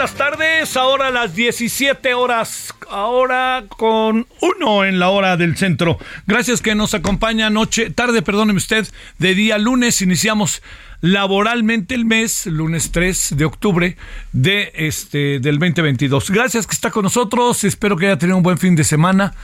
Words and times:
Buenas 0.00 0.16
tardes, 0.16 0.76
ahora 0.78 1.10
las 1.10 1.34
17 1.34 2.14
horas, 2.14 2.72
ahora 2.88 3.64
con 3.68 4.26
uno 4.40 4.84
en 4.86 4.98
la 4.98 5.10
hora 5.10 5.36
del 5.36 5.58
centro. 5.58 5.98
Gracias 6.26 6.62
que 6.62 6.74
nos 6.74 6.94
acompaña 6.94 7.50
noche, 7.50 7.90
tarde, 7.90 8.22
perdóneme 8.22 8.56
usted, 8.56 8.88
de 9.18 9.34
día 9.34 9.58
lunes 9.58 10.00
iniciamos 10.00 10.62
laboralmente 11.02 11.94
el 11.94 12.06
mes, 12.06 12.46
lunes 12.46 12.92
3 12.92 13.34
de 13.36 13.44
octubre 13.44 13.98
de 14.32 14.72
este 14.74 15.38
del 15.38 15.58
2022. 15.58 16.30
Gracias 16.30 16.66
que 16.66 16.72
está 16.72 16.90
con 16.90 17.02
nosotros, 17.02 17.62
espero 17.64 17.98
que 17.98 18.06
haya 18.06 18.16
tenido 18.16 18.38
un 18.38 18.42
buen 18.42 18.56
fin 18.56 18.76
de 18.76 18.84
semana. 18.84 19.34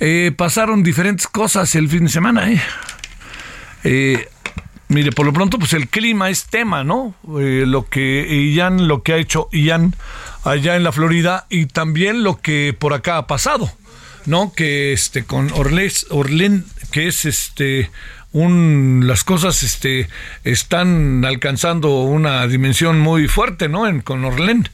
Eh, 0.00 0.32
pasaron 0.36 0.82
diferentes 0.82 1.26
cosas 1.26 1.74
el 1.76 1.88
fin 1.88 2.04
de 2.04 2.10
semana, 2.10 2.52
¿eh? 2.52 2.60
Eh, 3.84 4.28
Mire, 4.94 5.10
por 5.10 5.26
lo 5.26 5.32
pronto, 5.32 5.58
pues 5.58 5.72
el 5.72 5.88
clima 5.88 6.30
es 6.30 6.44
tema, 6.44 6.84
¿no? 6.84 7.16
Eh, 7.40 7.64
lo 7.66 7.88
que 7.88 8.52
Ian, 8.54 8.86
lo 8.86 9.02
que 9.02 9.12
ha 9.12 9.16
hecho 9.16 9.48
Ian 9.50 9.96
allá 10.44 10.76
en 10.76 10.84
la 10.84 10.92
Florida 10.92 11.46
y 11.50 11.66
también 11.66 12.22
lo 12.22 12.40
que 12.40 12.76
por 12.78 12.94
acá 12.94 13.16
ha 13.16 13.26
pasado, 13.26 13.68
¿no? 14.24 14.52
Que 14.54 14.92
este 14.92 15.24
con 15.24 15.50
Orles, 15.50 16.06
Orlen, 16.10 16.64
que 16.92 17.08
es 17.08 17.24
este 17.24 17.90
un 18.30 19.02
las 19.08 19.24
cosas 19.24 19.64
este 19.64 20.08
están 20.44 21.24
alcanzando 21.24 22.02
una 22.02 22.46
dimensión 22.46 23.00
muy 23.00 23.26
fuerte, 23.26 23.68
¿no? 23.68 23.88
En, 23.88 24.00
con 24.00 24.24
Orlen. 24.24 24.68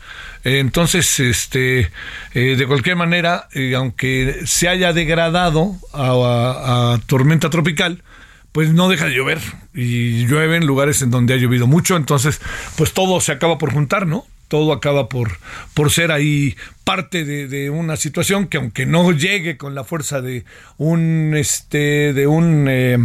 Entonces, 0.45 1.19
este, 1.19 1.91
eh, 2.35 2.57
de 2.59 2.67
cualquier 2.67 2.97
manera, 2.97 3.49
eh, 3.53 3.75
aunque 3.75 4.41
se 4.45 4.69
haya 4.69 4.93
degradado 4.93 5.77
a 5.95 6.99
tormenta 7.07 7.49
tropical, 7.49 8.03
pues 8.53 8.73
no 8.73 8.89
deja 8.89 9.07
de 9.07 9.15
llover 9.15 9.41
y 9.75 10.27
llueve 10.27 10.57
en 10.57 10.67
lugares 10.67 11.03
en 11.03 11.11
donde 11.11 11.35
ha 11.35 11.37
llovido 11.37 11.67
mucho, 11.67 11.97
entonces 11.97 12.41
pues 12.77 12.93
todo 12.93 13.21
se 13.21 13.33
acaba 13.33 13.59
por 13.59 13.73
juntar, 13.73 14.07
¿no? 14.07 14.27
Todo 14.49 14.73
acaba 14.73 15.09
por, 15.09 15.39
por 15.75 15.93
ser 15.93 16.11
ahí 16.11 16.57
parte 16.83 17.25
de, 17.25 17.71
una 17.71 17.97
situación 17.97 18.49
que 18.49 18.57
aunque 18.57 18.85
no 18.85 19.13
llegue 19.13 19.57
con 19.57 19.77
la 19.77 19.85
fuerza 19.85 20.21
de 20.21 20.45
un 20.77 21.35
este 21.37 22.13
de 22.13 22.27
un 22.27 22.67
eh, 22.69 22.99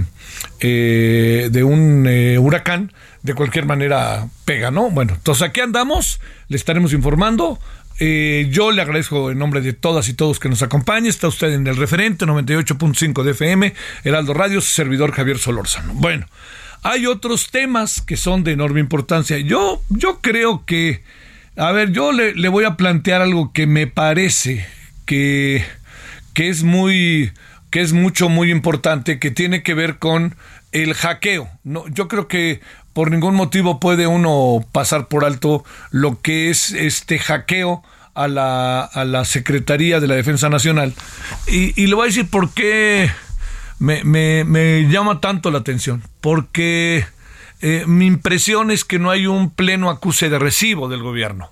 eh, 0.59 1.49
de 1.51 1.63
un 1.63 2.07
eh, 2.07 2.39
huracán, 2.39 2.91
de 3.21 3.35
cualquier 3.35 3.67
manera 3.67 4.27
pega, 4.45 4.71
¿no? 4.71 4.89
Bueno, 4.89 5.13
entonces 5.13 5.43
aquí 5.43 5.61
andamos, 5.61 6.19
le 6.47 6.57
estaremos 6.57 6.93
informando. 6.93 7.59
Eh, 7.99 8.47
yo 8.51 8.71
le 8.71 8.81
agradezco 8.81 9.31
en 9.31 9.39
nombre 9.39 9.61
de 9.61 9.73
todas 9.73 10.09
y 10.09 10.13
todos 10.13 10.39
que 10.39 10.49
nos 10.49 10.61
acompañe. 10.61 11.07
Está 11.07 11.27
usted 11.27 11.53
en 11.53 11.65
el 11.67 11.77
referente 11.77 12.25
98.5 12.25 13.23
de 13.23 13.31
FM, 13.31 13.73
Heraldo 14.03 14.33
Radio, 14.33 14.61
su 14.61 14.71
servidor 14.71 15.11
Javier 15.11 15.37
Solórzano. 15.37 15.93
Bueno, 15.93 16.25
hay 16.83 17.05
otros 17.05 17.49
temas 17.51 18.01
que 18.01 18.17
son 18.17 18.43
de 18.43 18.51
enorme 18.51 18.79
importancia. 18.79 19.37
Yo, 19.39 19.81
yo 19.89 20.19
creo 20.21 20.65
que, 20.65 21.03
a 21.55 21.71
ver, 21.71 21.91
yo 21.91 22.11
le, 22.11 22.47
voy 22.49 22.65
a 22.65 22.75
plantear 22.75 23.21
algo 23.21 23.53
que 23.53 23.65
me 23.65 23.87
parece 23.87 24.65
que, 25.05 25.65
que 26.33 26.49
es 26.49 26.63
muy, 26.63 27.31
que 27.69 27.81
es 27.81 27.93
mucho, 27.93 28.29
muy 28.29 28.51
importante, 28.51 29.19
que 29.19 29.31
tiene 29.31 29.63
que 29.63 29.73
ver 29.73 29.97
con 29.97 30.35
el 30.73 30.93
hackeo. 30.93 31.49
No, 31.63 31.87
yo 31.87 32.09
creo 32.09 32.27
que 32.27 32.59
por 32.95 33.11
ningún 33.11 33.35
motivo 33.35 33.79
puede 33.81 34.07
uno 34.07 34.65
pasar 34.71 35.07
por 35.09 35.25
alto 35.25 35.65
lo 35.91 36.21
que 36.21 36.49
es 36.49 36.71
este 36.71 37.19
hackeo 37.19 37.83
a 38.13 38.29
la, 38.29 38.81
a 38.85 39.03
la 39.03 39.25
Secretaría 39.25 39.99
de 39.99 40.07
la 40.07 40.15
Defensa 40.15 40.47
Nacional. 40.47 40.93
Y, 41.45 41.79
y 41.79 41.87
le 41.87 41.95
voy 41.95 42.03
a 42.05 42.07
decir 42.07 42.29
por 42.29 42.51
qué 42.51 43.11
me, 43.79 44.05
me- 44.05 44.45
me 44.45 44.87
llama 44.89 45.19
tanto 45.19 45.51
la 45.51 45.57
atención. 45.59 46.01
Porque 46.21 47.05
eh, 47.61 47.83
mi 47.85 48.05
impresión 48.05 48.71
es 48.71 48.85
que 48.85 48.97
no 48.97 49.09
hay 49.11 49.27
un 49.27 49.49
pleno 49.49 49.89
acuse 49.89 50.29
de 50.29 50.39
recibo 50.39 50.87
del 50.87 51.03
gobierno. 51.03 51.51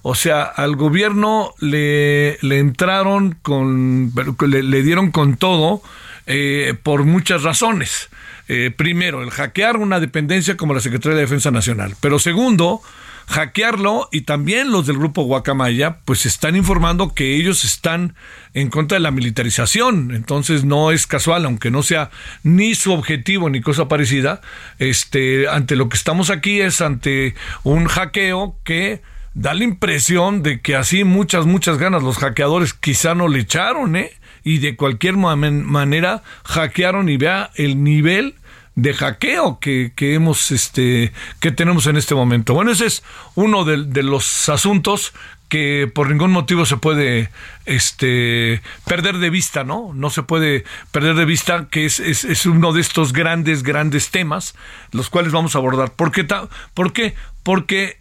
O 0.00 0.14
sea, 0.14 0.42
al 0.44 0.74
gobierno 0.76 1.52
le, 1.60 2.38
le 2.40 2.58
entraron 2.60 3.36
con, 3.42 4.10
le 4.40 4.82
dieron 4.82 5.10
con 5.10 5.36
todo 5.36 5.82
eh, 6.26 6.74
por 6.82 7.04
muchas 7.04 7.42
razones. 7.42 8.08
Eh, 8.48 8.70
primero, 8.74 9.22
el 9.22 9.30
hackear 9.30 9.76
una 9.76 10.00
dependencia 10.00 10.56
como 10.56 10.74
la 10.74 10.80
Secretaría 10.80 11.16
de 11.16 11.22
Defensa 11.22 11.50
Nacional. 11.50 11.94
Pero 12.00 12.18
segundo, 12.18 12.82
hackearlo 13.28 14.08
y 14.12 14.22
también 14.22 14.70
los 14.70 14.86
del 14.86 14.98
grupo 14.98 15.22
Guacamaya, 15.22 15.98
pues 16.04 16.26
están 16.26 16.56
informando 16.56 17.14
que 17.14 17.36
ellos 17.36 17.64
están 17.64 18.14
en 18.54 18.68
contra 18.68 18.96
de 18.96 19.00
la 19.00 19.10
militarización. 19.10 20.12
Entonces 20.14 20.64
no 20.64 20.90
es 20.90 21.06
casual, 21.06 21.44
aunque 21.44 21.70
no 21.70 21.82
sea 21.82 22.10
ni 22.42 22.74
su 22.74 22.92
objetivo 22.92 23.48
ni 23.48 23.60
cosa 23.60 23.88
parecida, 23.88 24.40
este, 24.78 25.48
ante 25.48 25.76
lo 25.76 25.88
que 25.88 25.96
estamos 25.96 26.30
aquí 26.30 26.60
es 26.60 26.80
ante 26.80 27.34
un 27.62 27.86
hackeo 27.86 28.56
que 28.64 29.02
da 29.34 29.54
la 29.54 29.64
impresión 29.64 30.42
de 30.42 30.60
que 30.60 30.76
así 30.76 31.04
muchas, 31.04 31.46
muchas 31.46 31.78
ganas 31.78 32.02
los 32.02 32.18
hackeadores 32.18 32.74
quizá 32.74 33.14
no 33.14 33.28
le 33.28 33.40
echaron, 33.40 33.96
¿eh? 33.96 34.12
Y 34.44 34.58
de 34.58 34.76
cualquier 34.76 35.16
ma- 35.16 35.36
manera 35.36 36.22
hackearon 36.44 37.08
y 37.08 37.16
vea 37.16 37.50
el 37.54 37.82
nivel 37.82 38.34
de 38.74 38.94
hackeo 38.94 39.58
que, 39.60 39.92
que 39.94 40.14
hemos 40.14 40.50
este 40.50 41.12
que 41.40 41.52
tenemos 41.52 41.86
en 41.86 41.96
este 41.96 42.14
momento. 42.14 42.54
Bueno, 42.54 42.70
ese 42.70 42.86
es 42.86 43.02
uno 43.34 43.64
de, 43.64 44.02
los 44.02 44.48
asuntos 44.48 45.12
que 45.48 45.90
por 45.92 46.08
ningún 46.08 46.30
motivo 46.30 46.64
se 46.64 46.78
puede 46.78 47.28
este 47.66 48.62
perder 48.86 49.18
de 49.18 49.28
vista, 49.28 49.64
¿no? 49.64 49.92
No 49.94 50.08
se 50.08 50.22
puede 50.22 50.64
perder 50.90 51.14
de 51.14 51.26
vista 51.26 51.68
que 51.70 51.84
es, 51.84 52.00
es, 52.00 52.46
uno 52.46 52.72
de 52.72 52.80
estos 52.80 53.12
grandes, 53.12 53.62
grandes 53.62 54.10
temas, 54.10 54.54
los 54.92 55.10
cuales 55.10 55.32
vamos 55.32 55.54
a 55.54 55.58
abordar. 55.58 55.92
¿Por 55.92 56.10
qué? 56.10 56.24
¿Por 56.72 56.92
qué? 56.94 57.14
Porque 57.42 57.98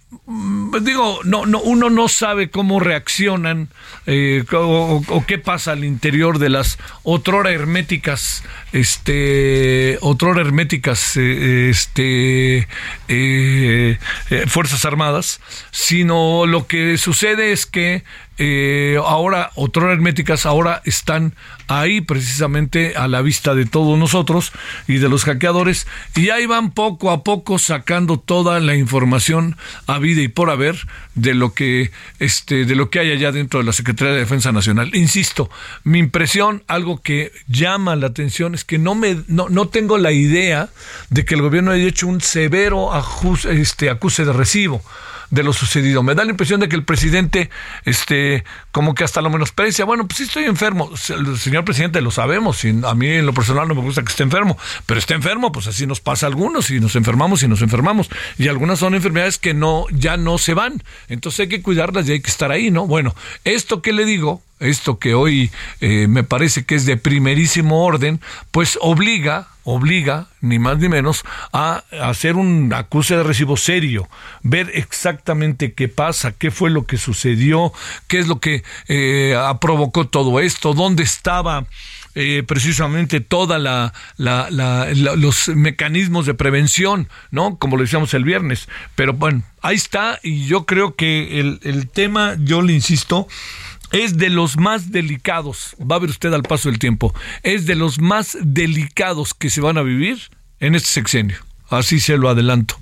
digo, 0.81 1.19
no, 1.23 1.45
no, 1.45 1.61
uno 1.61 1.89
no 1.89 2.07
sabe 2.07 2.49
cómo 2.49 2.79
reaccionan 2.79 3.69
eh, 4.05 4.43
o 4.51 5.23
qué 5.25 5.37
pasa 5.37 5.71
al 5.71 5.83
interior 5.83 6.39
de 6.39 6.49
las 6.49 6.79
otrora 7.03 7.51
herméticas, 7.51 8.43
este, 8.71 9.97
otrora 10.01 10.41
herméticas, 10.41 11.17
eh, 11.17 11.69
este, 11.69 12.67
eh, 13.07 13.97
eh, 14.29 14.45
fuerzas 14.47 14.85
armadas, 14.85 15.41
sino 15.71 16.45
lo 16.45 16.67
que 16.67 16.97
sucede 16.97 17.51
es 17.51 17.65
que 17.65 18.03
eh, 18.43 18.97
ahora, 19.05 19.51
otrora 19.53 19.93
herméticas, 19.93 20.47
ahora 20.47 20.81
están 20.85 21.35
ahí 21.67 22.01
precisamente 22.01 22.95
a 22.95 23.07
la 23.07 23.21
vista 23.21 23.53
de 23.53 23.67
todos 23.67 23.99
nosotros 23.99 24.51
y 24.87 24.97
de 24.97 25.09
los 25.09 25.25
hackeadores, 25.25 25.85
y 26.15 26.29
ahí 26.29 26.47
van 26.47 26.71
poco 26.71 27.11
a 27.11 27.23
poco 27.23 27.59
sacando 27.59 28.17
toda 28.17 28.59
la 28.59 28.75
información 28.75 29.57
a 29.85 29.99
vida 29.99 30.21
y 30.21 30.27
por 30.27 30.49
haber 30.49 30.75
de 31.15 31.33
lo 31.33 31.53
que 31.53 31.91
este 32.19 32.65
de 32.65 32.75
lo 32.75 32.89
que 32.89 32.99
hay 32.99 33.11
allá 33.11 33.31
dentro 33.31 33.59
de 33.59 33.65
la 33.65 33.73
Secretaría 33.73 34.13
de 34.13 34.19
Defensa 34.19 34.51
Nacional. 34.51 34.95
Insisto, 34.95 35.49
mi 35.83 35.99
impresión, 35.99 36.63
algo 36.67 37.01
que 37.01 37.31
llama 37.47 37.95
la 37.95 38.07
atención, 38.07 38.55
es 38.55 38.63
que 38.63 38.77
no 38.77 38.95
me 38.95 39.17
no, 39.27 39.49
no 39.49 39.67
tengo 39.67 39.97
la 39.97 40.11
idea 40.11 40.69
de 41.09 41.25
que 41.25 41.35
el 41.35 41.41
gobierno 41.41 41.71
haya 41.71 41.87
hecho 41.87 42.07
un 42.07 42.21
severo 42.21 42.91
este, 43.49 43.89
acuse 43.89 44.25
de 44.25 44.33
recibo 44.33 44.81
de 45.31 45.43
lo 45.43 45.53
sucedido. 45.53 46.03
Me 46.03 46.13
da 46.13 46.23
la 46.23 46.31
impresión 46.31 46.59
de 46.59 46.69
que 46.69 46.75
el 46.75 46.83
presidente, 46.83 47.49
este, 47.85 48.43
como 48.71 48.93
que 48.93 49.03
hasta 49.03 49.21
lo 49.21 49.29
menosprecia. 49.29 49.85
Bueno, 49.85 50.07
pues 50.07 50.17
sí 50.17 50.23
estoy 50.23 50.43
enfermo. 50.43 50.91
Señor 50.95 51.65
presidente 51.65 52.01
lo 52.01 52.11
sabemos. 52.11 52.63
A 52.85 52.93
mí 52.93 53.07
en 53.07 53.25
lo 53.25 53.33
personal 53.33 53.67
no 53.67 53.73
me 53.73 53.81
gusta 53.81 54.03
que 54.03 54.09
esté 54.09 54.23
enfermo. 54.23 54.57
Pero 54.85 54.99
esté 54.99 55.13
enfermo, 55.15 55.51
pues 55.51 55.67
así 55.67 55.87
nos 55.87 56.01
pasa 56.01 56.27
a 56.27 56.29
algunos 56.29 56.69
y 56.69 56.79
nos 56.79 56.95
enfermamos 56.95 57.41
y 57.43 57.47
nos 57.47 57.61
enfermamos. 57.61 58.09
Y 58.37 58.49
algunas 58.49 58.79
son 58.79 58.93
enfermedades 58.93 59.37
que 59.37 59.53
no, 59.53 59.85
ya 59.91 60.17
no 60.17 60.37
se 60.37 60.53
van. 60.53 60.83
Entonces 61.07 61.41
hay 61.41 61.47
que 61.47 61.61
cuidarlas 61.61 62.07
y 62.07 62.13
hay 62.13 62.21
que 62.21 62.29
estar 62.29 62.51
ahí, 62.51 62.69
¿no? 62.69 62.85
Bueno, 62.85 63.15
esto 63.45 63.81
que 63.81 63.93
le 63.93 64.03
digo, 64.03 64.43
esto 64.59 64.99
que 64.99 65.13
hoy 65.13 65.49
eh, 65.79 66.07
me 66.07 66.23
parece 66.23 66.65
que 66.65 66.75
es 66.75 66.85
de 66.85 66.97
primerísimo 66.97 67.85
orden, 67.85 68.19
pues 68.51 68.77
obliga 68.81 69.47
obliga, 69.63 70.27
ni 70.41 70.59
más 70.59 70.77
ni 70.79 70.89
menos, 70.89 71.23
a 71.53 71.83
hacer 72.01 72.35
un 72.35 72.73
acuse 72.73 73.15
de 73.15 73.23
recibo 73.23 73.57
serio, 73.57 74.09
ver 74.43 74.71
exactamente 74.73 75.73
qué 75.73 75.87
pasa, 75.87 76.31
qué 76.31 76.51
fue 76.51 76.69
lo 76.69 76.85
que 76.85 76.97
sucedió, 76.97 77.73
qué 78.07 78.19
es 78.19 78.27
lo 78.27 78.39
que 78.39 78.63
eh, 78.87 79.35
provocó 79.59 80.07
todo 80.07 80.39
esto, 80.39 80.73
dónde 80.73 81.03
estaba. 81.03 81.65
Eh, 82.13 82.43
precisamente 82.45 83.21
toda 83.21 83.57
la, 83.57 83.93
los 84.17 85.47
mecanismos 85.47 86.25
de 86.25 86.33
prevención, 86.33 87.07
¿no? 87.31 87.55
Como 87.55 87.77
lo 87.77 87.83
decíamos 87.83 88.13
el 88.13 88.25
viernes. 88.25 88.67
Pero 88.95 89.13
bueno, 89.13 89.43
ahí 89.61 89.77
está, 89.77 90.19
y 90.21 90.45
yo 90.45 90.65
creo 90.65 90.95
que 90.95 91.39
el, 91.39 91.61
el 91.63 91.87
tema, 91.87 92.35
yo 92.37 92.61
le 92.63 92.73
insisto, 92.73 93.29
es 93.91 94.17
de 94.17 94.29
los 94.29 94.57
más 94.57 94.91
delicados, 94.91 95.75
va 95.79 95.97
a 95.97 95.99
ver 95.99 96.09
usted 96.09 96.33
al 96.33 96.43
paso 96.43 96.69
del 96.69 96.79
tiempo, 96.79 97.13
es 97.43 97.65
de 97.65 97.75
los 97.75 97.99
más 97.99 98.37
delicados 98.41 99.33
que 99.33 99.49
se 99.49 99.61
van 99.61 99.77
a 99.77 99.83
vivir 99.83 100.19
en 100.59 100.75
este 100.75 100.89
sexenio. 100.89 101.37
Así 101.71 102.01
se 102.01 102.17
lo 102.17 102.27
adelanto. 102.27 102.75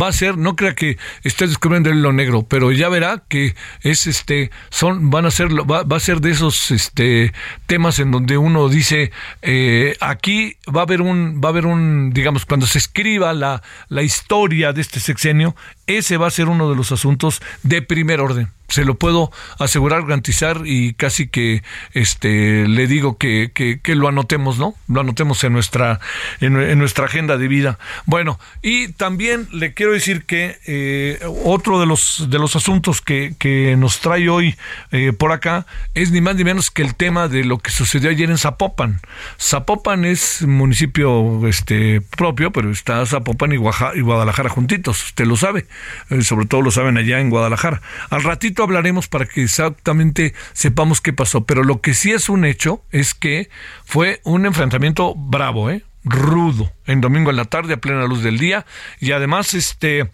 Va 0.00 0.08
a 0.08 0.12
ser, 0.12 0.38
no 0.38 0.56
crea 0.56 0.74
que 0.74 0.96
esté 1.24 1.46
descubriendo 1.46 1.90
el 1.90 2.00
lo 2.00 2.14
negro, 2.14 2.42
pero 2.42 2.72
ya 2.72 2.88
verá 2.88 3.22
que 3.28 3.54
es 3.82 4.06
este, 4.06 4.50
son, 4.70 5.10
van 5.10 5.26
a 5.26 5.30
ser, 5.30 5.48
va, 5.50 5.82
va 5.82 5.96
a 5.98 6.00
ser 6.00 6.22
de 6.22 6.30
esos 6.30 6.70
este 6.70 7.34
temas 7.66 7.98
en 7.98 8.10
donde 8.10 8.38
uno 8.38 8.70
dice, 8.70 9.12
eh, 9.42 9.94
aquí 10.00 10.56
va 10.74 10.80
a 10.80 10.84
haber 10.84 11.02
un, 11.02 11.42
va 11.44 11.50
a 11.50 11.52
haber 11.52 11.66
un, 11.66 12.12
digamos, 12.14 12.46
cuando 12.46 12.66
se 12.66 12.78
escriba 12.78 13.34
la, 13.34 13.62
la 13.88 14.02
historia 14.02 14.72
de 14.72 14.80
este 14.80 15.00
sexenio, 15.00 15.54
ese 15.86 16.16
va 16.16 16.28
a 16.28 16.30
ser 16.30 16.48
uno 16.48 16.70
de 16.70 16.76
los 16.76 16.92
asuntos 16.92 17.42
de 17.62 17.82
primer 17.82 18.20
orden 18.20 18.48
se 18.70 18.84
lo 18.84 18.94
puedo 18.94 19.30
asegurar, 19.58 20.02
garantizar 20.02 20.62
y 20.64 20.94
casi 20.94 21.28
que 21.28 21.62
este 21.92 22.66
le 22.68 22.86
digo 22.86 23.18
que, 23.18 23.50
que, 23.52 23.94
lo 23.94 24.08
anotemos, 24.08 24.58
¿no? 24.58 24.74
Lo 24.88 25.00
anotemos 25.00 25.42
en 25.44 25.52
nuestra 25.52 26.00
en, 26.40 26.78
nuestra 26.78 27.06
agenda 27.06 27.36
de 27.36 27.48
vida. 27.48 27.78
Bueno, 28.06 28.38
y 28.62 28.88
también 28.88 29.48
le 29.52 29.74
quiero 29.74 29.92
decir 29.92 30.24
que 30.24 30.58
eh, 30.66 31.18
otro 31.44 31.80
de 31.80 31.86
los 31.86 32.26
de 32.30 32.38
los 32.38 32.56
asuntos 32.56 33.00
que, 33.00 33.34
que 33.38 33.76
nos 33.76 34.00
trae 34.00 34.28
hoy 34.28 34.56
eh, 34.92 35.12
por 35.12 35.32
acá 35.32 35.66
es 35.94 36.12
ni 36.12 36.20
más 36.20 36.36
ni 36.36 36.44
menos 36.44 36.70
que 36.70 36.82
el 36.82 36.94
tema 36.94 37.28
de 37.28 37.44
lo 37.44 37.58
que 37.58 37.70
sucedió 37.70 38.10
ayer 38.10 38.30
en 38.30 38.38
Zapopan. 38.38 39.00
Zapopan 39.38 40.04
es 40.04 40.42
municipio 40.42 41.46
este 41.48 42.00
propio, 42.00 42.52
pero 42.52 42.70
está 42.70 43.04
Zapopan 43.06 43.52
y, 43.52 43.56
Guadalajara 43.56 44.48
juntitos, 44.48 45.04
usted 45.06 45.26
lo 45.26 45.36
sabe, 45.36 45.66
eh, 46.10 46.22
sobre 46.22 46.46
todo 46.46 46.62
lo 46.62 46.70
saben 46.70 46.96
allá 46.96 47.20
en 47.20 47.30
Guadalajara. 47.30 47.82
Al 48.10 48.22
ratito 48.22 48.59
hablaremos 48.62 49.08
para 49.08 49.26
que 49.26 49.42
exactamente 49.42 50.34
sepamos 50.52 51.00
qué 51.00 51.12
pasó, 51.12 51.44
pero 51.44 51.64
lo 51.64 51.80
que 51.80 51.94
sí 51.94 52.12
es 52.12 52.28
un 52.28 52.44
hecho 52.44 52.82
es 52.90 53.14
que 53.14 53.48
fue 53.84 54.20
un 54.24 54.46
enfrentamiento 54.46 55.14
bravo, 55.14 55.70
¿eh? 55.70 55.84
rudo, 56.04 56.72
en 56.86 57.00
domingo 57.00 57.30
en 57.30 57.36
la 57.36 57.44
tarde 57.44 57.74
a 57.74 57.76
plena 57.76 58.06
luz 58.06 58.22
del 58.22 58.38
día 58.38 58.64
y 59.00 59.12
además 59.12 59.54
este 59.54 60.10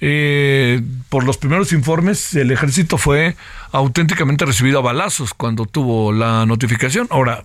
eh, 0.00 0.82
por 1.08 1.24
los 1.24 1.38
primeros 1.38 1.72
informes 1.72 2.34
el 2.34 2.50
ejército 2.50 2.98
fue 2.98 3.36
auténticamente 3.72 4.44
recibido 4.44 4.78
a 4.78 4.82
balazos 4.82 5.34
cuando 5.34 5.66
tuvo 5.66 6.12
la 6.12 6.46
notificación. 6.46 7.06
Ahora 7.10 7.44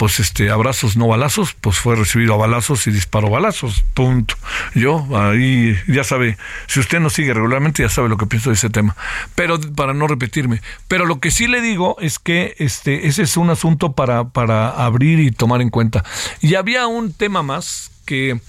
pues 0.00 0.18
este 0.18 0.48
abrazos 0.48 0.96
no 0.96 1.08
balazos, 1.08 1.54
pues 1.60 1.76
fue 1.76 1.94
recibido 1.94 2.32
a 2.32 2.38
balazos 2.38 2.86
y 2.86 2.90
disparó 2.90 3.28
balazos, 3.28 3.84
punto. 3.92 4.34
Yo 4.74 5.06
ahí 5.14 5.76
ya 5.88 6.04
sabe, 6.04 6.38
si 6.68 6.80
usted 6.80 7.00
no 7.00 7.10
sigue 7.10 7.34
regularmente 7.34 7.82
ya 7.82 7.90
sabe 7.90 8.08
lo 8.08 8.16
que 8.16 8.24
pienso 8.24 8.48
de 8.48 8.54
ese 8.54 8.70
tema. 8.70 8.96
Pero 9.34 9.60
para 9.60 9.92
no 9.92 10.06
repetirme, 10.06 10.62
pero 10.88 11.04
lo 11.04 11.20
que 11.20 11.30
sí 11.30 11.46
le 11.48 11.60
digo 11.60 11.98
es 12.00 12.18
que 12.18 12.54
este 12.58 13.08
ese 13.08 13.24
es 13.24 13.36
un 13.36 13.50
asunto 13.50 13.92
para 13.92 14.30
para 14.30 14.70
abrir 14.70 15.20
y 15.20 15.32
tomar 15.32 15.60
en 15.60 15.68
cuenta. 15.68 16.02
Y 16.40 16.54
había 16.54 16.86
un 16.86 17.12
tema 17.12 17.42
más 17.42 17.90
que 18.06 18.40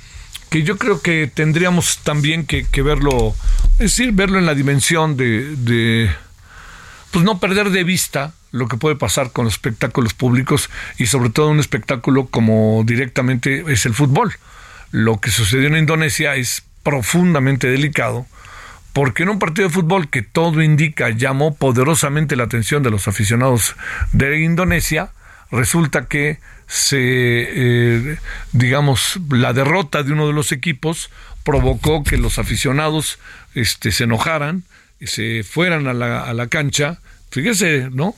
que 0.50 0.64
yo 0.64 0.78
creo 0.78 1.02
que 1.02 1.28
tendríamos 1.28 1.98
también 1.98 2.46
que, 2.46 2.66
que 2.66 2.82
verlo, 2.82 3.36
es 3.74 3.98
decir, 3.98 4.14
verlo 4.14 4.40
en 4.40 4.46
la 4.46 4.56
dimensión 4.56 5.18
de, 5.18 5.58
de 5.58 6.12
pues 7.12 7.24
no 7.26 7.40
perder 7.40 7.70
de 7.70 7.84
vista 7.84 8.34
lo 8.52 8.68
que 8.68 8.78
puede 8.78 8.96
pasar 8.96 9.32
con 9.32 9.46
los 9.46 9.54
espectáculos 9.54 10.14
públicos 10.14 10.70
y 10.98 11.06
sobre 11.06 11.30
todo 11.30 11.50
un 11.50 11.60
espectáculo 11.60 12.28
como 12.28 12.84
directamente 12.86 13.64
es 13.68 13.86
el 13.86 13.94
fútbol. 13.94 14.34
Lo 14.92 15.20
que 15.20 15.32
sucedió 15.32 15.68
en 15.68 15.78
Indonesia 15.78 16.36
es 16.36 16.64
profundamente 16.84 17.68
delicado 17.68 18.26
porque 18.94 19.24
en 19.24 19.30
un 19.30 19.40
partido 19.40 19.68
de 19.68 19.74
fútbol 19.74 20.10
que 20.10 20.22
todo 20.22 20.62
indica 20.62 21.10
llamó 21.10 21.56
poderosamente 21.56 22.36
la 22.36 22.44
atención 22.44 22.84
de 22.84 22.92
los 22.92 23.08
aficionados 23.08 23.76
de 24.12 24.42
Indonesia, 24.42 25.12
resulta 25.50 26.08
que 26.08 26.40
se, 26.68 26.98
eh, 27.00 28.18
digamos, 28.52 29.20
la 29.30 29.54
derrota 29.54 30.04
de 30.04 30.12
uno 30.12 30.28
de 30.28 30.34
los 30.34 30.52
equipos 30.52 31.10
provocó 31.44 32.04
que 32.04 32.18
los 32.18 32.38
aficionados 32.38 33.20
este, 33.56 33.92
se 33.92 34.04
enojaran, 34.04 34.64
se 35.06 35.44
fueran 35.44 35.88
a 35.88 35.94
la, 35.94 36.24
a 36.24 36.34
la 36.34 36.48
cancha. 36.48 37.00
Fíjese, 37.30 37.90
¿no? 37.92 38.16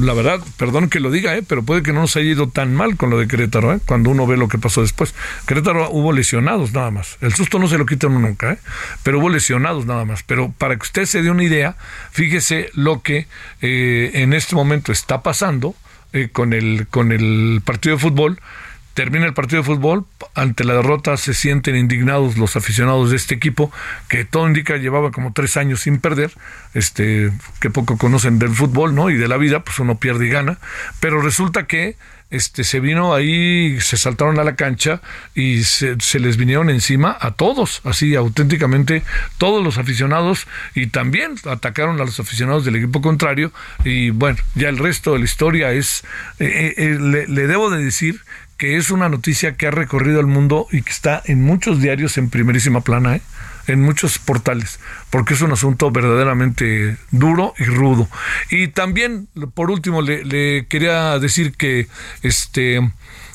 la 0.00 0.14
verdad, 0.14 0.40
perdón 0.56 0.90
que 0.90 0.98
lo 0.98 1.12
diga, 1.12 1.36
¿eh? 1.36 1.42
pero 1.46 1.62
puede 1.62 1.82
que 1.82 1.92
no 1.92 2.00
nos 2.00 2.16
haya 2.16 2.30
ido 2.30 2.48
tan 2.48 2.74
mal 2.74 2.96
con 2.96 3.10
lo 3.10 3.18
de 3.18 3.28
Querétaro, 3.28 3.72
¿eh? 3.72 3.80
cuando 3.86 4.10
uno 4.10 4.26
ve 4.26 4.36
lo 4.36 4.48
que 4.48 4.58
pasó 4.58 4.80
después. 4.80 5.14
Querétaro 5.46 5.90
hubo 5.90 6.12
lesionados 6.12 6.72
nada 6.72 6.90
más. 6.90 7.18
El 7.20 7.34
susto 7.34 7.60
no 7.60 7.68
se 7.68 7.78
lo 7.78 7.86
quita 7.86 8.08
uno 8.08 8.18
nunca, 8.18 8.52
¿eh? 8.52 8.58
pero 9.04 9.20
hubo 9.20 9.28
lesionados 9.28 9.86
nada 9.86 10.04
más. 10.04 10.24
Pero 10.24 10.52
para 10.58 10.74
que 10.74 10.82
usted 10.82 11.04
se 11.04 11.22
dé 11.22 11.30
una 11.30 11.44
idea, 11.44 11.76
fíjese 12.10 12.70
lo 12.74 13.02
que 13.02 13.28
eh, 13.62 14.10
en 14.14 14.32
este 14.32 14.56
momento 14.56 14.90
está 14.90 15.22
pasando 15.22 15.76
eh, 16.12 16.30
con, 16.32 16.52
el, 16.52 16.88
con 16.88 17.12
el 17.12 17.62
partido 17.64 17.94
de 17.96 18.02
fútbol 18.02 18.40
termina 18.94 19.26
el 19.26 19.34
partido 19.34 19.62
de 19.62 19.66
fútbol, 19.66 20.06
ante 20.34 20.64
la 20.64 20.74
derrota 20.74 21.16
se 21.16 21.34
sienten 21.34 21.76
indignados 21.76 22.36
los 22.36 22.56
aficionados 22.56 23.10
de 23.10 23.16
este 23.16 23.34
equipo, 23.34 23.72
que 24.08 24.24
todo 24.24 24.46
indica 24.46 24.76
llevaba 24.76 25.10
como 25.10 25.32
tres 25.32 25.56
años 25.56 25.80
sin 25.80 25.98
perder, 25.98 26.32
este, 26.74 27.30
que 27.60 27.70
poco 27.70 27.98
conocen 27.98 28.38
del 28.38 28.50
fútbol, 28.50 28.94
¿no? 28.94 29.10
Y 29.10 29.16
de 29.16 29.28
la 29.28 29.36
vida, 29.36 29.64
pues 29.64 29.78
uno 29.80 29.98
pierde 29.98 30.26
y 30.26 30.30
gana, 30.30 30.58
pero 31.00 31.20
resulta 31.20 31.66
que 31.66 31.96
este, 32.30 32.64
se 32.64 32.80
vino 32.80 33.14
ahí, 33.14 33.80
se 33.80 33.96
saltaron 33.96 34.40
a 34.40 34.44
la 34.44 34.56
cancha 34.56 35.00
y 35.34 35.62
se, 35.62 36.00
se, 36.00 36.18
les 36.18 36.36
vinieron 36.36 36.68
encima 36.68 37.16
a 37.20 37.30
todos, 37.32 37.80
así 37.84 38.16
auténticamente 38.16 39.04
todos 39.38 39.62
los 39.62 39.78
aficionados 39.78 40.48
y 40.74 40.88
también 40.88 41.34
atacaron 41.48 42.00
a 42.00 42.04
los 42.04 42.18
aficionados 42.18 42.64
del 42.64 42.76
equipo 42.76 43.00
contrario 43.00 43.52
y 43.84 44.10
bueno, 44.10 44.38
ya 44.56 44.68
el 44.68 44.78
resto 44.78 45.12
de 45.12 45.20
la 45.20 45.24
historia 45.26 45.72
es, 45.72 46.02
eh, 46.40 46.74
eh, 46.76 46.98
le, 47.00 47.28
le, 47.28 47.46
debo 47.46 47.70
de 47.70 47.84
decir 47.84 48.20
que 48.56 48.76
es 48.76 48.90
una 48.90 49.08
noticia 49.08 49.56
que 49.56 49.66
ha 49.66 49.70
recorrido 49.70 50.20
el 50.20 50.26
mundo 50.26 50.66
y 50.70 50.82
que 50.82 50.90
está 50.90 51.22
en 51.24 51.42
muchos 51.42 51.80
diarios 51.80 52.18
en 52.18 52.30
primerísima 52.30 52.80
plana, 52.82 53.16
¿eh? 53.16 53.22
en 53.66 53.80
muchos 53.80 54.18
portales, 54.18 54.78
porque 55.10 55.34
es 55.34 55.40
un 55.40 55.52
asunto 55.52 55.90
verdaderamente 55.90 56.96
duro 57.10 57.54
y 57.58 57.64
rudo. 57.64 58.08
Y 58.50 58.68
también, 58.68 59.28
por 59.54 59.70
último, 59.70 60.02
le, 60.02 60.66
quería 60.66 61.18
decir 61.18 61.52
que 61.56 61.88
este 62.22 62.80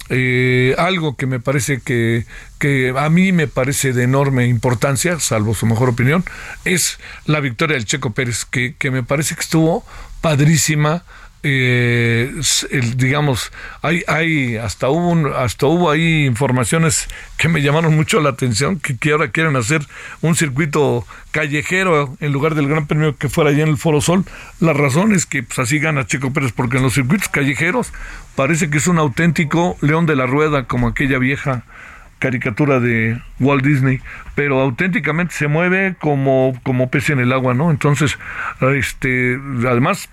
eh, 0.09 0.75
algo 0.77 1.15
que 1.15 1.27
me 1.27 1.39
parece 1.39 1.81
que, 1.81 2.25
que 2.57 2.93
a 2.97 3.09
mí 3.09 3.31
me 3.31 3.47
parece 3.47 3.93
de 3.93 4.03
enorme 4.03 4.47
importancia, 4.47 5.19
salvo 5.19 5.53
su 5.53 5.65
mejor 5.65 5.89
opinión, 5.89 6.23
es 6.65 6.99
la 7.25 7.39
victoria 7.39 7.75
del 7.75 7.85
Checo 7.85 8.11
Pérez, 8.11 8.45
que, 8.45 8.75
que 8.75 8.91
me 8.91 9.03
parece 9.03 9.35
que 9.35 9.41
estuvo 9.41 9.85
padrísima 10.21 11.03
eh, 11.41 12.33
digamos, 12.95 13.51
hay, 13.81 14.03
hay 14.07 14.57
hasta 14.57 14.89
hubo 14.89 15.35
hasta 15.35 15.67
hubo 15.67 15.89
ahí 15.89 16.25
informaciones 16.25 17.07
que 17.37 17.47
me 17.47 17.61
llamaron 17.61 17.95
mucho 17.95 18.19
la 18.19 18.29
atención, 18.29 18.79
que, 18.79 18.97
que, 18.97 19.11
ahora 19.11 19.31
quieren 19.31 19.55
hacer 19.55 19.81
un 20.21 20.35
circuito 20.35 21.05
callejero 21.31 22.17
en 22.19 22.33
lugar 22.33 22.55
del 22.55 22.67
Gran 22.67 22.87
Premio 22.87 23.15
que 23.15 23.29
fuera 23.29 23.51
allá 23.51 23.63
en 23.63 23.69
el 23.69 23.77
Foro 23.77 24.01
Sol. 24.01 24.25
La 24.59 24.73
razón 24.73 25.13
es 25.13 25.25
que 25.25 25.43
pues, 25.43 25.59
así 25.59 25.79
gana 25.79 26.05
Checo 26.05 26.33
Pérez, 26.33 26.51
porque 26.51 26.77
en 26.77 26.83
los 26.83 26.93
circuitos 26.93 27.29
callejeros 27.29 27.93
parece 28.35 28.69
que 28.69 28.77
es 28.79 28.87
un 28.87 28.99
auténtico 28.99 29.77
león 29.81 30.05
de 30.05 30.15
la 30.15 30.25
rueda, 30.25 30.65
como 30.65 30.87
aquella 30.87 31.19
vieja 31.19 31.63
caricatura 32.19 32.79
de 32.79 33.21
Walt 33.39 33.63
Disney, 33.63 34.01
pero 34.35 34.59
auténticamente 34.59 35.33
se 35.33 35.47
mueve 35.47 35.95
como, 35.99 36.53
como 36.63 36.89
pez 36.89 37.09
en 37.09 37.19
el 37.19 37.31
agua, 37.31 37.53
¿no? 37.53 37.71
Entonces, 37.71 38.19
este, 38.75 39.39
además, 39.65 40.09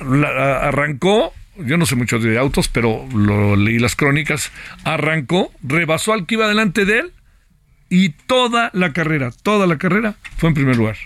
arrancó 0.00 1.32
yo 1.56 1.76
no 1.76 1.86
sé 1.86 1.96
mucho 1.96 2.18
de 2.18 2.38
autos, 2.38 2.68
pero 2.68 3.06
lo 3.14 3.56
leí 3.56 3.78
las 3.78 3.96
crónicas, 3.96 4.50
arrancó, 4.84 5.52
rebasó 5.62 6.12
al 6.12 6.26
que 6.26 6.34
iba 6.34 6.48
delante 6.48 6.84
de 6.84 7.00
él 7.00 7.12
y 7.88 8.10
toda 8.10 8.70
la 8.72 8.92
carrera, 8.92 9.30
toda 9.42 9.66
la 9.66 9.78
carrera 9.78 10.16
fue 10.36 10.48
en 10.48 10.54
primer 10.54 10.76
lugar 10.76 10.96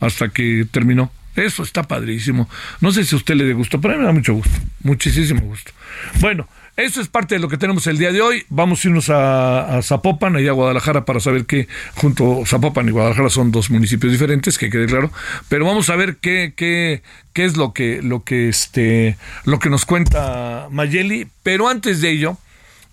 hasta 0.00 0.28
que 0.28 0.66
terminó. 0.70 1.12
Eso 1.36 1.64
está 1.64 1.82
padrísimo. 1.82 2.48
No 2.80 2.92
sé 2.92 3.04
si 3.04 3.14
a 3.14 3.18
usted 3.18 3.34
le 3.34 3.52
gusto, 3.54 3.80
pero 3.80 3.94
a 3.94 3.96
mí 3.96 4.00
me 4.02 4.06
da 4.06 4.12
mucho 4.12 4.34
gusto, 4.34 4.56
muchísimo 4.82 5.40
gusto. 5.40 5.72
Bueno, 6.20 6.48
eso 6.76 7.00
es 7.00 7.08
parte 7.08 7.36
de 7.36 7.40
lo 7.40 7.48
que 7.48 7.56
tenemos 7.56 7.86
el 7.86 7.98
día 7.98 8.10
de 8.10 8.20
hoy. 8.20 8.44
Vamos 8.48 8.84
a 8.84 8.88
irnos 8.88 9.10
a, 9.10 9.80
Zapopan, 9.82 10.34
allá 10.36 10.50
a 10.50 10.54
Guadalajara, 10.54 11.04
para 11.04 11.20
saber 11.20 11.46
que 11.46 11.68
junto 11.94 12.42
Zapopan 12.46 12.88
y 12.88 12.90
Guadalajara 12.90 13.30
son 13.30 13.52
dos 13.52 13.70
municipios 13.70 14.12
diferentes, 14.12 14.58
que 14.58 14.70
quede 14.70 14.86
claro. 14.86 15.10
Pero 15.48 15.64
vamos 15.64 15.88
a 15.90 15.96
ver 15.96 16.16
qué, 16.16 16.52
qué, 16.56 17.02
qué 17.32 17.44
es 17.44 17.56
lo 17.56 17.72
que, 17.72 18.02
lo 18.02 18.24
que 18.24 18.48
este, 18.48 19.16
lo 19.44 19.60
que 19.60 19.70
nos 19.70 19.84
cuenta 19.84 20.68
Mayeli. 20.70 21.28
Pero 21.44 21.68
antes 21.68 22.00
de 22.00 22.10
ello, 22.10 22.38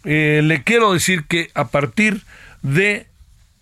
eh, 0.03 0.41
le 0.43 0.63
quiero 0.63 0.93
decir 0.93 1.23
que 1.23 1.49
a 1.55 1.69
partir 1.69 2.21
de 2.61 3.07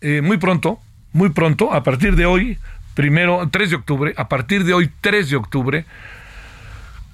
eh, 0.01 0.21
muy 0.21 0.37
pronto, 0.37 0.79
muy 1.13 1.29
pronto, 1.29 1.73
a 1.73 1.83
partir 1.83 2.15
de 2.15 2.25
hoy, 2.25 2.57
primero, 2.93 3.47
3 3.49 3.69
de 3.69 3.75
octubre, 3.75 4.13
a 4.17 4.29
partir 4.29 4.63
de 4.63 4.73
hoy, 4.73 4.89
3 5.01 5.29
de 5.29 5.35
octubre, 5.35 5.85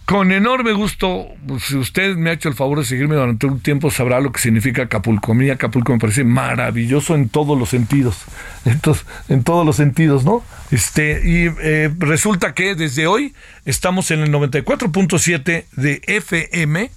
con 0.06 0.32
enorme 0.32 0.74
gusto, 0.74 1.28
si 1.60 1.76
usted 1.78 2.16
me 2.16 2.30
ha 2.30 2.34
hecho 2.34 2.48
el 2.48 2.54
favor 2.54 2.78
de 2.78 2.86
seguirme 2.86 3.16
durante 3.16 3.48
un 3.48 3.60
tiempo, 3.60 3.90
sabrá 3.90 4.20
lo 4.20 4.32
que 4.32 4.40
significa 4.40 4.84
Acapulco. 4.84 5.34
A 5.34 5.54
Acapulco 5.54 5.94
me 5.94 6.00
parece 6.00 6.24
maravilloso 6.24 7.16
en 7.16 7.28
todos 7.28 7.58
los 7.58 7.70
sentidos. 7.70 8.18
Entonces, 8.66 9.06
en 9.30 9.44
todos 9.44 9.66
los 9.66 9.76
sentidos, 9.78 10.24
¿no? 10.24 10.44
Este, 10.70 11.22
y 11.28 11.52
eh, 11.60 11.92
resulta 11.98 12.54
que 12.54 12.76
desde 12.76 13.08
hoy 13.08 13.34
estamos 13.66 14.12
en 14.12 14.20
el 14.20 14.32
94.7 14.32 15.66
de 15.72 16.02
FM 16.06 16.92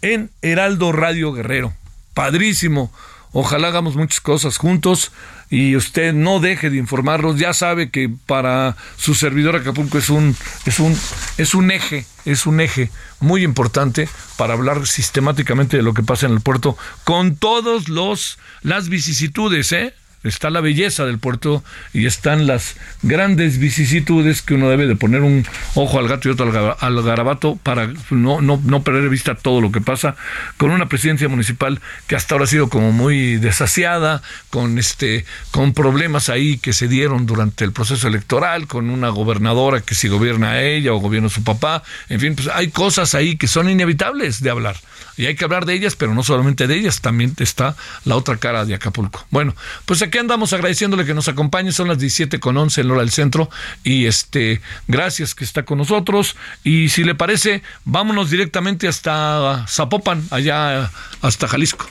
en 0.00 0.30
Heraldo 0.40 0.92
Radio 0.92 1.32
Guerrero. 1.32 1.74
Padrísimo. 2.14 2.90
Ojalá 3.32 3.68
hagamos 3.68 3.96
muchas 3.96 4.20
cosas 4.20 4.56
juntos 4.56 5.12
y 5.54 5.76
usted 5.76 6.12
no 6.12 6.40
deje 6.40 6.68
de 6.68 6.78
informarlos. 6.78 7.38
Ya 7.38 7.52
sabe 7.52 7.88
que 7.88 8.10
para 8.26 8.76
su 8.96 9.14
servidor 9.14 9.54
Acapulco 9.54 9.98
es 9.98 10.10
un, 10.10 10.36
es 10.66 10.80
un, 10.80 10.98
es 11.38 11.54
un 11.54 11.70
eje, 11.70 12.06
es 12.24 12.46
un 12.46 12.60
eje 12.60 12.90
muy 13.20 13.44
importante 13.44 14.08
para 14.36 14.54
hablar 14.54 14.84
sistemáticamente 14.88 15.76
de 15.76 15.84
lo 15.84 15.94
que 15.94 16.02
pasa 16.02 16.26
en 16.26 16.32
el 16.32 16.40
puerto 16.40 16.76
con 17.04 17.36
todos 17.36 17.88
los 17.88 18.36
las 18.62 18.88
vicisitudes, 18.88 19.70
¿eh? 19.70 19.94
Está 20.24 20.50
la 20.50 20.60
belleza 20.60 21.04
del 21.04 21.18
puerto 21.18 21.62
y 21.92 22.06
están 22.06 22.46
las 22.46 22.76
grandes 23.02 23.58
vicisitudes 23.58 24.42
que 24.42 24.54
uno 24.54 24.68
debe 24.68 24.86
de 24.86 24.96
poner 24.96 25.22
un 25.22 25.46
ojo 25.74 25.98
al 25.98 26.08
gato 26.08 26.28
y 26.28 26.32
otro 26.32 26.76
al 26.80 27.02
garabato 27.02 27.56
para 27.62 27.92
no, 28.10 28.40
no, 28.40 28.60
no 28.64 28.82
perder 28.82 29.04
de 29.04 29.08
vista 29.08 29.34
todo 29.34 29.60
lo 29.60 29.70
que 29.70 29.80
pasa 29.80 30.16
con 30.56 30.70
una 30.70 30.88
presidencia 30.88 31.28
municipal 31.28 31.80
que 32.06 32.16
hasta 32.16 32.34
ahora 32.34 32.44
ha 32.44 32.48
sido 32.48 32.68
como 32.68 32.92
muy 32.92 33.36
desasiada, 33.36 34.22
con 34.50 34.78
este, 34.78 35.24
con 35.50 35.74
problemas 35.74 36.28
ahí 36.28 36.58
que 36.58 36.72
se 36.72 36.88
dieron 36.88 37.26
durante 37.26 37.64
el 37.64 37.72
proceso 37.72 38.08
electoral, 38.08 38.66
con 38.66 38.90
una 38.90 39.08
gobernadora 39.08 39.80
que 39.80 39.94
si 39.94 40.08
gobierna 40.08 40.60
ella 40.62 40.92
o 40.92 40.98
gobierna 40.98 41.28
su 41.28 41.44
papá, 41.44 41.82
en 42.08 42.20
fin, 42.20 42.34
pues 42.34 42.48
hay 42.48 42.68
cosas 42.68 43.14
ahí 43.14 43.36
que 43.36 43.46
son 43.46 43.68
inevitables 43.68 44.40
de 44.42 44.50
hablar. 44.50 44.76
Y 45.16 45.26
hay 45.26 45.36
que 45.36 45.44
hablar 45.44 45.64
de 45.64 45.74
ellas, 45.74 45.94
pero 45.94 46.12
no 46.14 46.24
solamente 46.24 46.66
de 46.66 46.76
ellas, 46.76 47.00
también 47.00 47.34
está 47.38 47.76
la 48.04 48.16
otra 48.16 48.36
cara 48.36 48.64
de 48.64 48.74
Acapulco. 48.74 49.24
Bueno, 49.30 49.54
pues 49.86 50.02
aquí 50.02 50.13
andamos 50.18 50.52
agradeciéndole 50.52 51.04
que 51.04 51.14
nos 51.14 51.28
acompañe, 51.28 51.72
son 51.72 51.88
las 51.88 51.98
17 51.98 52.40
con 52.40 52.56
11 52.56 52.80
en 52.80 52.90
hora 52.90 53.00
del 53.00 53.10
centro 53.10 53.50
y 53.82 54.06
este, 54.06 54.60
gracias 54.88 55.34
que 55.34 55.44
está 55.44 55.64
con 55.64 55.78
nosotros 55.78 56.36
y 56.62 56.88
si 56.88 57.04
le 57.04 57.14
parece, 57.14 57.62
vámonos 57.84 58.30
directamente 58.30 58.88
hasta 58.88 59.66
Zapopan, 59.68 60.26
allá 60.30 60.90
hasta 61.22 61.48
Jalisco. 61.48 61.88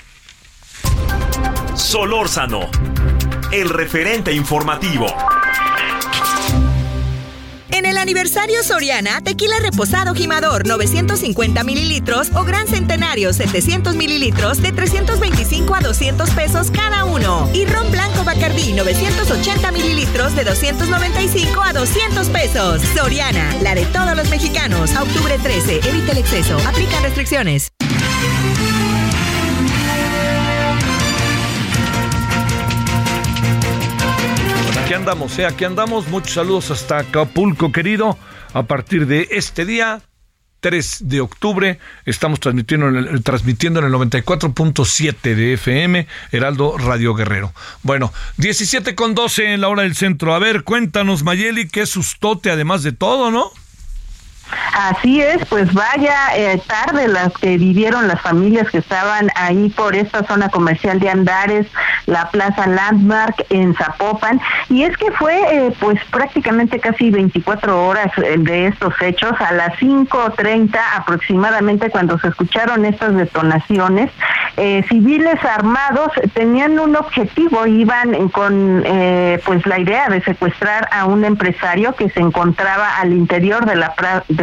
Solórzano, 1.76 2.70
el 3.52 3.70
referente 3.70 4.32
informativo. 4.32 5.08
En 7.74 7.88
el 7.88 7.98
aniversario 7.98 8.62
Soriana, 8.62 9.20
tequila 9.22 9.56
reposado 9.60 10.14
gimador 10.14 10.68
950 10.68 11.64
mililitros 11.64 12.30
o 12.36 12.44
gran 12.44 12.68
centenario 12.68 13.34
700 13.34 13.96
mililitros 13.96 14.62
de 14.62 14.72
325 14.72 15.74
a 15.74 15.80
200 15.80 16.30
pesos 16.36 16.70
cada 16.70 17.04
uno. 17.04 17.50
Y 17.52 17.66
ron 17.66 17.90
blanco 17.90 18.24
Bacardí 18.24 18.74
980 18.74 19.72
mililitros 19.72 20.36
de 20.36 20.44
295 20.44 21.64
a 21.64 21.74
200 21.74 22.30
pesos. 22.30 22.82
Soriana, 22.96 23.52
la 23.64 23.74
de 23.74 23.88
todos 23.88 24.16
los 24.16 24.30
mexicanos. 24.30 24.92
Octubre 24.96 25.40
13, 25.40 25.80
evita 25.90 26.12
el 26.12 26.20
exceso. 26.20 26.60
Aplica 26.68 27.00
restricciones. 27.00 27.73
Aquí 34.94 35.00
andamos, 35.00 35.40
¿eh? 35.40 35.46
aquí 35.48 35.66
andamos. 35.66 36.08
Muchos 36.10 36.34
saludos 36.34 36.70
hasta 36.70 37.00
Acapulco, 37.00 37.72
querido. 37.72 38.16
A 38.54 38.64
partir 38.64 39.08
de 39.08 39.28
este 39.32 39.66
día, 39.66 40.04
3 40.60 41.10
de 41.10 41.20
octubre, 41.20 41.80
estamos 42.06 42.40
transmitiendo 42.40 42.90
en 42.90 42.98
el, 42.98 43.24
transmitiendo 43.24 43.80
en 43.80 43.88
el 43.88 43.94
94.7 43.94 45.34
de 45.34 45.54
FM, 45.54 46.08
Heraldo 46.32 46.78
Radio 46.78 47.16
Guerrero. 47.16 47.54
Bueno, 47.82 48.14
17 48.38 48.94
con 48.94 49.16
12 49.16 49.56
en 49.56 49.62
la 49.62 49.70
hora 49.70 49.82
del 49.82 49.96
centro. 49.96 50.36
A 50.36 50.38
ver, 50.38 50.64
cuéntanos, 50.64 51.24
Mayeli, 51.24 51.68
qué 51.68 51.88
sustote 51.88 52.52
además 52.52 52.84
de 52.84 52.92
todo, 52.92 53.32
¿no? 53.32 53.52
Así 54.74 55.22
es, 55.22 55.46
pues 55.46 55.72
vaya 55.74 56.36
eh, 56.36 56.60
tarde 56.66 57.08
las 57.08 57.32
que 57.34 57.58
vivieron 57.58 58.08
las 58.08 58.22
familias 58.22 58.70
que 58.70 58.80
estaban 58.80 59.30
ahí 59.36 59.70
por 59.70 59.96
esta 59.96 60.24
zona 60.26 60.50
comercial 60.50 61.00
de 61.00 61.10
Andares, 61.10 61.68
la 62.06 62.30
Plaza 62.30 62.68
Landmark 62.68 63.46
en 63.50 63.76
Zapopan, 63.76 64.42
y 64.70 64.84
es 64.84 64.98
que 64.98 65.12
fue 65.12 65.40
eh, 65.52 65.74
pues 65.80 66.00
prácticamente 66.12 66.80
casi 66.80 67.12
24 67.12 67.86
horas 67.86 68.12
eh, 68.18 68.36
de 68.40 68.68
estos 68.68 68.94
hechos, 69.02 69.34
a 69.40 69.54
las 69.54 69.74
5.30 69.78 70.76
aproximadamente 70.96 71.90
cuando 71.90 72.18
se 72.20 72.30
escucharon 72.30 72.86
estas 72.86 73.16
detonaciones, 73.16 74.12
civiles 74.88 75.44
armados 75.44 76.12
tenían 76.34 76.80
un 76.80 76.96
objetivo, 76.96 77.66
iban 77.66 78.30
con 78.30 78.84
pues 79.46 79.66
la 79.66 79.80
idea 79.80 80.10
de 80.10 80.22
secuestrar 80.22 80.88
a 80.92 81.06
un 81.06 81.26
empresario 81.26 81.96
que 81.96 82.10
se 82.10 82.20
encontraba 82.20 82.98
al 82.98 83.14
interior 83.14 83.66
de 83.66 83.76
la, 83.76 83.94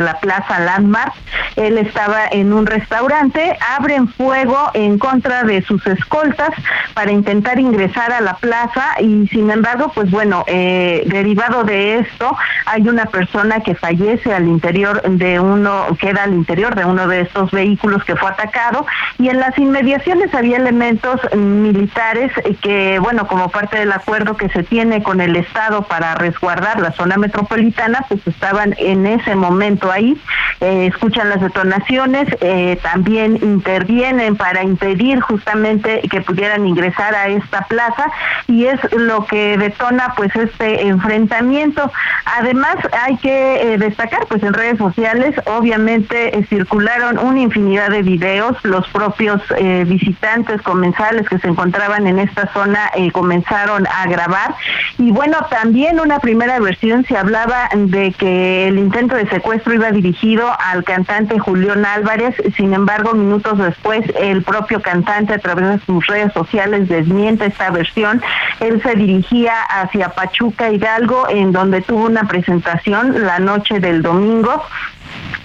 de 0.00 0.07
la 0.07 0.19
Plaza 0.19 0.59
Landmark. 0.59 1.12
Él 1.57 1.78
estaba 1.78 2.26
en 2.30 2.52
un 2.52 2.66
restaurante, 2.66 3.57
abren 3.76 4.09
fuego 4.09 4.71
en 4.75 4.99
contra 4.99 5.42
de 5.45 5.62
sus 5.62 5.87
escoltas 5.87 6.50
para 6.95 7.12
intentar 7.12 7.59
ingresar 7.59 8.12
a 8.12 8.21
la 8.21 8.35
plaza 8.35 9.00
y 9.00 9.28
sin 9.28 9.50
embargo, 9.50 9.92
pues 9.95 10.11
bueno, 10.11 10.45
eh, 10.47 11.04
derivado 11.07 11.64
de 11.64 11.99
esto, 11.99 12.37
hay 12.66 12.88
una 12.88 13.07
persona 13.07 13.61
que 13.61 13.75
fallece 13.75 14.33
al 14.33 14.47
interior 14.47 15.02
de 15.02 15.40
uno, 15.40 15.87
queda 15.99 16.25
al 16.25 16.35
interior 16.35 16.75
de 16.75 16.85
uno 16.85 17.07
de 17.07 17.23
estos 17.23 17.50
vehículos 17.50 18.04
que 18.04 18.16
fue 18.16 18.30
atacado 18.30 18.87
y 19.19 19.28
en 19.28 19.38
las 19.38 19.57
inmediaciones 19.59 20.35
había 20.35 20.57
elementos 20.57 21.21
militares 21.37 22.33
que, 22.62 22.99
bueno, 22.99 23.26
como 23.26 23.50
parte 23.50 23.78
del 23.78 23.92
acuerdo 23.92 24.37
que 24.37 24.49
se 24.49 24.62
tiene 24.62 25.02
con 25.02 25.21
el 25.21 25.37
Estado 25.37 25.83
para 25.83 26.14
resguardar 26.14 26.80
la 26.80 26.92
zona 26.92 27.16
metropolitana, 27.16 28.04
pues 28.09 28.26
estaban 28.26 28.75
en 28.78 29.07
ese 29.07 29.35
momento 29.35 29.90
ahí 29.93 30.21
eh, 30.61 30.89
escuchan 30.89 31.31
las 31.31 31.41
detonaciones, 31.41 32.29
eh, 32.43 32.79
también 32.83 33.37
intervienen 33.37 34.37
para 34.37 34.63
impedir 34.63 35.21
justamente 35.21 36.03
que 36.11 36.21
pudieran 36.21 36.67
ingresar 36.67 37.15
a 37.15 37.29
esta 37.29 37.63
plaza 37.63 38.11
y 38.47 38.67
es 38.67 38.79
lo 38.93 39.25
que 39.25 39.57
detona 39.57 40.13
pues 40.19 40.37
este 40.37 40.87
enfrentamiento. 40.87 41.91
Además 42.27 42.77
hay 43.07 43.17
que 43.17 43.73
eh, 43.73 43.79
destacar 43.79 44.27
pues 44.27 44.43
en 44.43 44.53
redes 44.53 44.77
sociales 44.77 45.35
obviamente 45.47 46.45
circularon 46.51 47.17
una 47.17 47.41
infinidad 47.41 47.89
de 47.89 48.03
videos, 48.03 48.57
los 48.63 48.87
propios 48.89 49.41
visitantes 49.87 50.61
comensales 50.63 51.29
que 51.29 51.39
se 51.39 51.49
encontraban 51.49 52.07
en 52.07 52.19
esta 52.19 52.53
zona 52.53 52.91
comenzaron 53.13 53.87
a 53.87 54.07
grabar 54.07 54.55
y 54.99 55.11
bueno 55.11 55.39
también 55.51 56.01
una 56.01 56.19
primera 56.19 56.59
versión 56.61 57.05
se 57.05 57.17
hablaba 57.17 57.69
de 57.75 58.13
que 58.13 58.69
el 58.69 58.79
intento 58.79 59.17
de 59.17 59.29
secuestro 59.29 59.73
dirigido 59.91 60.47
al 60.59 60.85
cantante 60.85 61.39
Julián 61.39 61.85
Álvarez, 61.85 62.35
sin 62.57 62.75
embargo, 62.75 63.15
minutos 63.15 63.59
después 63.59 64.05
el 64.19 64.43
propio 64.43 64.81
cantante 64.83 65.35
a 65.35 65.39
través 65.39 65.69
de 65.69 65.79
sus 65.87 66.07
redes 66.07 66.33
sociales 66.33 66.89
desmiente 66.89 67.47
esta 67.47 67.71
versión. 67.71 68.23
Él 68.61 68.83
se 68.83 68.95
dirigía 68.95 69.55
hacia 69.63 70.11
Pachuca 70.11 70.71
Hidalgo, 70.71 71.29
en 71.29 71.53
donde 71.53 71.81
tuvo 71.81 72.05
una 72.07 72.25
presentación 72.25 73.25
la 73.25 73.39
noche 73.39 73.81
del 73.81 74.03
domingo 74.03 74.63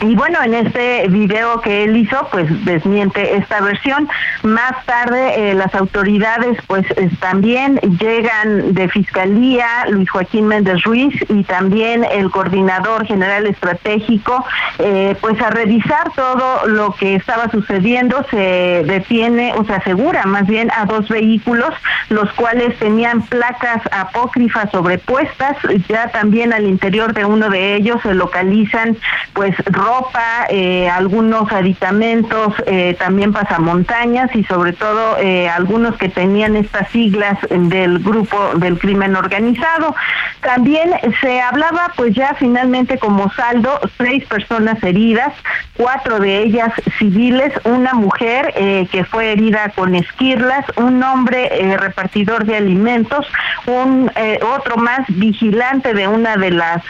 Y 0.01 0.13
bueno, 0.15 0.39
en 0.43 0.53
este 0.53 1.07
video 1.07 1.61
que 1.61 1.85
él 1.85 1.95
hizo, 1.95 2.27
pues 2.31 2.47
desmiente 2.65 3.37
esta 3.37 3.61
versión. 3.61 4.07
Más 4.43 4.85
tarde, 4.85 5.51
eh, 5.51 5.55
las 5.55 5.73
autoridades, 5.73 6.57
pues 6.67 6.85
también 7.19 7.77
llegan 7.77 8.73
de 8.73 8.89
Fiscalía, 8.89 9.65
Luis 9.89 10.09
Joaquín 10.09 10.47
Méndez 10.47 10.83
Ruiz 10.83 11.15
y 11.29 11.43
también 11.43 12.03
el 12.03 12.29
coordinador 12.29 13.07
general 13.07 13.47
estratégico, 13.47 14.45
eh, 14.79 15.15
pues 15.21 15.41
a 15.41 15.49
revisar 15.49 16.11
todo 16.13 16.67
lo 16.67 16.93
que 16.93 17.15
estaba 17.15 17.49
sucediendo. 17.49 18.25
Se 18.29 18.83
detiene, 18.85 19.53
o 19.53 19.63
se 19.63 19.73
asegura 19.73 20.25
más 20.25 20.45
bien 20.45 20.71
a 20.75 20.85
dos 20.85 21.07
vehículos, 21.07 21.73
los 22.09 22.31
cuales 22.33 22.77
tenían 22.79 23.21
placas 23.21 23.81
apócrifas 23.91 24.69
sobrepuestas. 24.71 25.57
Ya 25.87 26.09
también 26.09 26.51
al 26.53 26.65
interior 26.65 27.13
de 27.13 27.25
uno 27.25 27.49
de 27.49 27.75
ellos 27.75 28.01
se 28.03 28.13
localizan, 28.13 28.97
pues, 29.33 29.54
ropa, 29.65 30.45
eh, 30.49 30.89
algunos 30.89 31.51
aditamentos, 31.51 32.53
eh, 32.65 32.95
también 32.99 33.33
pasamontañas 33.33 34.33
y 34.35 34.43
sobre 34.43 34.73
todo 34.73 35.17
eh, 35.19 35.49
algunos 35.49 35.95
que 35.97 36.09
tenían 36.09 36.55
estas 36.55 36.89
siglas 36.89 37.37
del 37.49 37.99
grupo 37.99 38.37
del 38.55 38.77
crimen 38.79 39.15
organizado. 39.15 39.95
También 40.41 40.91
se 41.21 41.41
hablaba 41.41 41.91
pues 41.95 42.13
ya 42.13 42.35
finalmente 42.37 42.97
como 42.97 43.31
saldo 43.31 43.79
seis 43.97 44.25
personas 44.25 44.81
heridas, 44.83 45.33
cuatro 45.75 46.19
de 46.19 46.43
ellas 46.43 46.71
civiles, 46.97 47.51
una 47.63 47.93
mujer 47.93 48.53
que 48.91 49.05
fue 49.09 49.31
herida 49.31 49.69
con 49.75 49.95
esquirlas, 49.95 50.65
un 50.77 51.01
hombre 51.03 51.75
repartidor 51.77 52.45
de 52.45 52.57
alimentos, 52.57 53.25
un 53.65 54.11
otro 54.55 54.77
más 54.77 55.01
vigilante 55.07 55.93
de 55.93 56.07
una 56.07 56.37
de 56.37 56.51
las 56.51 56.83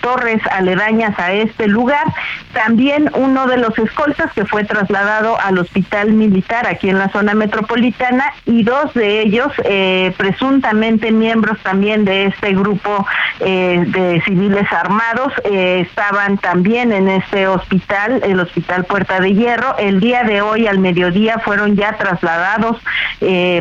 torres 0.00 0.40
aledañas 0.50 1.18
a 1.18 1.32
este 1.32 1.66
lugar 1.68 2.11
también 2.52 3.10
uno 3.14 3.46
de 3.46 3.56
los 3.56 3.76
escoltas 3.78 4.32
que 4.32 4.44
fue 4.44 4.64
trasladado 4.64 5.38
al 5.40 5.58
hospital 5.58 6.12
militar 6.12 6.66
aquí 6.66 6.88
en 6.88 6.98
la 6.98 7.08
zona 7.10 7.34
metropolitana 7.34 8.32
y 8.46 8.62
dos 8.62 8.92
de 8.94 9.22
ellos 9.22 9.52
eh, 9.64 10.14
presuntamente 10.16 11.10
miembros 11.10 11.58
también 11.62 12.04
de 12.04 12.26
este 12.26 12.54
grupo 12.54 13.06
eh, 13.40 13.84
de 13.86 14.22
civiles 14.22 14.70
armados 14.72 15.32
eh, 15.44 15.86
estaban 15.88 16.38
también 16.38 16.92
en 16.92 17.08
este 17.08 17.46
hospital, 17.46 18.20
el 18.24 18.40
hospital 18.40 18.84
Puerta 18.84 19.20
de 19.20 19.34
Hierro. 19.34 19.76
El 19.78 20.00
día 20.00 20.24
de 20.24 20.42
hoy 20.42 20.66
al 20.66 20.78
mediodía 20.78 21.38
fueron 21.38 21.76
ya 21.76 21.96
trasladados 21.96 22.78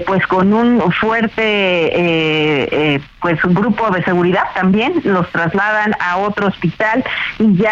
pues 0.05 0.25
con 0.27 0.53
un 0.53 0.91
fuerte 0.91 3.01
pues 3.21 3.43
un 3.43 3.53
grupo 3.53 3.89
de 3.91 4.03
seguridad 4.03 4.45
también 4.55 5.01
los 5.03 5.29
trasladan 5.31 5.95
a 5.99 6.17
otro 6.17 6.47
hospital 6.47 7.03
y 7.39 7.55
ya 7.55 7.71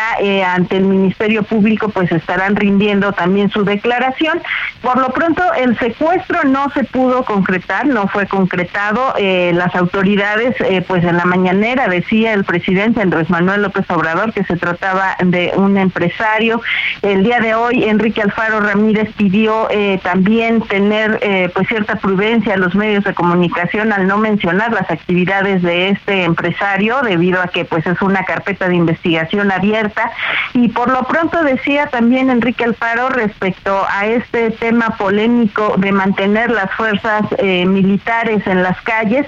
ante 0.53 0.77
el 0.77 0.84
Ministerio 0.84 1.44
Público 1.44 1.89
pues 1.89 2.12
estarán 2.12 2.56
rindiendo 2.56 3.12
también 3.13 3.50
su 3.50 3.63
declaración. 3.63 4.41
Por 4.82 5.00
lo 5.00 5.10
pronto 5.10 5.44
el 5.58 5.77
secuestro 5.77 6.44
no 6.46 6.70
se 6.72 6.84
pudo 6.84 7.24
concretar, 7.24 7.86
no 7.86 8.08
fue 8.08 8.27
concretado. 8.27 9.13
Eh, 9.18 9.51
las 9.53 9.75
autoridades 9.75 10.56
eh, 10.60 10.84
pues 10.88 11.03
en 11.03 11.18
la 11.18 11.25
mañanera 11.25 11.88
decía 11.88 12.34
el 12.34 12.44
presidente 12.44 13.01
Andrés 13.01 13.29
Manuel 13.29 13.63
López 13.63 13.89
Obrador 13.89 14.34
que 14.34 14.44
se 14.44 14.56
trataba 14.56 15.15
de 15.24 15.53
un 15.56 15.77
empresario. 15.77 16.62
El 17.01 17.24
día 17.24 17.39
de 17.39 17.56
hoy 17.56 17.84
Enrique 17.86 18.22
Alfaro 18.22 18.60
Ramírez 18.60 19.10
pidió 19.15 19.68
eh, 19.70 20.00
también 20.03 20.62
tener 20.62 21.20
pues 21.53 21.68
cierta 21.68 21.96
prudencia 21.96 22.53
a 22.53 22.58
los 22.58 22.75
medios 22.75 23.03
de 23.03 23.13
comunicación 23.13 23.91
al 23.91 24.08
no 24.08 24.18
mencionar 24.18 24.72
las 24.72 24.89
actividades 24.89 25.38
de 25.43 25.89
este 25.89 26.24
empresario 26.24 27.01
debido 27.01 27.41
a 27.41 27.48
que 27.48 27.65
pues 27.65 27.86
es 27.88 28.01
una 28.01 28.24
carpeta 28.24 28.67
de 28.67 28.75
investigación 28.75 29.51
abierta. 29.51 30.12
Y 30.53 30.69
por 30.69 30.91
lo 30.91 31.03
pronto 31.03 31.41
decía 31.43 31.88
también 31.88 32.29
Enrique 32.29 32.65
Alfaro 32.65 33.10
respecto 33.10 33.86
a 33.89 34.05
este 34.05 34.51
tema 34.51 34.98
polémico 34.98 35.75
de 35.77 35.91
mantener 35.91 36.51
las 36.51 36.72
fuerzas 36.72 37.24
eh, 37.38 37.65
militares 37.65 38.46
en 38.48 38.63
las 38.63 38.79
calles, 38.81 39.25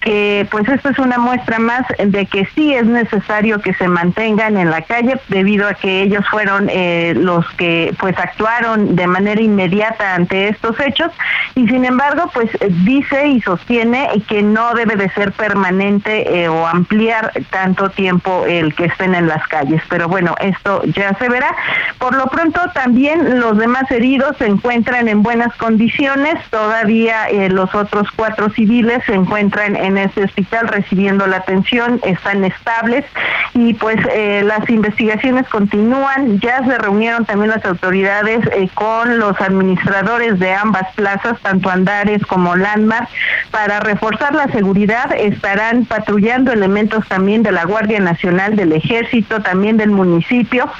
que 0.00 0.46
pues 0.50 0.68
esto 0.68 0.90
es 0.90 0.98
una 0.98 1.18
muestra 1.18 1.58
más 1.58 1.84
de 1.98 2.26
que 2.26 2.46
sí 2.54 2.74
es 2.74 2.84
necesario 2.84 3.60
que 3.60 3.72
se 3.74 3.88
mantengan 3.88 4.56
en 4.56 4.70
la 4.70 4.82
calle 4.82 5.18
debido 5.28 5.66
a 5.66 5.74
que 5.74 6.02
ellos 6.02 6.24
fueron 6.30 6.68
eh, 6.70 7.14
los 7.16 7.48
que 7.52 7.94
pues 7.98 8.16
actuaron 8.18 8.96
de 8.96 9.06
manera 9.06 9.40
inmediata 9.40 10.14
ante 10.14 10.48
estos 10.48 10.78
hechos. 10.80 11.10
Y 11.54 11.66
sin 11.68 11.84
embargo 11.84 12.30
pues 12.34 12.50
dice 12.84 13.28
y 13.28 13.40
sostiene 13.40 14.08
que 14.28 14.42
no 14.42 14.74
debe 14.74 14.96
de 14.96 15.08
ser 15.10 15.32
permanente 15.54 16.42
eh, 16.42 16.48
o 16.48 16.66
ampliar 16.66 17.30
tanto 17.50 17.88
tiempo 17.90 18.44
el 18.46 18.74
que 18.74 18.86
estén 18.86 19.14
en 19.14 19.28
las 19.28 19.46
calles. 19.46 19.80
Pero 19.88 20.08
bueno, 20.08 20.34
esto 20.40 20.82
ya 20.84 21.14
se 21.14 21.28
verá. 21.28 21.54
Por 21.98 22.16
lo 22.16 22.26
pronto 22.26 22.60
también 22.74 23.38
los 23.38 23.56
demás 23.56 23.88
heridos 23.92 24.36
se 24.38 24.46
encuentran 24.46 25.06
en 25.06 25.22
buenas 25.22 25.54
condiciones. 25.56 26.34
Todavía 26.50 27.28
eh, 27.28 27.50
los 27.50 27.72
otros 27.72 28.08
cuatro 28.16 28.50
civiles 28.50 28.98
se 29.06 29.14
encuentran 29.14 29.76
en 29.76 29.96
este 29.96 30.24
hospital 30.24 30.66
recibiendo 30.66 31.26
la 31.28 31.36
atención, 31.36 32.00
están 32.02 32.44
estables 32.44 33.04
y 33.52 33.74
pues 33.74 33.98
eh, 34.12 34.42
las 34.44 34.68
investigaciones 34.68 35.46
continúan. 35.48 36.40
Ya 36.40 36.64
se 36.64 36.78
reunieron 36.78 37.24
también 37.26 37.50
las 37.50 37.64
autoridades 37.64 38.40
con 38.74 39.20
los 39.20 39.40
administradores 39.40 40.40
de 40.40 40.52
ambas 40.52 40.92
plazas, 40.96 41.38
tanto 41.42 41.70
Andares 41.70 42.26
como 42.26 42.56
Landmark, 42.56 43.08
para 43.52 43.78
reforzar 43.78 44.34
la 44.34 44.48
seguridad. 44.48 45.14
Estarán 45.44 45.84
patrullando 45.84 46.52
elementos 46.52 47.06
también 47.06 47.42
de 47.42 47.52
la 47.52 47.66
Guardia 47.66 48.00
Nacional, 48.00 48.56
del 48.56 48.72
Ejército, 48.72 49.42
también 49.42 49.76
del 49.76 49.90
municipio 49.90 50.72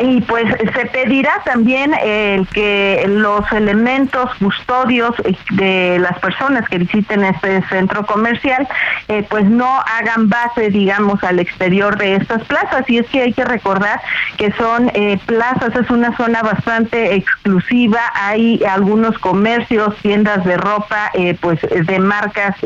y 0.00 0.20
pues 0.22 0.44
se 0.74 0.86
pedirá 0.86 1.42
también 1.44 1.94
el 1.94 2.46
que 2.48 3.04
los 3.08 3.50
elementos 3.52 4.30
custodios 4.38 5.14
de 5.50 5.98
las 6.00 6.18
personas 6.18 6.68
que 6.68 6.78
visiten 6.78 7.24
este 7.24 7.62
centro 7.68 8.04
comercial 8.06 8.66
eh, 9.08 9.24
pues 9.28 9.44
no 9.44 9.66
hagan 9.66 10.28
base 10.28 10.70
digamos 10.70 11.22
al 11.22 11.38
exterior 11.38 11.96
de 11.96 12.16
estas 12.16 12.42
plazas. 12.44 12.88
Y 12.88 12.98
es 12.98 13.06
que 13.08 13.22
hay 13.22 13.32
que 13.32 13.44
recordar 13.44 14.00
que 14.36 14.52
son 14.52 14.90
eh, 14.94 15.18
plazas 15.26 15.74
es 15.76 15.90
una 15.90 16.16
zona 16.16 16.42
bastante 16.42 17.14
exclusiva. 17.14 18.00
Hay 18.14 18.62
algunos 18.64 19.18
comercios 19.18 19.96
tiendas 20.02 20.44
de 20.44 20.56
ropa 20.56 21.10
eh, 21.14 21.36
pues 21.40 21.60
de 21.62 21.98
marcas 21.98 22.56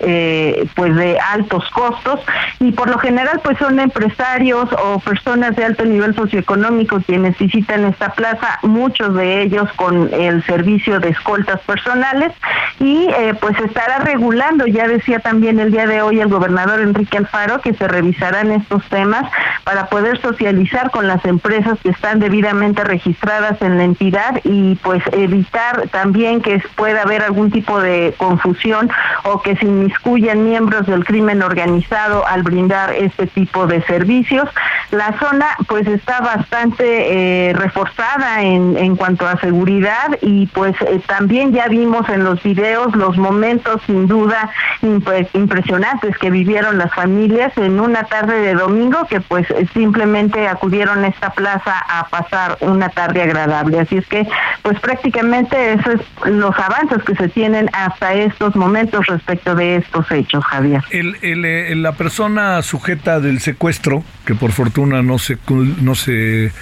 pues 0.75 0.95
de 0.95 1.19
altos 1.19 1.69
costos. 1.71 2.21
Y 2.61 2.73
por 2.73 2.89
lo 2.89 2.99
general 2.99 3.41
pues 3.43 3.59
son 3.59 3.81
empresarios 3.81 4.69
o 4.83 4.99
personas 5.01 5.57
de 5.57 5.65
alto 5.65 5.85
nivel 5.85 6.15
socioeconómico 6.15 7.01
necesitan 7.19 7.85
esta 7.85 8.11
plaza, 8.11 8.59
muchos 8.63 9.15
de 9.15 9.43
ellos 9.43 9.69
con 9.77 10.13
el 10.13 10.45
servicio 10.45 11.01
de 11.01 11.11
escoltas 11.11 11.61
personales 11.61 12.33
y 12.81 13.09
eh, 13.09 13.35
pues 13.41 13.59
estará 13.61 13.99
regulando, 13.99 14.67
ya 14.67 14.87
decía 14.87 15.21
también 15.21 15.59
el 15.59 15.71
día 15.71 15.87
de 15.87 16.03
hoy 16.03 16.21
el 16.21 16.29
gobernador 16.29 16.81
Enrique 16.81 17.19
Alfaro 17.19 17.61
que 17.61 17.75
se 17.75 17.89
revisarán 17.89 18.51
estos 18.53 18.85
temas 18.89 19.31
para 19.65 19.87
poder 19.87 20.21
socializar 20.21 20.91
con 20.91 21.07
las 21.07 21.25
empresas 21.25 21.79
que 21.83 21.91
están 21.91 22.21
debidamente 22.21 22.85
registradas 22.85 23.61
en 23.63 23.77
la 23.79 23.85
entidad 23.85 24.41
y 24.45 24.77
pues 24.77 25.03
evitar 25.13 25.89
también 25.89 26.41
que 26.41 26.63
pueda 26.77 27.03
haber 27.03 27.23
algún 27.23 27.51
tipo 27.51 27.81
de 27.81 28.15
confusión 28.17 28.91
o 29.25 29.43
que 29.43 29.57
se 29.57 29.67
inmiscuyan 29.67 30.45
miembros 30.45 30.87
del 30.87 31.05
crimen 31.05 31.43
organizado 31.43 32.27
al 32.27 32.43
brindar 32.43 32.93
este 32.95 33.27
tipo 33.27 33.67
de 33.67 33.83
servicios. 33.83 34.49
La 34.91 35.19
zona 35.19 35.47
pues 35.67 35.87
está 35.87 36.21
bastante 36.21 37.08
eh, 37.11 37.53
reforzada 37.57 38.43
en, 38.43 38.77
en 38.77 38.95
cuanto 38.95 39.27
a 39.27 39.41
seguridad 39.41 40.19
y 40.21 40.47
pues 40.49 40.75
eh, 40.83 41.01
también 41.07 41.53
ya 41.53 41.67
vimos 41.69 42.09
en 42.11 42.23
los 42.23 42.43
videos 42.43 42.95
los 42.95 43.17
momentos 43.17 43.81
sin 43.87 44.07
duda 44.07 44.51
impresionantes 44.83 46.19
que 46.19 46.31
vivieron 46.31 46.77
las 46.77 46.93
familias 46.95 47.57
en 47.57 47.81
una 47.81 48.05
tarde 48.05 48.41
de 48.41 48.55
domingo 48.55 49.07
que 49.09 49.21
pues 49.21 49.47
simplemente 49.73 50.47
acudieron 50.49 51.03
a 51.05 51.09
esta 51.09 51.31
plaza 51.31 51.73
a 51.89 52.09
pasar 52.09 52.59
una 52.61 52.91
tarde 52.91 53.23
agradable. 53.23 53.81
Así 53.81 53.97
es 53.97 54.07
que 54.07 54.29
pues 54.63 54.79
prácticamente 54.81 55.73
esos 55.73 56.01
son 56.23 56.41
los 56.41 56.59
avances 56.59 57.03
que 57.05 57.15
se 57.15 57.29
tienen 57.29 57.71
hasta 57.73 58.13
estos 58.15 58.55
momentos 58.55 59.07
respecto 59.07 59.55
de 59.55 59.77
estos 59.77 60.11
hechos, 60.11 60.45
Javier. 60.45 60.83
El, 60.91 61.17
el, 61.23 61.83
la 61.83 61.93
persona 61.93 62.61
sujeta 62.63 63.21
del 63.21 63.41
secuestro, 63.41 64.05
que 64.27 64.35
por 64.35 64.53
fortuna 64.53 65.03
no 65.03 65.19
se, 65.19 65.39
no 65.81 65.95
se 65.95 66.53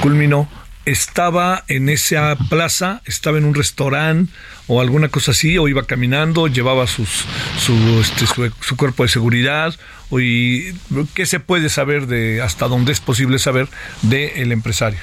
culminó, 0.00 0.48
estaba 0.84 1.64
en 1.68 1.88
esa 1.88 2.36
plaza, 2.48 3.02
estaba 3.04 3.38
en 3.38 3.44
un 3.44 3.54
restaurante 3.54 4.32
o 4.66 4.80
alguna 4.80 5.08
cosa 5.08 5.32
así, 5.32 5.58
o 5.58 5.68
iba 5.68 5.84
caminando, 5.84 6.46
llevaba 6.46 6.86
sus, 6.86 7.24
su, 7.58 7.74
este, 8.00 8.24
su, 8.26 8.76
cuerpo 8.76 9.02
de 9.02 9.08
seguridad, 9.08 9.74
o 10.10 10.20
y, 10.20 10.74
¿qué 11.14 11.26
se 11.26 11.40
puede 11.40 11.68
saber 11.68 12.06
de 12.06 12.40
hasta 12.40 12.68
dónde 12.68 12.92
es 12.92 13.00
posible 13.00 13.38
saber 13.38 13.68
del 14.02 14.30
el 14.36 14.52
empresario? 14.52 15.00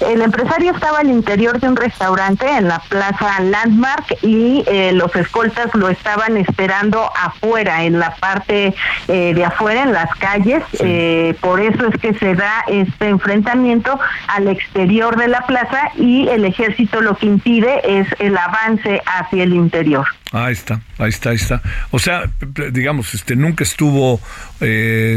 El 0.00 0.22
empresario 0.22 0.72
estaba 0.72 0.98
al 0.98 1.10
interior 1.10 1.60
de 1.60 1.68
un 1.68 1.76
restaurante 1.76 2.46
en 2.48 2.68
la 2.68 2.80
plaza 2.80 3.40
Landmark 3.40 4.18
y 4.22 4.64
eh, 4.66 4.92
los 4.92 5.14
escoltas 5.14 5.74
lo 5.74 5.88
estaban 5.88 6.36
esperando 6.36 7.10
afuera, 7.16 7.84
en 7.84 7.98
la 7.98 8.14
parte 8.16 8.74
eh, 9.08 9.34
de 9.34 9.44
afuera, 9.44 9.84
en 9.84 9.92
las 9.92 10.14
calles. 10.16 10.62
Eh, 10.80 11.34
por 11.40 11.60
eso 11.60 11.86
es 11.86 12.00
que 12.00 12.14
se 12.14 12.34
da 12.34 12.64
este 12.68 13.08
enfrentamiento 13.08 13.98
al 14.28 14.48
exterior 14.48 15.16
de 15.16 15.28
la 15.28 15.46
plaza 15.46 15.92
y 15.96 16.28
el 16.28 16.44
ejército 16.44 17.00
lo 17.00 17.16
que 17.16 17.26
impide 17.26 18.00
es 18.00 18.08
el 18.18 18.36
avance 18.36 19.00
hacia 19.06 19.44
el 19.44 19.54
interior. 19.54 20.06
Ahí 20.32 20.52
está, 20.52 20.80
ahí 20.98 21.10
está, 21.10 21.30
ahí 21.30 21.36
está. 21.36 21.62
O 21.92 21.98
sea, 21.98 22.24
digamos, 22.72 23.14
este 23.14 23.36
nunca 23.36 23.62
estuvo 23.62 24.20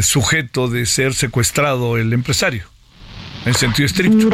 sujeto 0.02 0.68
de 0.68 0.86
ser 0.86 1.14
secuestrado 1.14 1.98
el 1.98 2.14
empresario, 2.14 2.66
en 3.46 3.54
sentido 3.54 3.86
estricto 3.86 4.30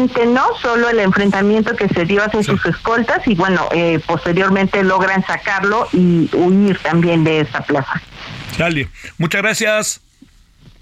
no, 0.00 0.42
solo 0.60 0.88
el 0.88 0.98
enfrentamiento 0.98 1.76
que 1.76 1.88
se 1.88 2.04
dio 2.04 2.22
hacia 2.24 2.42
sus 2.42 2.64
escoltas 2.66 3.26
y 3.26 3.34
bueno, 3.34 3.68
eh, 3.72 4.00
posteriormente 4.06 4.82
logran 4.82 5.24
sacarlo 5.24 5.88
y 5.92 6.28
huir 6.32 6.78
también 6.78 7.24
de 7.24 7.40
esa 7.40 7.60
plaza. 7.60 8.02
Dale, 8.58 8.88
muchas 9.18 9.42
gracias. 9.42 10.00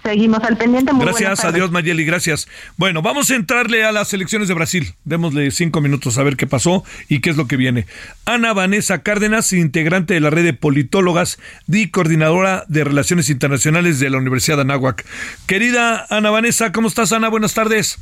Seguimos 0.03 0.43
al 0.43 0.57
pendiente. 0.57 0.91
Muy 0.91 1.05
gracias, 1.05 1.45
adiós 1.45 1.71
Mayeli, 1.71 2.03
gracias. 2.03 2.49
Bueno, 2.75 3.01
vamos 3.01 3.31
a 3.31 3.35
entrarle 3.35 3.85
a 3.85 3.93
las 3.93 4.13
elecciones 4.13 4.49
de 4.49 4.53
Brasil. 4.53 4.95
Démosle 5.05 5.49
cinco 5.51 5.79
minutos 5.79 6.17
a 6.17 6.23
ver 6.23 6.35
qué 6.35 6.45
pasó 6.45 6.83
y 7.07 7.21
qué 7.21 7.29
es 7.29 7.37
lo 7.37 7.47
que 7.47 7.55
viene. 7.55 7.85
Ana 8.25 8.51
Vanessa 8.51 9.01
Cárdenas, 9.01 9.53
integrante 9.53 10.13
de 10.13 10.19
la 10.19 10.29
red 10.29 10.43
de 10.43 10.53
politólogas 10.53 11.39
y 11.69 11.87
coordinadora 11.87 12.65
de 12.67 12.83
Relaciones 12.83 13.29
Internacionales 13.29 13.99
de 13.99 14.09
la 14.09 14.17
Universidad 14.17 14.57
de 14.57 14.63
Anáhuac. 14.63 15.05
Querida 15.45 16.05
Ana 16.09 16.31
Vanessa, 16.31 16.73
¿cómo 16.73 16.89
estás, 16.89 17.13
Ana? 17.13 17.29
Buenas 17.29 17.53
tardes. 17.53 17.97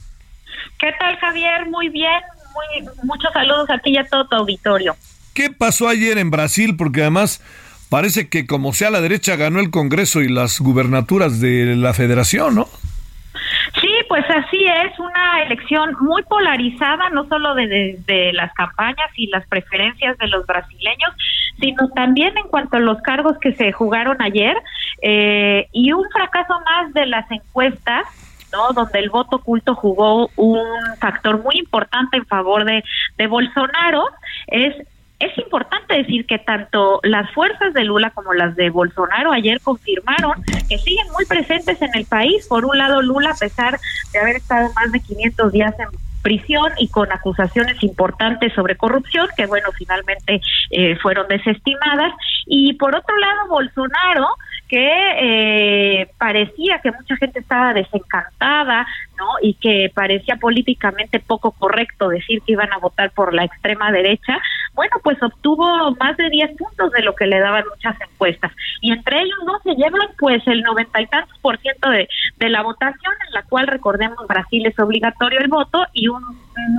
¿Qué 0.79 0.93
tal, 0.99 1.17
Javier? 1.17 1.67
Muy 1.69 1.89
bien. 1.89 2.21
Muy, 2.53 2.87
muchos 3.03 3.31
saludos 3.33 3.69
a 3.69 3.77
ti 3.77 3.91
y 3.91 3.97
a 3.97 4.05
todo 4.05 4.27
tu 4.27 4.35
auditorio. 4.35 4.95
¿Qué 5.33 5.49
pasó 5.49 5.87
ayer 5.87 6.17
en 6.17 6.31
Brasil? 6.31 6.75
Porque 6.77 7.01
además 7.01 7.41
parece 7.89 8.29
que 8.29 8.45
como 8.45 8.73
sea 8.73 8.89
la 8.89 9.01
derecha 9.01 9.35
ganó 9.35 9.59
el 9.59 9.71
Congreso 9.71 10.21
y 10.21 10.27
las 10.27 10.59
gubernaturas 10.59 11.39
de 11.39 11.75
la 11.75 11.93
Federación, 11.93 12.55
¿no? 12.55 12.67
Sí, 13.79 13.89
pues 14.09 14.25
así 14.29 14.65
es, 14.65 14.99
una 14.99 15.43
elección 15.43 15.95
muy 16.01 16.23
polarizada, 16.23 17.09
no 17.09 17.25
solo 17.27 17.55
desde 17.55 18.33
las 18.33 18.53
campañas 18.53 19.09
y 19.15 19.27
las 19.27 19.47
preferencias 19.47 20.17
de 20.17 20.27
los 20.27 20.45
brasileños, 20.45 21.11
sino 21.59 21.89
también 21.89 22.37
en 22.37 22.47
cuanto 22.49 22.77
a 22.77 22.79
los 22.79 23.01
cargos 23.01 23.37
que 23.39 23.53
se 23.53 23.71
jugaron 23.71 24.21
ayer 24.21 24.57
eh, 25.01 25.67
y 25.71 25.93
un 25.93 26.03
fracaso 26.11 26.59
más 26.65 26.93
de 26.93 27.05
las 27.05 27.29
encuestas 27.31 28.03
¿no? 28.51 28.73
Donde 28.73 28.99
el 28.99 29.09
voto 29.09 29.37
oculto 29.37 29.75
jugó 29.75 30.29
un 30.35 30.59
factor 30.99 31.41
muy 31.41 31.57
importante 31.57 32.17
en 32.17 32.25
favor 32.25 32.65
de, 32.65 32.83
de 33.17 33.27
Bolsonaro, 33.27 34.05
es 34.47 34.75
es 35.21 35.37
importante 35.37 35.97
decir 35.97 36.25
que 36.25 36.39
tanto 36.39 36.99
las 37.03 37.31
fuerzas 37.31 37.75
de 37.75 37.83
Lula 37.83 38.09
como 38.09 38.33
las 38.33 38.55
de 38.55 38.71
Bolsonaro 38.71 39.31
ayer 39.31 39.61
confirmaron 39.61 40.43
que 40.67 40.79
siguen 40.79 41.05
muy 41.13 41.25
presentes 41.25 41.79
en 41.79 41.91
el 41.93 42.05
país. 42.05 42.47
Por 42.47 42.65
un 42.65 42.75
lado, 42.75 43.03
Lula, 43.03 43.29
a 43.29 43.35
pesar 43.35 43.79
de 44.13 44.19
haber 44.19 44.37
estado 44.37 44.73
más 44.73 44.91
de 44.91 44.99
500 44.99 45.51
días 45.51 45.75
en 45.79 45.89
prisión 46.23 46.71
y 46.79 46.87
con 46.87 47.11
acusaciones 47.11 47.81
importantes 47.83 48.51
sobre 48.53 48.75
corrupción, 48.77 49.27
que 49.37 49.45
bueno, 49.45 49.69
finalmente 49.77 50.41
eh, 50.71 50.95
fueron 50.97 51.27
desestimadas. 51.27 52.13
Y 52.47 52.73
por 52.73 52.95
otro 52.95 53.15
lado, 53.17 53.47
Bolsonaro, 53.49 54.27
que 54.71 55.99
eh, 55.99 56.07
parecía 56.17 56.79
que 56.79 56.93
mucha 56.93 57.17
gente 57.17 57.39
estaba 57.39 57.73
desencantada, 57.73 58.87
¿no? 59.17 59.25
Y 59.41 59.55
que 59.55 59.91
parecía 59.93 60.37
políticamente 60.37 61.19
poco 61.19 61.51
correcto 61.51 62.07
decir 62.07 62.41
que 62.41 62.53
iban 62.53 62.71
a 62.71 62.77
votar 62.77 63.11
por 63.11 63.33
la 63.33 63.43
extrema 63.43 63.91
derecha, 63.91 64.39
bueno, 64.73 64.95
pues 65.03 65.21
obtuvo 65.21 65.93
más 65.99 66.15
de 66.15 66.29
10 66.29 66.57
puntos 66.57 66.89
de 66.93 67.01
lo 67.01 67.13
que 67.15 67.27
le 67.27 67.41
daban 67.41 67.65
muchas 67.69 67.99
encuestas. 67.99 68.53
Y 68.79 68.93
entre 68.93 69.19
ellos 69.19 69.39
no 69.45 69.59
se 69.59 69.75
llevan 69.75 70.07
pues 70.17 70.41
el 70.47 70.61
noventa 70.61 71.01
y 71.01 71.07
tantos 71.07 71.37
por 71.39 71.57
ciento 71.57 71.89
de, 71.89 72.07
de 72.37 72.49
la 72.49 72.63
votación, 72.63 73.13
en 73.27 73.33
la 73.33 73.43
cual 73.43 73.67
recordemos 73.67 74.25
Brasil 74.25 74.65
es 74.65 74.79
obligatorio 74.79 75.41
el 75.41 75.49
voto 75.49 75.85
y 75.91 76.07
un 76.07 76.23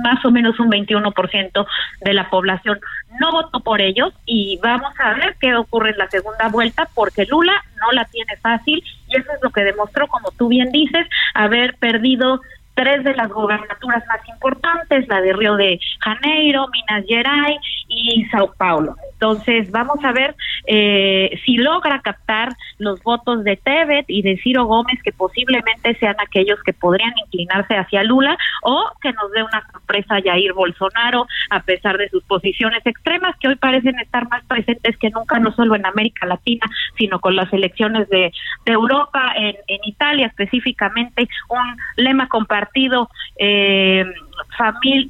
más 0.03 0.23
o 0.25 0.31
menos 0.31 0.59
un 0.59 0.71
21% 0.71 1.65
de 2.01 2.13
la 2.13 2.29
población 2.29 2.79
no 3.19 3.31
votó 3.31 3.59
por 3.59 3.81
ellos 3.81 4.13
y 4.25 4.59
vamos 4.61 4.93
a 4.99 5.13
ver 5.13 5.35
qué 5.39 5.55
ocurre 5.55 5.91
en 5.91 5.97
la 5.97 6.09
segunda 6.09 6.47
vuelta 6.49 6.87
porque 6.93 7.25
Lula 7.25 7.53
no 7.79 7.91
la 7.91 8.05
tiene 8.05 8.35
fácil 8.37 8.83
y 9.07 9.17
eso 9.17 9.31
es 9.33 9.39
lo 9.41 9.49
que 9.49 9.63
demostró, 9.63 10.07
como 10.07 10.31
tú 10.31 10.47
bien 10.47 10.71
dices, 10.71 11.07
haber 11.33 11.75
perdido 11.75 12.41
tres 12.73 13.03
de 13.03 13.15
las 13.15 13.29
gobernaturas 13.29 14.03
más 14.07 14.27
importantes, 14.29 15.07
la 15.07 15.21
de 15.21 15.33
Río 15.33 15.55
de 15.55 15.79
Janeiro, 15.99 16.67
Minas 16.71 17.05
Gerais 17.07 17.59
y 17.87 18.25
Sao 18.25 18.53
Paulo. 18.57 18.95
Entonces, 19.13 19.71
vamos 19.71 20.03
a 20.03 20.11
ver 20.11 20.35
eh, 20.67 21.39
si 21.45 21.55
logra 21.57 22.01
captar 22.01 22.49
los 22.77 23.01
votos 23.03 23.43
de 23.43 23.55
Tebet 23.55 24.05
y 24.09 24.21
de 24.21 24.37
Ciro 24.37 24.65
Gómez, 24.65 25.01
que 25.01 25.13
posiblemente 25.13 25.95
sean 25.95 26.15
aquellos 26.19 26.61
que 26.63 26.73
podrían 26.73 27.13
inclinarse 27.25 27.75
hacia 27.75 28.03
Lula, 28.03 28.37
o 28.63 28.89
que 29.01 29.13
nos 29.13 29.31
dé 29.31 29.43
una 29.43 29.63
sorpresa 29.71 30.21
Jair 30.23 30.53
Bolsonaro, 30.53 31.27
a 31.49 31.61
pesar 31.61 31.97
de 31.97 32.09
sus 32.09 32.23
posiciones 32.23 32.85
extremas, 32.85 33.35
que 33.39 33.47
hoy 33.47 33.55
parecen 33.55 33.97
estar 33.99 34.27
más 34.29 34.43
presentes 34.45 34.97
que 34.97 35.09
nunca, 35.09 35.39
no 35.39 35.53
solo 35.53 35.75
en 35.75 35.85
América 35.85 36.25
Latina, 36.25 36.65
sino 36.97 37.19
con 37.19 37.35
las 37.35 37.51
elecciones 37.53 38.09
de, 38.09 38.31
Europa, 38.65 39.33
en, 39.37 39.55
Italia 39.85 40.27
específicamente, 40.27 41.27
un 41.49 41.77
lema 41.97 42.27
compartido, 42.63 43.09
eh, 43.37 44.05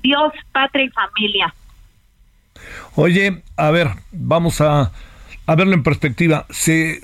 Dios, 0.01 0.33
patria 0.51 0.85
y 0.85 0.89
familia 0.89 1.53
Oye, 2.95 3.41
a 3.57 3.71
ver, 3.71 3.89
vamos 4.11 4.61
a, 4.61 4.91
verlo 5.47 5.73
en 5.73 5.83
perspectiva. 5.83 6.45
Se, 6.49 7.01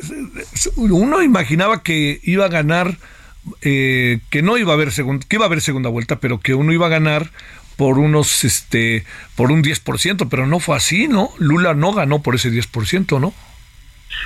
uno 0.75 1.21
imaginaba 1.21 1.83
que 1.83 2.19
iba 2.23 2.45
a 2.45 2.49
ganar, 2.49 2.95
eh, 3.61 4.19
que 4.29 4.41
no 4.41 4.57
iba 4.57 4.71
a 4.71 4.75
haber 4.75 4.91
segunda, 4.91 5.25
que 5.27 5.35
iba 5.35 5.45
a 5.45 5.47
haber 5.47 5.61
segunda 5.61 5.89
vuelta, 5.89 6.19
pero 6.19 6.39
que 6.39 6.53
uno 6.53 6.71
iba 6.71 6.85
a 6.85 6.89
ganar 6.89 7.31
por 7.75 7.97
unos, 7.97 8.43
este, 8.43 9.03
por 9.35 9.51
un 9.51 9.63
10%, 9.63 10.27
pero 10.29 10.47
no 10.47 10.59
fue 10.59 10.77
así, 10.77 11.07
¿no? 11.07 11.31
Lula 11.39 11.73
no 11.73 11.91
ganó 11.91 12.21
por 12.21 12.35
ese 12.35 12.51
10%, 12.51 13.19
¿no? 13.19 13.33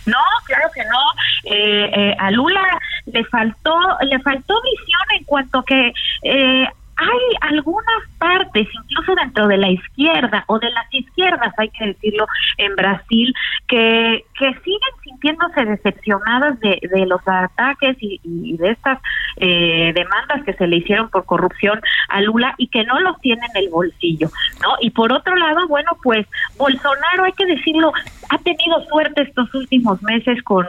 No, 0.06 0.21
claro 0.45 0.69
que 0.73 0.84
no. 0.84 0.99
Eh, 1.45 1.91
eh, 1.93 2.15
a 2.19 2.32
Lula 2.32 2.63
le 3.06 3.23
faltó, 3.25 3.77
le 4.01 4.19
faltó 4.19 4.62
visión 4.62 5.01
en 5.17 5.23
cuanto 5.25 5.63
que 5.63 5.93
eh, 6.23 6.67
hay 6.95 7.19
algunas 7.41 8.03
partes, 8.17 8.67
incluso 8.73 9.15
dentro 9.15 9.47
de 9.47 9.58
la 9.58 9.69
izquierda 9.69 10.43
o 10.47 10.60
de 10.60 10.69
las 10.71 10.86
izquierdas, 10.93 11.53
hay 11.58 11.69
que 11.69 11.88
decirlo, 11.88 12.27
en 12.58 12.75
Brasil, 12.75 13.34
que, 13.67 14.25
que 14.38 14.53
siguen 14.63 14.93
sintiéndose 15.03 15.65
decepcionadas 15.65 16.60
de, 16.60 16.79
de 16.82 17.06
los 17.06 17.21
ataques 17.25 17.97
y, 17.99 18.58
de 18.58 18.71
estas 18.71 18.99
eh, 19.38 19.91
demandas 19.95 20.43
que 20.45 20.53
se 20.53 20.67
le 20.67 20.77
hicieron 20.77 21.10
por 21.10 21.25
corrupción 21.25 21.82
a 22.10 22.21
Lula 22.21 22.53
y 22.58 22.67
que 22.67 22.84
no 22.84 22.99
los 22.99 23.19
tienen 23.21 23.43
en 23.56 23.63
el 23.63 23.69
bolsillo, 23.69 24.29
¿no? 24.62 24.75
Y 24.82 24.91
por 24.91 25.12
otro 25.12 25.36
lado, 25.36 25.67
bueno, 25.67 25.91
pues 26.03 26.27
Bolsonaro, 26.58 27.23
hay 27.23 27.32
que 27.34 27.45
decirlo, 27.45 27.91
ha 28.29 28.38
tenido 28.39 28.84
suerte 28.89 29.23
estos 29.23 29.53
últimos 29.56 30.01
meses 30.03 30.41
con, 30.43 30.65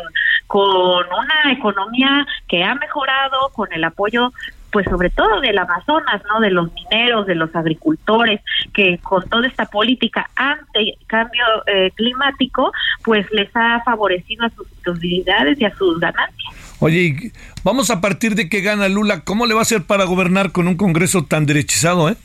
con 0.46 1.06
una 1.06 1.52
economía 1.52 2.26
que 2.48 2.64
ha 2.64 2.74
mejorado, 2.74 3.50
con 3.52 3.72
el 3.72 3.84
apoyo 3.84 4.30
pues 4.74 4.87
sobre 4.90 5.08
todo 5.08 5.40
del 5.40 5.56
Amazonas, 5.56 6.20
¿no? 6.28 6.40
De 6.40 6.50
los 6.50 6.68
mineros, 6.72 7.28
de 7.28 7.37
los 7.37 7.54
agricultores, 7.54 8.40
que 8.72 8.98
con 8.98 9.22
toda 9.28 9.46
esta 9.46 9.66
política 9.66 10.28
ante 10.34 10.98
cambio 11.06 11.44
eh, 11.66 11.92
climático, 11.94 12.72
pues 13.04 13.24
les 13.30 13.48
ha 13.54 13.80
favorecido 13.84 14.44
a 14.46 14.50
sus 14.50 14.66
posibilidades 14.84 15.60
y 15.60 15.64
a 15.64 15.72
sus 15.76 16.00
ganancias. 16.00 16.76
Oye, 16.80 17.30
vamos 17.62 17.90
a 17.90 18.00
partir 18.00 18.34
de 18.34 18.48
que 18.48 18.62
gana 18.62 18.88
Lula, 18.88 19.20
¿cómo 19.20 19.46
le 19.46 19.54
va 19.54 19.60
a 19.60 19.62
hacer 19.62 19.84
para 19.84 20.06
gobernar 20.06 20.50
con 20.50 20.66
un 20.66 20.76
Congreso 20.76 21.24
tan 21.24 21.46
derechizado, 21.46 22.08
eh? 22.08 22.16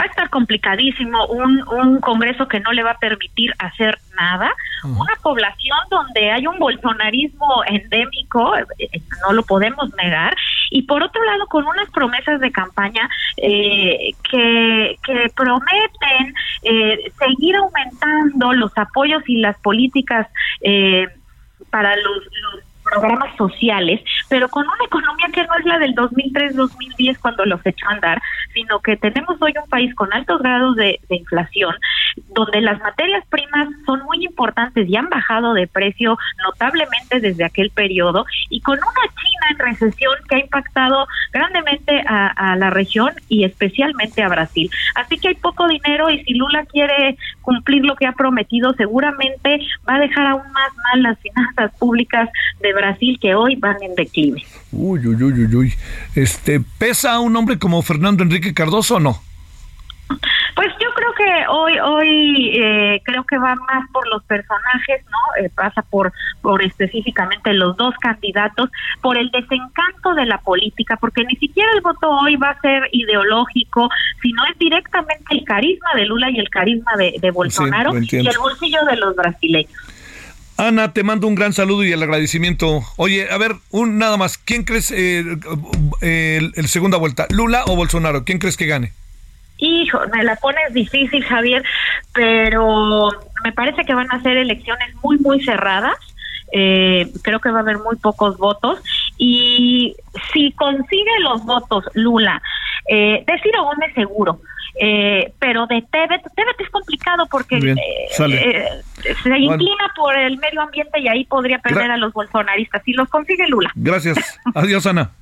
va 0.00 0.04
a 0.04 0.08
estar 0.08 0.30
complicadísimo, 0.30 1.26
un, 1.26 1.64
un 1.68 2.00
Congreso 2.00 2.46
que 2.46 2.60
no 2.60 2.72
le 2.72 2.82
va 2.82 2.92
a 2.92 2.98
permitir 2.98 3.52
hacer 3.58 3.98
nada, 4.16 4.52
una 4.84 5.14
población 5.22 5.78
donde 5.90 6.30
hay 6.30 6.46
un 6.46 6.58
bolsonarismo 6.58 7.64
endémico, 7.66 8.56
eh, 8.56 8.88
no 9.26 9.32
lo 9.32 9.42
podemos 9.44 9.92
negar, 9.94 10.34
y 10.72 10.82
por 10.82 11.02
otro 11.02 11.22
lado 11.24 11.46
con 11.46 11.66
unas 11.66 11.90
promesas 11.90 12.40
de 12.40 12.50
campaña 12.50 13.08
eh, 13.36 14.12
que, 14.30 14.98
prometen 15.36 16.34
eh, 16.62 17.12
seguir 17.18 17.56
aumentando 17.56 18.52
los 18.54 18.76
apoyos 18.76 19.22
y 19.26 19.38
las 19.38 19.58
políticas 19.58 20.26
para 21.70 21.96
los 21.96 22.28
programas 22.92 23.34
sociales, 23.36 24.00
pero 24.28 24.48
con 24.48 24.64
una 24.64 24.84
economía 24.84 25.26
que 25.32 25.44
no 25.44 25.54
es 25.58 25.64
la 25.64 25.78
del 25.78 25.94
2003-2010 25.94 27.18
cuando 27.20 27.44
los 27.46 27.64
echó 27.64 27.88
a 27.88 27.92
andar, 27.92 28.20
sino 28.52 28.80
que 28.80 28.96
tenemos 28.96 29.40
hoy 29.40 29.54
un 29.62 29.68
país 29.68 29.94
con 29.94 30.12
altos 30.12 30.42
grados 30.42 30.76
de, 30.76 31.00
inflación, 31.08 31.74
donde 32.34 32.60
las 32.60 32.80
materias 32.80 33.24
primas 33.28 33.68
son 33.86 34.02
muy 34.04 34.24
importantes 34.24 34.88
y 34.88 34.96
han 34.96 35.08
bajado 35.08 35.52
de 35.52 35.66
precio 35.66 36.16
notablemente 36.42 37.20
desde 37.20 37.44
aquel 37.44 37.70
periodo, 37.70 38.24
y 38.50 38.60
con 38.60 38.78
una 38.78 39.02
China 39.08 39.46
en 39.50 39.58
recesión 39.58 40.14
que 40.28 40.36
ha 40.36 40.40
impactado 40.40 41.06
grandemente 41.32 42.02
a, 42.06 42.28
a 42.28 42.56
la 42.56 42.70
región 42.70 43.12
y 43.28 43.44
especialmente 43.44 44.22
a 44.22 44.28
Brasil. 44.28 44.70
Así 44.94 45.18
que 45.18 45.28
hay 45.28 45.34
poco 45.34 45.68
dinero 45.68 46.10
y 46.10 46.22
si 46.24 46.34
Lula 46.34 46.64
quiere 46.66 47.16
cumplir 47.42 47.84
lo 47.84 47.94
que 47.96 48.06
ha 48.06 48.12
prometido, 48.12 48.72
seguramente 48.74 49.60
va 49.88 49.96
a 49.96 50.00
dejar 50.00 50.26
aún 50.26 50.50
más 50.52 50.72
mal 50.84 51.02
las 51.02 51.18
finanzas 51.20 51.72
públicas 51.78 52.28
de 52.60 52.72
Brasil 52.72 52.81
que 53.20 53.34
hoy 53.34 53.56
van 53.56 53.76
en 53.82 53.94
declive. 53.94 54.42
Uy, 54.72 55.06
uy, 55.06 55.22
uy, 55.22 55.54
uy, 55.54 55.74
Este, 56.14 56.60
¿Pesa 56.78 57.20
un 57.20 57.36
hombre 57.36 57.58
como 57.58 57.82
Fernando 57.82 58.22
Enrique 58.22 58.54
Cardoso 58.54 58.96
o 58.96 59.00
no? 59.00 59.20
Pues 60.54 60.68
yo 60.80 60.88
creo 60.94 61.12
que 61.14 61.48
hoy 61.48 61.78
hoy 61.78 62.50
eh, 62.54 63.00
creo 63.04 63.24
que 63.24 63.38
va 63.38 63.54
más 63.54 63.88
por 63.90 64.06
los 64.08 64.22
personajes, 64.24 65.02
¿no? 65.06 65.44
Eh, 65.44 65.50
pasa 65.54 65.80
por 65.82 66.12
por 66.42 66.62
específicamente 66.62 67.54
los 67.54 67.76
dos 67.76 67.94
candidatos, 68.00 68.68
por 69.00 69.16
el 69.16 69.30
desencanto 69.30 70.14
de 70.14 70.26
la 70.26 70.38
política, 70.38 70.98
porque 71.00 71.24
ni 71.24 71.36
siquiera 71.36 71.70
el 71.74 71.80
voto 71.80 72.10
hoy 72.10 72.36
va 72.36 72.50
a 72.50 72.60
ser 72.60 72.88
ideológico, 72.92 73.88
sino 74.20 74.44
es 74.44 74.58
directamente 74.58 75.24
el 75.30 75.44
carisma 75.44 75.94
de 75.94 76.04
Lula 76.04 76.30
y 76.30 76.38
el 76.38 76.50
carisma 76.50 76.92
de, 76.96 77.30
Bolsonaro 77.30 77.92
y 77.98 78.26
el 78.26 78.38
bolsillo 78.38 78.84
de 78.84 78.96
los 78.96 79.16
brasileños. 79.16 79.91
Ana, 80.56 80.92
te 80.92 81.02
mando 81.02 81.26
un 81.26 81.34
gran 81.34 81.52
saludo 81.52 81.84
y 81.84 81.92
el 81.92 82.02
agradecimiento. 82.02 82.82
Oye, 82.96 83.30
a 83.30 83.38
ver, 83.38 83.52
un 83.70 83.98
nada 83.98 84.16
más. 84.16 84.38
¿Quién 84.38 84.64
crees 84.64 84.90
eh, 84.90 85.24
el, 86.00 86.68
segunda 86.68 86.98
vuelta? 86.98 87.26
¿Lula 87.30 87.64
o 87.66 87.76
Bolsonaro? 87.76 88.24
¿Quién 88.24 88.38
crees 88.38 88.56
que 88.56 88.66
gane? 88.66 88.92
Hijo, 89.58 89.98
me 90.14 90.24
la 90.24 90.36
pones 90.36 90.72
difícil, 90.74 91.24
Javier, 91.24 91.64
pero 92.12 93.10
me 93.44 93.52
parece 93.52 93.84
que 93.84 93.94
van 93.94 94.10
a 94.10 94.22
ser 94.22 94.36
elecciones 94.36 94.94
muy, 95.02 95.18
muy 95.18 95.42
cerradas. 95.42 95.96
Eh, 96.52 97.10
creo 97.22 97.40
que 97.40 97.50
va 97.50 97.58
a 97.58 97.62
haber 97.62 97.78
muy 97.78 97.96
pocos 97.96 98.36
votos. 98.36 98.80
Y 99.16 99.96
si 100.32 100.52
consigue 100.52 101.20
los 101.20 101.44
votos 101.44 101.84
Lula, 101.94 102.42
eh, 102.88 103.24
de 103.26 103.40
Ciro 103.40 103.64
Gómez 103.64 103.94
seguro, 103.94 104.40
eh, 104.74 105.32
pero 105.38 105.66
de 105.66 105.82
Tebet, 105.82 106.22
Tebet 106.34 106.60
es 106.60 106.70
complicado 106.70 107.26
porque 107.30 107.56
eh, 107.56 107.76
eh, 108.18 108.68
se 109.22 109.38
inclina 109.38 109.92
por 109.94 110.16
el 110.16 110.38
medio 110.38 110.62
ambiente 110.62 110.98
y 111.00 111.08
ahí 111.08 111.24
podría 111.24 111.58
perder 111.58 111.90
a 111.90 111.96
los 111.96 112.12
bolsonaristas. 112.12 112.82
Si 112.84 112.92
los 112.92 113.08
consigue 113.08 113.46
Lula. 113.48 113.70
Gracias. 113.74 114.38
Adiós, 114.54 114.86
Ana. 114.86 115.12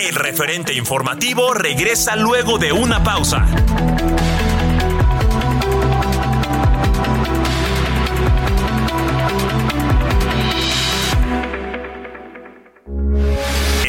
El 0.00 0.14
referente 0.14 0.74
informativo 0.74 1.54
regresa 1.54 2.16
luego 2.16 2.58
de 2.58 2.72
una 2.72 3.02
pausa. 3.02 3.46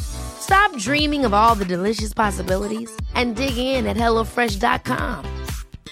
Stop 0.00 0.76
dreaming 0.78 1.24
of 1.24 1.34
all 1.34 1.54
the 1.54 1.64
delicious 1.64 2.14
possibilities 2.14 2.90
and 3.14 3.34
dig 3.36 3.58
in 3.58 3.86
at 3.86 3.96
HelloFresh.com. 3.96 5.44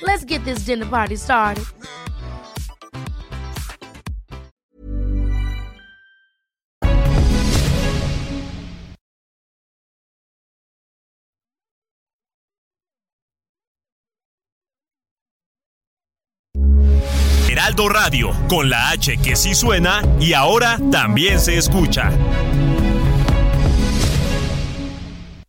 Let's 0.02 0.24
get 0.24 0.44
this 0.44 0.60
dinner 0.60 0.86
party 0.86 1.16
started. 1.16 1.64
Heraldo 17.48 17.88
Radio, 17.88 18.30
con 18.48 18.68
la 18.68 18.90
H 18.90 19.16
que 19.18 19.36
sí 19.36 19.54
suena 19.54 20.02
y 20.20 20.32
ahora 20.32 20.78
también 20.90 21.40
se 21.40 21.56
escucha. 21.56 22.10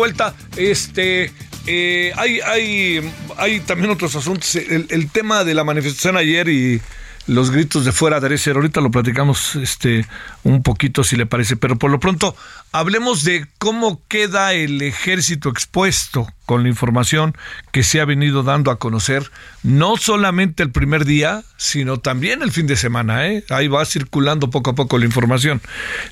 Vuelta. 0.00 0.34
Este, 0.56 1.30
eh, 1.66 2.12
hay, 2.16 2.40
hay, 2.40 3.12
hay 3.36 3.60
también 3.60 3.90
otros 3.90 4.16
asuntos. 4.16 4.54
El, 4.56 4.86
el, 4.88 5.10
tema 5.10 5.44
de 5.44 5.52
la 5.54 5.62
manifestación 5.62 6.16
ayer 6.16 6.48
y 6.48 6.80
los 7.26 7.50
gritos 7.50 7.84
de 7.84 7.92
fuera 7.92 8.20
de 8.20 8.38
ser. 8.38 8.56
Ahorita 8.56 8.80
lo 8.80 8.90
platicamos 8.90 9.56
este, 9.56 10.06
un 10.42 10.62
poquito 10.62 11.04
si 11.04 11.16
le 11.16 11.26
parece, 11.26 11.56
pero 11.56 11.76
por 11.76 11.90
lo 11.90 12.00
pronto 12.00 12.34
hablemos 12.72 13.24
de 13.24 13.46
cómo 13.58 14.00
queda 14.08 14.52
el 14.52 14.82
ejército 14.82 15.48
expuesto 15.48 16.26
con 16.46 16.62
la 16.64 16.68
información 16.68 17.36
que 17.70 17.84
se 17.84 18.00
ha 18.00 18.04
venido 18.04 18.42
dando 18.42 18.72
a 18.72 18.78
conocer, 18.78 19.30
no 19.62 19.96
solamente 19.96 20.62
el 20.64 20.72
primer 20.72 21.04
día, 21.04 21.44
sino 21.56 21.98
también 22.00 22.42
el 22.42 22.50
fin 22.50 22.66
de 22.66 22.76
semana. 22.76 23.28
¿eh? 23.28 23.44
Ahí 23.50 23.68
va 23.68 23.84
circulando 23.84 24.50
poco 24.50 24.70
a 24.70 24.74
poco 24.74 24.98
la 24.98 25.04
información. 25.04 25.60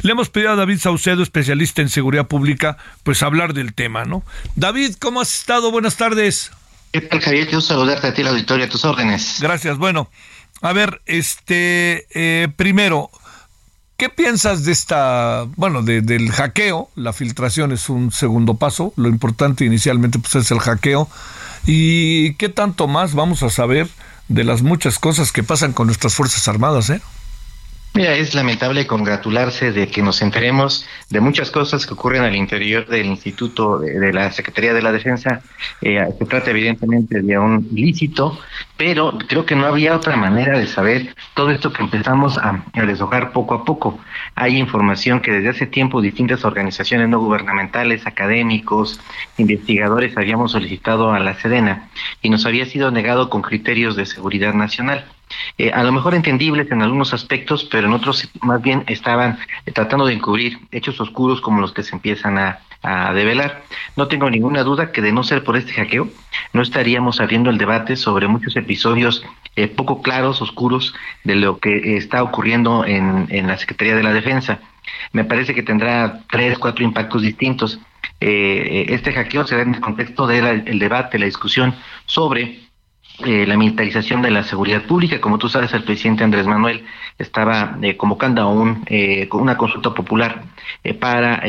Le 0.03 0.12
hemos 0.12 0.29
pedido 0.29 0.53
a 0.53 0.57
David 0.57 0.79
Saucedo, 0.79 1.23
especialista 1.23 1.83
en 1.83 1.88
seguridad 1.88 2.29
pública, 2.29 2.77
pues 3.03 3.23
hablar 3.23 3.55
del 3.55 3.75
tema, 3.75 4.05
¿no? 4.05 4.23
David, 4.55 4.94
¿cómo 5.01 5.21
has 5.21 5.35
estado? 5.35 5.73
Buenas 5.73 5.97
tardes. 5.97 6.53
¿Qué 6.92 7.03
tal, 7.03 7.21
Javier? 7.21 7.47
Quiero 7.47 7.61
saludarte 7.61 8.07
a 8.07 8.14
ti, 8.14 8.23
la 8.23 8.31
auditoría, 8.31 8.66
a 8.66 8.68
tus 8.68 8.85
órdenes. 8.85 9.38
Gracias. 9.40 9.77
Bueno, 9.77 10.09
a 10.61 10.73
ver, 10.73 11.01
este, 11.07 12.07
eh, 12.14 12.49
primero, 12.57 13.11
¿qué 13.97 14.09
piensas 14.09 14.64
de 14.64 14.73
esta, 14.73 15.47
bueno, 15.57 15.83
del 15.83 16.31
hackeo? 16.33 16.90
La 16.97 17.12
filtración 17.12 17.73
es 17.73 17.88
un 17.88 18.11
segundo 18.12 18.55
paso, 18.55 18.92
lo 18.97 19.09
importante 19.09 19.64
inicialmente 19.64 20.18
pues 20.18 20.35
es 20.35 20.51
el 20.51 20.61
hackeo. 20.61 21.09
¿Y 21.66 22.35
qué 22.35 22.49
tanto 22.49 22.88
más 22.88 23.14
vamos 23.14 23.42
a 23.42 23.51
saber 23.51 23.88
de 24.29 24.44
las 24.44 24.62
muchas 24.62 24.99
cosas 24.99 25.33
que 25.33 25.42
pasan 25.42 25.73
con 25.73 25.87
nuestras 25.87 26.14
Fuerzas 26.14 26.47
Armadas, 26.49 26.90
eh? 26.90 27.01
Mira, 27.99 28.15
es 28.15 28.33
lamentable 28.33 28.87
congratularse 28.87 29.73
de 29.73 29.89
que 29.89 30.03
nos 30.03 30.23
enteremos 30.23 30.87
de 31.11 31.19
muchas 31.19 31.51
cosas 31.51 31.85
que 31.85 31.95
ocurren 31.95 32.23
al 32.23 32.37
interior 32.37 32.87
del 32.87 33.07
Instituto 33.07 33.81
de, 33.81 34.13
la 34.13 34.31
Secretaría 34.31 34.73
de 34.73 34.83
la 34.83 34.93
Defensa. 34.93 35.43
Eh, 35.81 35.99
se 36.17 36.25
trata 36.27 36.51
evidentemente 36.51 37.21
de 37.21 37.37
un 37.37 37.67
ilícito, 37.73 38.39
pero 38.77 39.19
creo 39.27 39.45
que 39.45 39.57
no 39.57 39.67
había 39.67 39.97
otra 39.97 40.15
manera 40.15 40.57
de 40.57 40.69
saber 40.69 41.17
todo 41.35 41.51
esto 41.51 41.73
que 41.73 41.83
empezamos 41.83 42.39
a, 42.39 42.63
a 42.73 42.87
deshojar 42.87 43.33
poco 43.33 43.55
a 43.55 43.65
poco. 43.65 43.99
Hay 44.37 44.59
información 44.59 45.19
que 45.19 45.33
desde 45.33 45.49
hace 45.49 45.67
tiempo 45.67 46.01
distintas 46.01 46.45
organizaciones 46.45 47.09
no 47.09 47.19
gubernamentales, 47.19 48.07
académicos, 48.07 49.01
investigadores 49.39 50.17
habíamos 50.17 50.53
solicitado 50.53 51.11
a 51.11 51.19
la 51.19 51.35
Sedena 51.35 51.89
y 52.23 52.31
nos 52.31 52.47
había 52.47 52.65
sido 52.65 52.93
negado 52.93 53.29
con 53.29 53.43
criterios 53.43 53.97
de 53.97 54.07
seguridad 54.07 54.55
nacional. 54.55 55.05
Eh, 55.57 55.71
a 55.73 55.83
lo 55.83 55.93
mejor 55.93 56.14
entendibles 56.14 56.71
en 56.71 56.83
algunos 56.83 57.12
aspectos, 57.12 57.64
pero 57.71 57.88
en 57.88 57.93
otros 57.93 58.29
más 58.43 58.62
bien 58.62 58.85
estaban 58.87 59.38
eh, 59.67 59.73
tratando 59.73 60.07
de 60.07 60.14
encubrir 60.14 60.59
hechos 60.71 61.01
oscuros 61.01 61.41
como 61.41 61.61
los 61.61 61.73
que 61.73 61.83
se 61.83 61.95
empiezan 61.95 62.38
a, 62.38 62.61
develar. 63.12 63.64
No 63.97 64.07
tengo 64.07 64.31
ninguna 64.31 64.62
duda 64.62 64.93
que 64.93 65.03
de 65.03 65.11
no 65.11 65.25
ser 65.25 65.43
por 65.43 65.57
este 65.57 65.73
hackeo, 65.73 66.09
no 66.53 66.62
estaríamos 66.62 67.21
abriendo 67.21 67.51
el 67.51 67.59
debate 67.59 67.97
sobre 67.97 68.29
muchos 68.29 68.55
episodios 68.55 69.25
eh, 69.57 69.67
poco 69.67 70.01
claros, 70.01 70.41
oscuros, 70.41 70.95
de 71.25 71.35
lo 71.35 71.59
que 71.59 71.97
está 71.97 72.23
ocurriendo 72.23 72.85
en, 72.87 73.27
la 73.49 73.59
Secretaría 73.59 73.97
de 73.97 74.05
la 74.05 74.12
Defensa. 74.12 74.61
Me 75.12 75.25
parece 75.25 75.57
que 75.57 75.64
tendrá 75.64 76.21
tres, 76.31 76.57
cuatro 76.57 76.85
impactos 76.85 77.23
distintos. 77.23 77.81
este 78.21 79.12
hackeo 79.12 79.45
se 79.45 79.57
da 79.57 79.62
en 79.62 79.75
el 79.75 79.81
contexto 79.81 80.29
del 80.29 80.79
debate, 80.79 81.19
la 81.19 81.27
discusión 81.27 81.75
sobre 82.07 82.67
eh, 83.26 83.46
la 83.48 83.57
militarización 83.57 84.22
de 84.22 84.31
la 84.31 84.44
seguridad 84.44 84.83
pública. 84.83 85.20
Como 85.20 85.38
tú 85.38 85.48
sabes, 85.48 85.72
el 85.74 85.83
presidente 85.83 86.22
Andrés 86.22 86.46
Manuel 86.46 86.85
estaba 87.18 87.76
eh, 87.83 87.96
convocando 87.96 88.42
a 88.42 88.46
un, 88.46 88.85
eh, 88.87 89.28
una 89.33 89.57
consulta 89.57 89.92
popular 89.92 90.44
para 91.00 91.42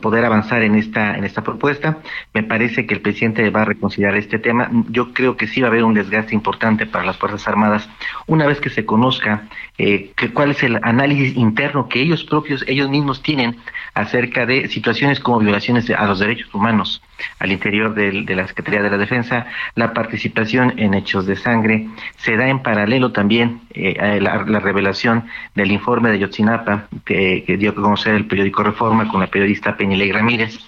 poder 0.00 0.24
avanzar 0.24 0.62
en 0.62 0.74
esta, 0.74 1.16
en 1.16 1.24
esta 1.24 1.42
propuesta. 1.42 1.98
Me 2.34 2.42
parece 2.42 2.86
que 2.86 2.94
el 2.94 3.00
presidente 3.00 3.48
va 3.50 3.62
a 3.62 3.64
reconsiderar 3.64 4.16
este 4.16 4.38
tema. 4.38 4.68
Yo 4.90 5.14
creo 5.14 5.36
que 5.36 5.46
sí 5.46 5.60
va 5.62 5.68
a 5.68 5.70
haber 5.70 5.84
un 5.84 5.94
desgaste 5.94 6.34
importante 6.34 6.84
para 6.84 7.04
las 7.06 7.16
Fuerzas 7.16 7.48
Armadas 7.48 7.88
una 8.26 8.46
vez 8.46 8.60
que 8.60 8.68
se 8.68 8.84
conozca 8.84 9.48
que, 9.76 10.12
cuál 10.34 10.50
es 10.50 10.62
el 10.62 10.78
análisis 10.82 11.36
interno 11.36 11.88
que 11.88 12.02
ellos 12.02 12.24
propios, 12.24 12.64
ellos 12.68 12.90
mismos 12.90 13.22
tienen 13.22 13.56
acerca 13.94 14.44
de 14.44 14.68
situaciones 14.68 15.20
como 15.20 15.38
violaciones 15.38 15.88
a 15.90 16.06
los 16.06 16.18
derechos 16.18 16.52
humanos 16.54 17.00
al 17.38 17.52
interior 17.52 17.94
de 17.94 18.34
la 18.34 18.46
Secretaría 18.46 18.82
de 18.82 18.90
la 18.90 18.98
Defensa, 18.98 19.46
la 19.74 19.92
participación 19.92 20.74
en 20.78 20.94
hechos 20.94 21.26
de 21.26 21.36
sangre, 21.36 21.88
se 22.16 22.36
da 22.36 22.48
en 22.48 22.60
paralelo 22.60 23.12
también 23.12 23.60
eh, 23.70 24.18
la, 24.20 24.38
revelación 24.60 25.24
del 25.54 25.70
informe 25.70 26.10
de 26.10 26.18
Yotzinapa 26.18 26.88
que, 27.04 27.44
dio 27.58 27.70
a 27.70 27.74
conocer 27.74 28.14
el 28.14 28.26
periódico 28.26 28.62
Reforma 28.62 29.08
con 29.08 29.20
la 29.20 29.26
periodista 29.28 29.76
Peñilei 29.76 30.12
Ramírez. 30.12 30.58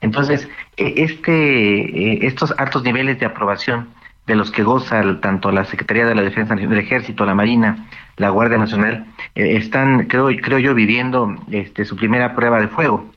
Entonces, 0.00 0.48
eh, 0.76 0.94
este, 0.96 1.32
eh, 1.32 2.26
estos 2.26 2.54
altos 2.58 2.82
niveles 2.82 3.18
de 3.20 3.26
aprobación 3.26 3.88
de 4.26 4.34
los 4.34 4.50
que 4.50 4.62
goza 4.62 5.02
tanto 5.20 5.50
la 5.52 5.64
Secretaría 5.64 6.06
de 6.06 6.14
la 6.14 6.22
Defensa 6.22 6.54
del 6.54 6.78
Ejército, 6.78 7.26
la 7.26 7.34
Marina, 7.34 7.86
la 8.16 8.30
Guardia 8.30 8.56
Nacional, 8.56 9.06
están, 9.34 10.06
creo, 10.06 10.28
creo 10.40 10.58
yo, 10.58 10.74
viviendo 10.74 11.36
este, 11.50 11.84
su 11.84 11.96
primera 11.96 12.34
prueba 12.34 12.58
de 12.58 12.68
fuego. 12.68 13.10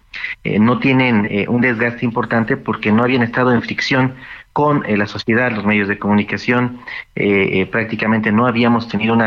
Eh, 0.44 0.60
no 0.60 0.80
tienen 0.80 1.28
eh, 1.30 1.46
un 1.48 1.62
desgaste 1.62 2.06
importante 2.06 2.58
porque 2.58 2.92
no 2.92 3.04
habían 3.04 3.24
estado 3.24 3.54
en 3.54 3.62
fricción 3.62 4.16
con 4.54 4.86
eh, 4.86 4.98
la 4.98 5.06
sociedad, 5.06 5.52
los 5.52 5.66
medios 5.66 5.88
de 5.88 6.00
comunicación, 6.00 6.80
prácticamente 7.72 8.32
no 8.32 8.48
habíamos 8.48 8.88
tenido 8.88 9.14
un 9.14 9.24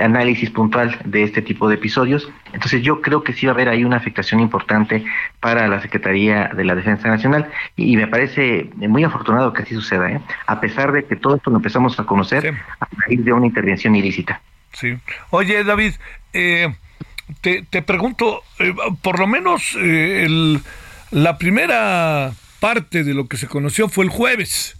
análisis 0.00 0.50
puntual 0.50 0.96
de 1.04 1.24
este 1.24 1.42
tipo 1.42 1.68
de 1.68 1.74
episodios. 1.74 2.30
Entonces 2.52 2.82
yo 2.82 3.00
creo 3.00 3.24
que 3.24 3.32
sí 3.32 3.46
va 3.46 3.52
a 3.52 3.54
haber 3.54 3.68
ahí 3.68 3.84
una 3.84 3.96
afectación 3.96 4.40
importante 4.40 5.04
para 5.40 5.66
la 5.66 5.80
Secretaría 5.80 6.50
de 6.54 6.64
la 6.64 6.76
Defensa 6.76 7.08
Nacional 7.08 7.50
y, 7.74 7.96
me 7.96 8.06
parece 8.06 8.70
muy 8.76 9.02
afortunado 9.02 9.52
que 9.52 9.62
así 9.62 9.74
suceda, 9.74 10.20
a 10.46 10.60
pesar 10.60 10.92
de 10.92 11.04
que 11.04 11.16
todo 11.16 11.36
esto 11.36 11.50
lo 11.50 11.56
empezamos 11.56 11.98
a 11.98 12.04
conocer 12.04 12.54
a 12.78 12.86
raíz 13.04 13.24
de 13.24 13.32
una 13.32 13.46
intervención 13.46 13.96
ilícita. 13.96 14.40
Sí. 14.72 14.96
Oye, 15.30 15.64
David, 15.64 15.94
eh, 16.32 16.72
te, 17.40 17.62
te 17.62 17.82
pregunto, 17.82 18.42
eh, 18.58 18.74
por 19.02 19.18
lo 19.18 19.26
menos 19.26 19.76
eh, 19.80 20.58
la 21.10 21.38
primera 21.38 22.32
parte 22.60 23.04
de 23.04 23.14
lo 23.14 23.26
que 23.28 23.36
se 23.36 23.46
conoció 23.46 23.88
fue 23.88 24.04
el 24.04 24.10
jueves. 24.10 24.76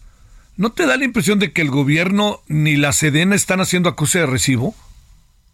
¿No 0.56 0.70
te 0.70 0.86
da 0.86 0.96
la 0.96 1.04
impresión 1.04 1.38
de 1.38 1.52
que 1.52 1.62
el 1.62 1.70
gobierno 1.70 2.40
ni 2.48 2.76
la 2.76 2.92
Sedena 2.92 3.36
están 3.36 3.60
haciendo 3.60 3.88
acuse 3.88 4.18
de 4.18 4.26
recibo? 4.26 4.74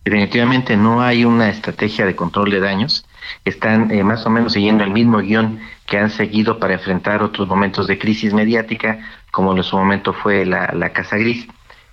Definitivamente 0.04 0.76
no 0.76 1.02
hay 1.02 1.24
una 1.24 1.48
estrategia 1.48 2.06
de 2.06 2.16
control 2.16 2.50
de 2.50 2.60
daños. 2.60 3.06
Están 3.44 3.90
eh, 3.90 4.04
más 4.04 4.24
o 4.26 4.30
menos 4.30 4.52
siguiendo 4.52 4.84
el 4.84 4.90
mismo 4.90 5.18
guion 5.18 5.60
que 5.86 5.98
han 5.98 6.10
seguido 6.10 6.58
para 6.58 6.74
enfrentar 6.74 7.22
otros 7.22 7.48
momentos 7.48 7.86
de 7.86 7.98
crisis 7.98 8.32
mediática, 8.32 8.98
como 9.30 9.56
en 9.56 9.62
su 9.62 9.76
momento 9.76 10.12
fue 10.12 10.44
la, 10.44 10.72
la 10.74 10.92
Casa 10.92 11.16
Gris. 11.16 11.46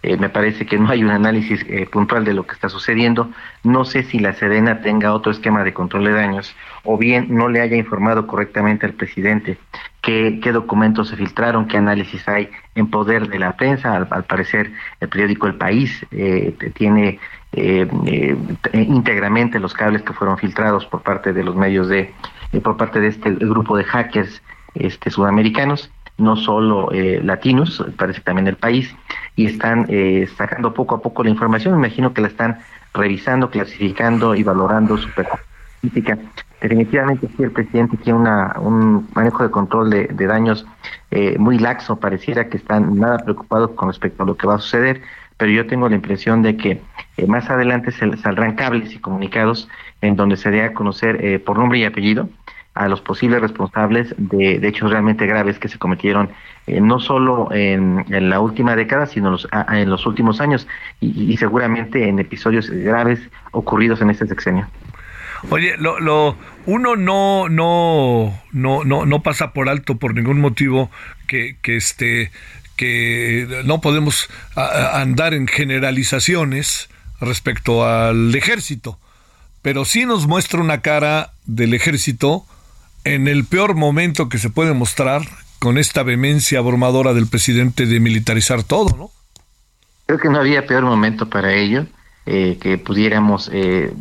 Eh, 0.03 0.17
me 0.17 0.29
parece 0.29 0.65
que 0.65 0.79
no 0.79 0.89
hay 0.89 1.03
un 1.03 1.11
análisis 1.11 1.63
eh, 1.67 1.85
puntual 1.85 2.25
de 2.25 2.33
lo 2.33 2.47
que 2.47 2.53
está 2.53 2.69
sucediendo. 2.69 3.29
No 3.63 3.85
sé 3.85 4.03
si 4.03 4.17
la 4.17 4.33
Sedena 4.33 4.81
tenga 4.81 5.13
otro 5.13 5.31
esquema 5.31 5.63
de 5.63 5.73
control 5.73 6.05
de 6.05 6.13
daños 6.13 6.55
o 6.83 6.97
bien 6.97 7.27
no 7.29 7.49
le 7.49 7.61
haya 7.61 7.77
informado 7.77 8.25
correctamente 8.25 8.87
al 8.87 8.93
presidente 8.93 9.59
qué, 10.01 10.39
qué 10.41 10.51
documentos 10.51 11.09
se 11.09 11.17
filtraron, 11.17 11.67
qué 11.67 11.77
análisis 11.77 12.27
hay 12.27 12.49
en 12.73 12.89
poder 12.89 13.27
de 13.27 13.37
la 13.37 13.55
prensa. 13.55 13.95
Al, 13.95 14.07
parecer, 14.25 14.71
el 14.99 15.09
periódico 15.09 15.45
El 15.45 15.55
País 15.55 16.05
eh, 16.11 16.55
tiene 16.73 17.19
íntegramente 18.71 19.59
los 19.59 19.73
cables 19.73 20.01
que 20.03 20.13
fueron 20.13 20.37
filtrados 20.37 20.85
por 20.85 21.01
parte 21.01 21.33
de 21.33 21.43
los 21.43 21.55
medios 21.55 21.89
de, 21.89 22.13
por 22.63 22.77
parte 22.77 23.01
de 23.01 23.09
este 23.09 23.29
grupo 23.31 23.75
de 23.75 23.83
hackers 23.83 24.41
este, 24.73 25.09
sudamericanos 25.09 25.91
no 26.21 26.35
solo 26.35 26.91
eh, 26.91 27.19
latinos, 27.23 27.83
parece 27.97 28.21
también 28.21 28.47
el 28.47 28.55
país, 28.55 28.95
y 29.35 29.45
están 29.45 29.85
eh, 29.89 30.27
sacando 30.37 30.73
poco 30.73 30.95
a 30.95 31.01
poco 31.01 31.23
la 31.23 31.29
información. 31.29 31.75
Imagino 31.75 32.13
que 32.13 32.21
la 32.21 32.27
están 32.27 32.59
revisando, 32.93 33.49
clasificando 33.49 34.35
y 34.35 34.43
valorando 34.43 34.97
su 34.97 35.09
política. 35.81 36.17
Definitivamente 36.61 37.27
sí, 37.27 37.43
el 37.43 37.51
presidente 37.51 37.97
tiene 37.97 38.19
una, 38.19 38.55
un 38.59 39.09
manejo 39.15 39.43
de 39.43 39.49
control 39.49 39.89
de, 39.89 40.27
daños 40.27 40.65
eh, 41.09 41.37
muy 41.39 41.57
laxo, 41.57 41.95
pareciera 41.95 42.49
que 42.49 42.57
están 42.57 42.99
nada 42.99 43.17
preocupados 43.17 43.71
con 43.71 43.87
respecto 43.89 44.21
a 44.21 44.25
lo 44.27 44.37
que 44.37 44.45
va 44.45 44.55
a 44.55 44.59
suceder, 44.59 45.01
pero 45.37 45.51
yo 45.51 45.65
tengo 45.65 45.89
la 45.89 45.95
impresión 45.95 46.43
de 46.43 46.57
que 46.57 46.81
más 47.27 47.49
adelante 47.49 47.91
se 47.91 48.15
saldrán 48.17 48.55
cables 48.55 48.93
y 48.93 48.99
comunicados 48.99 49.67
en 50.01 50.15
donde 50.15 50.37
se 50.37 50.51
dé 50.51 50.63
a 50.63 50.73
conocer 50.73 51.43
por 51.43 51.57
nombre 51.57 51.79
y 51.79 51.85
apellido 51.85 52.29
a 52.73 52.87
los 52.87 53.01
posibles 53.01 53.41
responsables 53.41 54.13
de, 54.17 54.55
hechos 54.65 54.91
realmente 54.91 55.25
graves 55.25 55.59
que 55.59 55.67
se 55.67 55.77
cometieron 55.77 56.29
eh, 56.67 56.79
no 56.79 56.99
solo 56.99 57.49
en, 57.51 58.05
la 58.07 58.39
última 58.39 58.75
década, 58.75 59.05
sino 59.07 59.37
en 59.69 59.89
los 59.89 60.05
últimos 60.05 60.39
años 60.39 60.67
y, 60.99 61.35
seguramente 61.37 62.07
en 62.07 62.19
episodios 62.19 62.69
graves 62.69 63.19
ocurridos 63.51 64.01
en 64.01 64.09
este 64.09 64.27
sexenio. 64.27 64.67
Oye, 65.49 65.75
lo, 65.77 65.99
lo, 65.99 66.37
uno 66.67 66.95
no, 66.95 67.49
no, 67.49 68.39
no, 68.51 68.83
no, 68.83 69.05
no 69.05 69.23
pasa 69.23 69.53
por 69.53 69.69
alto 69.69 69.97
por 69.97 70.13
ningún 70.13 70.39
motivo 70.39 70.91
que, 71.27 71.57
que 71.63 71.77
este, 71.77 72.31
que 72.75 73.63
no 73.65 73.81
podemos 73.81 74.29
andar 74.55 75.33
en 75.33 75.47
generalizaciones 75.47 76.89
respecto 77.19 77.85
al 77.85 78.33
ejército, 78.33 78.99
pero 79.61 79.83
sí 79.83 80.05
nos 80.05 80.27
muestra 80.27 80.61
una 80.61 80.81
cara 80.81 81.33
del 81.45 81.73
ejército 81.73 82.45
en 83.03 83.27
el 83.27 83.45
peor 83.45 83.75
momento 83.75 84.29
que 84.29 84.37
se 84.37 84.49
puede 84.49 84.73
mostrar 84.73 85.21
con 85.59 85.77
esta 85.77 86.03
vehemencia 86.03 86.59
abrumadora 86.59 87.13
del 87.13 87.27
presidente 87.27 87.85
de 87.85 87.99
militarizar 87.99 88.63
todo, 88.63 88.95
¿no? 88.97 89.11
Creo 90.05 90.19
que 90.19 90.29
no 90.29 90.39
había 90.39 90.65
peor 90.65 90.83
momento 90.83 91.29
para 91.29 91.53
ello 91.53 91.85
eh, 92.25 92.57
que 92.59 92.77
pudiéramos 92.77 93.49
eh, 93.53 93.93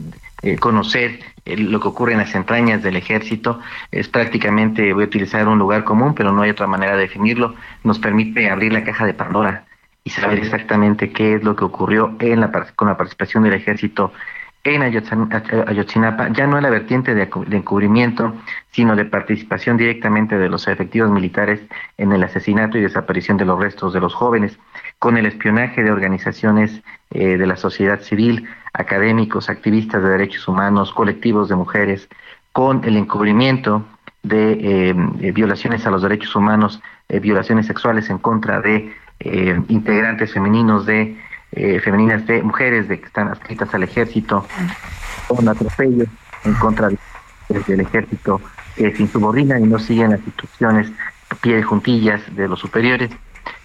eh, 0.43 0.57
conocer 0.57 1.21
lo 1.47 1.81
que 1.81 1.89
ocurre 1.89 2.13
en 2.13 2.19
las 2.19 2.35
entrañas 2.35 2.83
del 2.83 2.97
ejército. 2.97 3.61
Es 3.91 4.09
prácticamente, 4.09 4.93
voy 4.93 5.05
a 5.05 5.07
utilizar 5.07 5.47
un 5.49 5.59
lugar 5.59 5.85
común, 5.85 6.15
pero 6.15 6.33
no 6.33 6.43
hay 6.43 6.51
otra 6.51 6.67
manera 6.67 6.97
de 6.97 7.03
definirlo. 7.03 7.55
Nos 7.85 7.99
permite 7.99 8.51
abrir 8.51 8.73
la 8.73 8.85
caja 8.85 9.07
de 9.07 9.15
Pandora 9.15 9.65
y 10.05 10.11
saber 10.11 10.39
exactamente 10.39 11.13
qué 11.13 11.35
es 11.35 11.45
lo 11.45 11.57
que 11.57 11.65
ocurrió 11.65 12.17
en 12.21 12.45
con 12.77 12.89
la 12.89 12.97
participación 12.97 13.43
del 13.43 13.55
ejército 13.55 14.13
en 14.63 14.83
Ayotzinapa 14.83 16.29
ya 16.33 16.47
no 16.47 16.59
es 16.59 16.63
la 16.63 16.69
vertiente 16.69 17.15
de, 17.15 17.23
encubrimiento, 17.23 18.35
sino 18.73 18.95
de 18.95 19.07
participación 19.07 19.79
directamente 19.79 20.37
de 20.37 20.51
los 20.51 20.69
efectivos 20.69 21.11
militares 21.11 21.61
en 21.97 22.13
el 22.13 22.23
asesinato 22.23 22.77
y 22.77 22.83
desaparición 22.83 23.39
de 23.39 23.47
los 23.47 23.59
restos 23.59 23.95
de 23.95 24.01
los 24.01 24.15
jóvenes, 24.15 24.59
con 24.99 25.17
el 25.17 25.25
espionaje 25.25 25.83
de 25.83 25.91
organizaciones 25.91 26.83
eh, 27.11 27.39
de 27.39 27.47
la 27.47 27.57
sociedad 27.57 28.01
civil, 28.01 28.47
académicos, 28.75 29.49
activistas 29.49 30.03
de 30.03 30.11
derechos 30.11 30.47
humanos, 30.47 30.93
colectivos 30.93 31.49
de 31.49 31.57
mujeres, 31.57 32.09
con 32.53 32.85
el 32.85 32.99
encubrimiento 32.99 33.83
de 34.23 34.53
eh, 34.53 34.95
eh, 35.23 35.33
violaciones 35.33 35.87
a 35.87 35.91
los 35.91 36.03
derechos 36.03 36.37
humanos, 36.37 36.83
violaciones 37.09 37.67
sexuales 37.67 38.09
en 38.09 38.19
contra 38.19 38.61
de 38.61 38.95
integrantes 39.69 40.33
femeninos 40.33 40.87
de 40.87 41.19
eh, 41.53 41.81
femeninas 41.81 42.27
de 42.27 42.43
mujeres 42.43 42.89
de 42.89 43.01
que 43.01 43.07
están 43.07 43.29
adscritas 43.29 43.73
al 43.75 43.83
ejército 43.83 44.47
un 45.29 45.49
atropello 45.49 46.05
en 46.45 46.55
contra 46.55 46.89
del 46.89 47.81
ejército 47.81 48.41
que 48.77 48.95
se 48.95 49.03
insubordina 49.03 49.59
y 49.59 49.65
no 49.65 49.79
siguen 49.79 50.11
las 50.11 50.21
instrucciones 50.25 50.91
pie 51.41 51.57
de 51.57 51.63
juntillas 51.63 52.21
de 52.35 52.49
los 52.49 52.59
superiores, 52.59 53.11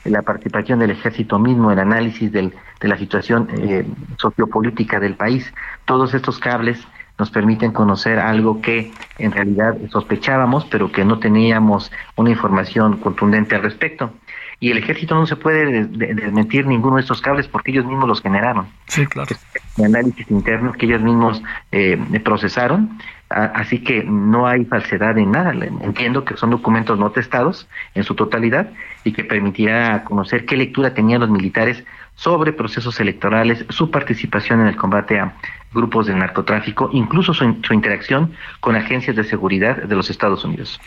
la 0.03 0.21
participación 0.21 0.79
del 0.79 0.91
ejército 0.91 1.39
mismo, 1.39 1.71
el 1.71 1.79
análisis 1.79 2.31
del, 2.31 2.53
de 2.79 2.87
la 2.87 2.97
situación 2.97 3.49
eh, 3.57 3.85
sociopolítica 4.17 4.99
del 4.99 5.15
país, 5.15 5.51
todos 5.85 6.13
estos 6.13 6.39
cables 6.39 6.79
nos 7.17 7.31
permiten 7.31 7.71
conocer 7.71 8.19
algo 8.19 8.61
que 8.61 8.91
en 9.17 9.31
realidad 9.31 9.75
sospechábamos, 9.89 10.65
pero 10.65 10.91
que 10.91 11.05
no 11.05 11.19
teníamos 11.19 11.91
una 12.17 12.29
información 12.29 12.97
contundente 12.97 13.55
al 13.55 13.63
respecto. 13.63 14.11
Y 14.59 14.71
el 14.71 14.77
ejército 14.77 15.15
no 15.15 15.25
se 15.27 15.35
puede 15.35 15.85
desmentir 15.85 16.65
ninguno 16.65 16.95
de 16.95 17.01
estos 17.01 17.21
cables 17.21 17.47
porque 17.47 17.71
ellos 17.71 17.85
mismos 17.85 18.07
los 18.07 18.21
generaron. 18.21 18.67
Sí, 18.87 19.05
claro. 19.05 19.35
El 19.77 19.85
análisis 19.85 20.29
interno 20.31 20.71
que 20.71 20.85
ellos 20.85 21.01
mismos 21.01 21.41
eh, 21.71 21.97
procesaron 22.23 22.97
Así 23.29 23.79
que 23.79 24.03
no 24.03 24.47
hay 24.47 24.65
falsedad 24.65 25.17
en 25.17 25.31
nada. 25.31 25.51
Entiendo 25.81 26.23
que 26.23 26.37
son 26.37 26.51
documentos 26.51 26.99
no 26.99 27.09
testados 27.09 27.67
en 27.95 28.03
su 28.03 28.13
totalidad 28.13 28.69
y 29.03 29.13
que 29.13 29.23
permitirá 29.23 30.03
conocer 30.03 30.45
qué 30.45 30.55
lectura 30.55 30.93
tenían 30.93 31.21
los 31.21 31.29
militares 31.31 31.83
sobre 32.15 32.53
procesos 32.53 32.99
electorales, 32.99 33.65
su 33.69 33.89
participación 33.89 34.61
en 34.61 34.67
el 34.67 34.75
combate 34.75 35.19
a 35.19 35.33
grupos 35.73 36.05
del 36.05 36.19
narcotráfico, 36.19 36.89
incluso 36.93 37.33
su, 37.33 37.43
interacción 37.71 38.31
con 38.59 38.75
agencias 38.75 39.15
de 39.15 39.23
seguridad 39.23 39.83
de 39.83 39.95
los 39.95 40.09
Estados 40.09 40.45
Unidos. 40.45 40.79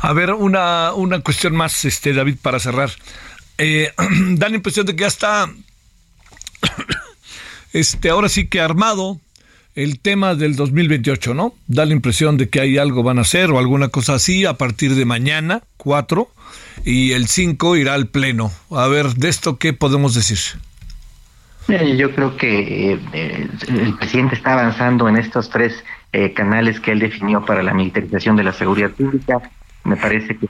A 0.00 0.12
ver, 0.12 0.32
una, 0.32 0.92
una 0.94 1.20
cuestión 1.20 1.54
más, 1.54 1.84
este 1.84 2.12
David, 2.12 2.36
para 2.40 2.58
cerrar. 2.58 2.90
Eh, 3.58 3.92
da 4.30 4.48
la 4.48 4.56
impresión 4.56 4.86
de 4.86 4.96
que 4.96 5.02
ya 5.02 5.08
está, 5.08 5.50
este, 7.72 8.10
ahora 8.10 8.28
sí 8.28 8.48
que 8.48 8.60
armado 8.60 9.20
el 9.74 10.00
tema 10.00 10.34
del 10.34 10.56
2028, 10.56 11.34
¿no? 11.34 11.54
Da 11.66 11.86
la 11.86 11.92
impresión 11.92 12.36
de 12.36 12.48
que 12.48 12.60
hay 12.60 12.78
algo 12.78 13.02
van 13.02 13.18
a 13.18 13.22
hacer 13.22 13.50
o 13.50 13.58
alguna 13.58 13.88
cosa 13.88 14.14
así 14.14 14.44
a 14.44 14.54
partir 14.54 14.94
de 14.94 15.04
mañana, 15.04 15.62
4, 15.76 16.28
y 16.84 17.12
el 17.12 17.28
5 17.28 17.76
irá 17.76 17.94
al 17.94 18.08
pleno. 18.08 18.52
A 18.70 18.88
ver, 18.88 19.14
de 19.14 19.28
esto, 19.28 19.58
¿qué 19.58 19.72
podemos 19.72 20.14
decir? 20.14 20.38
Yo 21.96 22.12
creo 22.14 22.36
que 22.36 22.94
eh, 22.94 23.48
el 23.68 23.96
presidente 23.96 24.34
está 24.34 24.54
avanzando 24.54 25.08
en 25.08 25.16
estos 25.16 25.50
tres 25.50 25.84
eh, 26.12 26.32
canales 26.32 26.80
que 26.80 26.92
él 26.92 26.98
definió 26.98 27.44
para 27.44 27.62
la 27.62 27.74
militarización 27.74 28.36
de 28.36 28.44
la 28.44 28.52
seguridad 28.52 28.90
pública. 28.90 29.40
Me 29.84 29.96
parece 29.96 30.36
que 30.36 30.48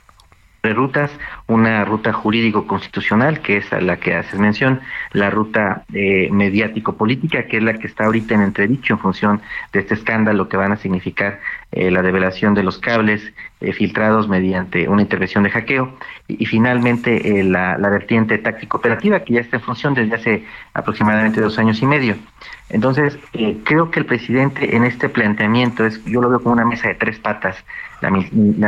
de 0.62 0.74
rutas, 0.74 1.10
una 1.46 1.84
ruta 1.86 2.12
jurídico-constitucional, 2.12 3.40
que 3.40 3.58
es 3.58 3.72
a 3.72 3.80
la 3.80 3.98
que 3.98 4.14
haces 4.14 4.38
mención, 4.38 4.80
la 5.12 5.30
ruta 5.30 5.84
eh, 5.94 6.28
mediático-política, 6.30 7.46
que 7.46 7.56
es 7.56 7.62
la 7.62 7.78
que 7.78 7.86
está 7.86 8.04
ahorita 8.04 8.34
en 8.34 8.42
entredicho 8.42 8.94
en 8.94 8.98
función 8.98 9.40
de 9.72 9.80
este 9.80 9.94
escándalo 9.94 10.48
que 10.48 10.58
van 10.58 10.72
a 10.72 10.76
significar 10.76 11.40
eh, 11.72 11.90
la 11.90 12.02
develación 12.02 12.52
de 12.52 12.62
los 12.62 12.78
cables 12.78 13.32
eh, 13.60 13.72
filtrados 13.72 14.28
mediante 14.28 14.86
una 14.88 15.02
intervención 15.02 15.44
de 15.44 15.50
hackeo, 15.50 15.96
y, 16.38 16.46
finalmente 16.46 17.42
la, 17.44 17.78
la, 17.78 17.88
vertiente 17.88 18.38
táctico-operativa, 18.38 19.20
que 19.20 19.34
ya 19.34 19.40
está 19.40 19.56
en 19.56 19.62
función 19.62 19.94
desde 19.94 20.14
hace 20.14 20.44
aproximadamente 20.74 21.40
dos 21.40 21.58
años 21.58 21.80
y 21.82 21.86
medio. 21.86 22.16
Entonces, 22.68 23.18
creo 23.64 23.90
que 23.90 24.00
el 24.00 24.06
presidente 24.06 24.76
en 24.76 24.84
este 24.84 25.08
planteamiento, 25.08 25.84
es 25.84 26.02
yo 26.04 26.20
lo 26.20 26.30
veo 26.30 26.40
como 26.40 26.54
una 26.54 26.64
mesa 26.64 26.88
de 26.88 26.94
tres 26.94 27.18
patas, 27.18 27.56
la, 28.00 28.10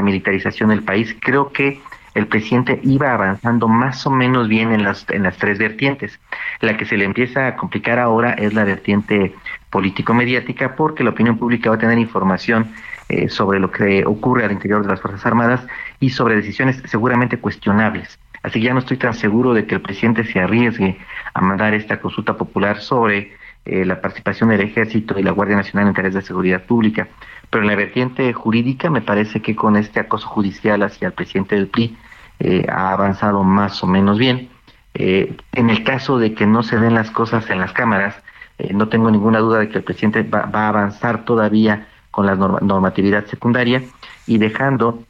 militarización 0.03 0.71
del 0.71 0.83
país. 0.83 1.17
Creo 1.21 1.53
que 1.53 1.81
el 2.15 2.27
presidente 2.27 2.81
iba 2.83 3.13
avanzando 3.13 3.69
más 3.69 4.07
o 4.07 4.11
menos 4.11 4.49
bien 4.49 4.73
en 4.73 4.83
las, 4.83 5.07
en 5.09 5.23
las 5.23 5.37
tres 5.39 5.59
vertientes. 5.59 6.19
La 6.61 6.77
que 6.77 6.85
se 6.85 6.97
le 6.97 7.05
empieza 7.05 7.47
a 7.47 7.57
complicar 7.57 7.99
ahora 7.99 8.33
es 8.33 8.53
la 8.55 8.65
vertiente 8.65 9.35
político-mediática 9.71 10.75
porque 10.77 11.05
la 11.05 11.11
opinión 11.11 11.39
pública 11.39 11.71
va 11.71 11.77
a 11.77 11.79
tener 11.79 11.99
información 11.99 12.73
eh, 13.09 13.29
sobre 13.29 13.61
lo 13.61 13.71
que 13.71 14.05
ocurre 14.05 14.45
al 14.45 14.53
interior 14.53 14.83
de 14.83 14.89
las 14.89 15.01
Fuerzas 15.01 15.25
Armadas 15.25 15.67
y 16.03 16.11
sobre 16.11 16.35
decisiones 16.35 16.83
seguramente 16.87 17.39
cuestionables. 17.39 18.19
Así 18.43 18.59
que 18.59 18.67
ya 18.67 18.75
no 18.75 18.81
estoy 18.81 18.97
tan 18.97 19.15
seguro 19.15 19.55
de 19.55 19.67
que 19.67 19.77
el 19.77 19.81
presidente 19.81 20.25
se 20.25 20.41
arriesgue 20.41 20.99
a 21.33 21.41
mandar 21.41 21.75
esta 21.75 22.01
consulta 22.01 22.37
popular 22.37 22.81
sobre 22.81 23.37
eh, 23.65 23.85
la 23.85 24.01
participación 24.01 24.49
del 24.49 24.63
Ejército 24.63 25.17
y 25.17 25.23
la 25.23 25.31
Guardia 25.31 25.55
Nacional 25.55 25.87
en 25.87 25.95
tareas 25.95 26.15
de 26.15 26.23
seguridad 26.23 26.65
pública. 26.65 27.07
Pero 27.51 27.63
en 27.63 27.69
la 27.69 27.77
vertiente 27.77 28.33
jurídica 28.33 28.91
me 28.91 29.01
parece 29.01 29.41
que 29.41 29.55
con 29.55 29.77
este 29.77 30.01
acoso 30.01 30.27
judicial 30.27 30.83
hacia 30.83 31.07
el 31.07 31.13
presidente 31.13 31.55
del 31.55 31.69
PRI 31.69 31.97
eh, 32.41 32.67
ha 32.69 32.93
avanzado 32.93 33.45
más 33.45 33.81
o 33.85 33.87
menos 33.87 34.19
bien. 34.19 34.49
Eh, 34.95 35.37
en 35.53 35.71
el 35.71 35.85
caso 35.85 36.19
de 36.19 36.35
que 36.35 36.47
no 36.47 36.65
se 36.65 36.81
den 36.81 36.95
las 36.95 37.13
cosas 37.13 37.49
en 37.49 37.61
las 37.61 37.73
cámaras, 37.73 38.21
eh, 38.59 38.75
no 38.75 38.89
tengo 38.89 39.09
ninguna 39.09 39.39
duda 39.39 39.61
de 39.61 39.69
que 39.69 39.79
el 39.79 39.85
presidente 39.85 40.25
va, 40.25 40.51
a 40.53 40.69
avanzar 40.69 41.25
todavía 41.25 41.87
con 42.11 42.27
la 42.27 42.35
normatividad 42.35 43.25
secundaria 43.27 43.83
y 44.27 44.39
dejando 44.39 45.05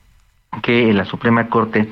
que 0.63 0.93
la 0.93 1.05
Suprema 1.05 1.49
Corte 1.49 1.89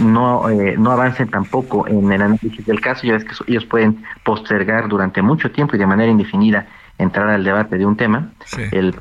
no, 0.00 0.44
no 0.48 0.90
avance 0.90 1.26
tampoco 1.26 1.86
en 1.88 2.12
el 2.12 2.22
análisis 2.22 2.64
del 2.64 2.80
caso, 2.80 3.06
ya 3.06 3.14
ves 3.14 3.24
que 3.24 3.34
ellos 3.48 3.64
pueden 3.64 4.04
postergar 4.22 4.88
durante 4.88 5.20
mucho 5.20 5.50
tiempo 5.50 5.74
y 5.74 5.78
de 5.78 5.86
manera 5.86 6.10
indefinida 6.10 6.66
entrar 6.96 7.28
al 7.28 7.44
debate 7.44 7.76
de 7.76 7.86
un 7.86 7.96
tema. 7.96 8.30
El 8.72 8.94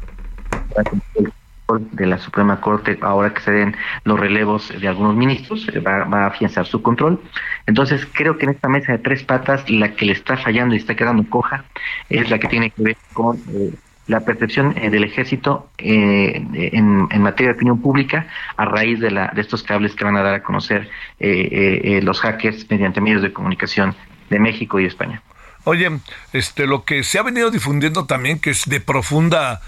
de 1.91 2.05
la 2.05 2.17
Suprema 2.17 2.61
Corte, 2.61 2.97
ahora 3.01 3.33
que 3.33 3.41
se 3.41 3.51
den 3.51 3.75
los 4.05 4.19
relevos 4.19 4.71
de 4.79 4.87
algunos 4.87 5.15
ministros, 5.15 5.67
eh, 5.73 5.79
va, 5.79 6.03
a 6.03 6.27
afianzar 6.27 6.65
su 6.65 6.81
control. 6.81 7.21
Entonces, 7.65 8.07
creo 8.13 8.37
que 8.37 8.45
en 8.45 8.51
esta 8.51 8.69
mesa 8.69 8.93
de 8.93 8.99
tres 8.99 9.23
patas, 9.23 9.69
la 9.69 9.93
que 9.93 10.05
le 10.05 10.13
está 10.13 10.37
fallando 10.37 10.75
y 10.75 10.77
está 10.77 10.95
quedando 10.95 11.29
coja 11.29 11.65
es 12.09 12.29
la 12.29 12.39
que 12.39 12.47
tiene 12.47 12.69
que 12.69 12.81
ver 12.81 12.97
con 13.13 13.37
eh, 13.53 13.73
la 14.07 14.21
percepción 14.21 14.75
eh, 14.77 14.89
del 14.89 15.03
ejército 15.03 15.69
en, 15.77 17.07
materia 17.21 17.51
de 17.51 17.55
opinión 17.55 17.81
pública 17.81 18.27
a 18.55 18.65
raíz 18.65 18.99
de, 18.99 19.11
la, 19.11 19.31
de 19.35 19.41
estos 19.41 19.63
cables 19.63 19.95
que 19.95 20.03
van 20.03 20.15
a 20.15 20.21
dar 20.21 20.35
a 20.35 20.43
conocer 20.43 20.89
los 21.19 22.19
hackers 22.21 22.69
mediante 22.69 23.01
medios 23.01 23.21
de 23.21 23.33
comunicación 23.33 23.95
de 24.29 24.39
México 24.39 24.79
y 24.79 24.85
España. 24.85 25.21
Oye, 25.63 25.99
este, 26.31 26.65
lo 26.67 26.85
que 26.85 27.03
se 27.03 27.19
ha 27.19 27.23
venido 27.23 27.51
difundiendo 27.51 28.05
también, 28.05 28.39
que 28.39 28.51
es 28.51 28.63
de 28.65 28.79
profunda 28.79 29.61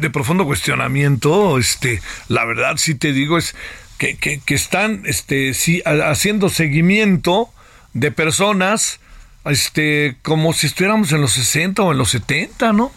de 0.00 0.10
profundo 0.10 0.44
cuestionamiento, 0.44 1.58
este, 1.58 2.02
la 2.28 2.44
verdad 2.44 2.74
sí 2.76 2.96
te 2.96 3.12
digo 3.12 3.38
es 3.38 3.54
que, 3.98 4.16
que, 4.16 4.54
están 4.54 5.02
este, 5.06 5.54
sí, 5.54 5.82
haciendo 5.84 6.48
seguimiento 6.48 7.50
de 7.92 8.10
personas 8.10 9.00
este, 9.44 10.16
como 10.22 10.52
si 10.52 10.66
estuviéramos 10.66 11.12
en 11.12 11.20
los 11.20 11.32
60 11.32 11.82
o 11.82 11.92
en 11.92 11.98
los 11.98 12.10
70, 12.10 12.72
¿no? 12.72 12.90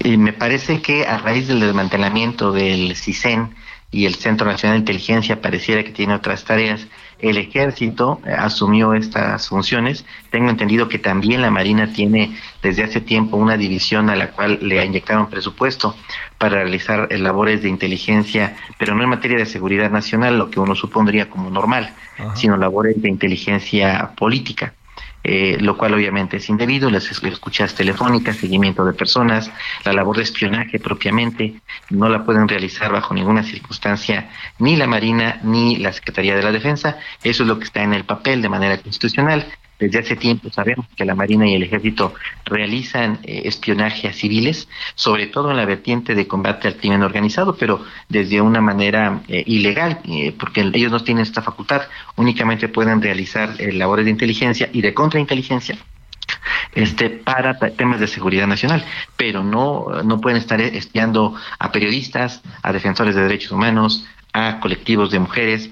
Y 0.00 0.16
me 0.16 0.32
parece 0.32 0.80
que 0.80 1.06
a 1.06 1.18
raíz 1.18 1.48
del 1.48 1.60
desmantelamiento 1.60 2.52
del 2.52 2.96
CISEN 2.96 3.54
y 3.92 4.06
el 4.06 4.14
Centro 4.14 4.46
Nacional 4.46 4.78
de 4.78 4.80
Inteligencia 4.80 5.40
pareciera 5.40 5.84
que 5.84 5.90
tiene 5.90 6.14
otras 6.14 6.44
tareas, 6.44 6.88
el 7.18 7.36
ejército 7.36 8.20
eh, 8.26 8.32
asumió 8.32 8.94
estas 8.94 9.48
funciones. 9.48 10.04
Tengo 10.30 10.50
entendido 10.50 10.88
que 10.88 10.98
también 10.98 11.42
la 11.42 11.50
Marina 11.50 11.92
tiene 11.92 12.36
desde 12.62 12.82
hace 12.82 13.00
tiempo 13.00 13.36
una 13.36 13.56
división 13.56 14.10
a 14.10 14.16
la 14.16 14.32
cual 14.32 14.58
le 14.62 14.84
inyectaron 14.84 15.28
presupuesto 15.28 15.94
para 16.38 16.62
realizar 16.62 17.08
eh, 17.10 17.18
labores 17.18 17.62
de 17.62 17.68
inteligencia, 17.68 18.56
pero 18.78 18.94
no 18.94 19.04
en 19.04 19.10
materia 19.10 19.38
de 19.38 19.46
seguridad 19.46 19.90
nacional, 19.90 20.38
lo 20.38 20.50
que 20.50 20.58
uno 20.58 20.74
supondría 20.74 21.30
como 21.30 21.50
normal, 21.50 21.94
sino 22.34 22.56
labores 22.56 23.00
de 23.00 23.08
inteligencia 23.08 24.12
política. 24.16 24.74
Eh, 25.24 25.56
lo 25.60 25.76
cual 25.76 25.94
obviamente 25.94 26.38
es 26.38 26.48
indebido, 26.48 26.90
las 26.90 27.08
escuchas 27.10 27.74
telefónicas, 27.76 28.38
seguimiento 28.38 28.84
de 28.84 28.92
personas, 28.92 29.52
la 29.84 29.92
labor 29.92 30.16
de 30.16 30.24
espionaje 30.24 30.80
propiamente, 30.80 31.60
no 31.90 32.08
la 32.08 32.24
pueden 32.24 32.48
realizar 32.48 32.90
bajo 32.90 33.14
ninguna 33.14 33.44
circunstancia 33.44 34.30
ni 34.58 34.74
la 34.74 34.88
Marina 34.88 35.38
ni 35.44 35.76
la 35.76 35.92
Secretaría 35.92 36.34
de 36.34 36.42
la 36.42 36.50
Defensa, 36.50 36.98
eso 37.22 37.44
es 37.44 37.48
lo 37.48 37.58
que 37.58 37.66
está 37.66 37.84
en 37.84 37.94
el 37.94 38.04
papel 38.04 38.42
de 38.42 38.48
manera 38.48 38.78
constitucional, 38.78 39.46
desde 39.82 39.98
hace 39.98 40.16
tiempo 40.16 40.48
sabemos 40.50 40.86
que 40.94 41.04
la 41.04 41.16
Marina 41.16 41.48
y 41.48 41.54
el 41.54 41.64
Ejército 41.64 42.14
realizan 42.44 43.18
eh, 43.24 43.42
espionaje 43.46 44.06
a 44.06 44.12
civiles, 44.12 44.68
sobre 44.94 45.26
todo 45.26 45.50
en 45.50 45.56
la 45.56 45.64
vertiente 45.64 46.14
de 46.14 46.28
combate 46.28 46.68
al 46.68 46.76
crimen 46.76 47.02
organizado, 47.02 47.56
pero 47.56 47.84
desde 48.08 48.40
una 48.40 48.60
manera 48.60 49.22
eh, 49.26 49.42
ilegal, 49.44 50.00
eh, 50.04 50.32
porque 50.38 50.60
ellos 50.60 50.92
no 50.92 51.00
tienen 51.00 51.22
esta 51.22 51.42
facultad, 51.42 51.82
únicamente 52.14 52.68
pueden 52.68 53.02
realizar 53.02 53.56
labores 53.58 54.04
de 54.04 54.12
inteligencia 54.12 54.70
y 54.72 54.82
de 54.82 54.94
contrainteligencia 54.94 55.76
este 56.74 57.10
para 57.10 57.58
temas 57.58 58.00
de 58.00 58.06
seguridad 58.06 58.46
nacional, 58.46 58.84
pero 59.16 59.42
no 59.42 60.02
no 60.04 60.20
pueden 60.20 60.38
estar 60.38 60.60
espiando 60.60 61.34
a 61.58 61.72
periodistas, 61.72 62.40
a 62.62 62.72
defensores 62.72 63.14
de 63.14 63.22
derechos 63.22 63.52
humanos, 63.52 64.06
a 64.32 64.60
colectivos 64.60 65.10
de 65.10 65.18
mujeres, 65.18 65.70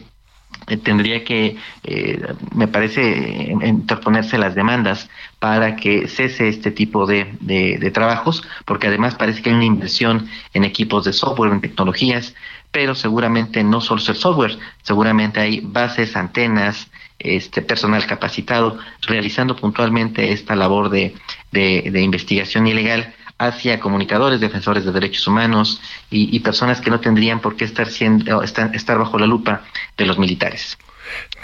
eh, 0.69 0.77
tendría 0.77 1.25
que, 1.25 1.57
eh, 1.85 2.35
me 2.55 2.69
parece, 2.69 3.55
interponerse 3.65 4.39
las 4.39 4.55
demandas 4.55 5.09
para 5.39 5.77
que 5.77 6.07
cese 6.09 6.49
este 6.49 6.71
tipo 6.71 7.07
de, 7.07 7.37
de, 7.41 7.91
trabajos, 7.91 8.43
porque 8.65 8.89
además 8.89 9.15
parece 9.15 9.43
que 9.43 9.51
hay 9.51 9.57
una 9.57 9.65
inversión 9.65 10.29
en 10.55 10.65
equipos 10.65 11.05
de 11.05 11.13
software, 11.13 11.53
en 11.53 11.61
tecnologías, 11.61 12.35
pero 12.71 12.95
seguramente 12.95 13.65
no 13.65 13.81
solo 13.81 14.01
es 14.01 14.09
el 14.09 14.17
software, 14.17 14.59
seguramente 14.83 15.41
hay 15.41 15.61
bases, 15.61 16.17
antenas, 16.17 16.89
este 17.19 17.61
personal 17.61 18.07
capacitado 18.07 18.79
realizando 19.03 19.55
puntualmente 19.55 20.33
esta 20.33 20.57
labor 20.57 20.89
de, 20.89 21.15
de 21.53 22.01
investigación 22.01 22.67
ilegal 22.67 23.15
hacia 23.41 23.81
comunicadores, 23.81 24.39
defensores 24.39 24.85
de 24.85 24.93
derechos 24.93 25.27
humanos 25.27 25.81
y, 26.11 26.39
personas 26.41 26.81
que 26.81 26.91
no 26.91 27.01
tendrían 27.01 27.41
por 27.41 27.57
qué 27.57 27.65
estar, 27.65 27.91
siendo, 27.91 28.43
estar, 28.43 28.75
estar 28.77 28.99
bajo 28.99 29.19
la 29.19 29.27
lupa 29.27 29.63
de 29.97 30.05
los 30.05 30.19
militares. 30.19 30.77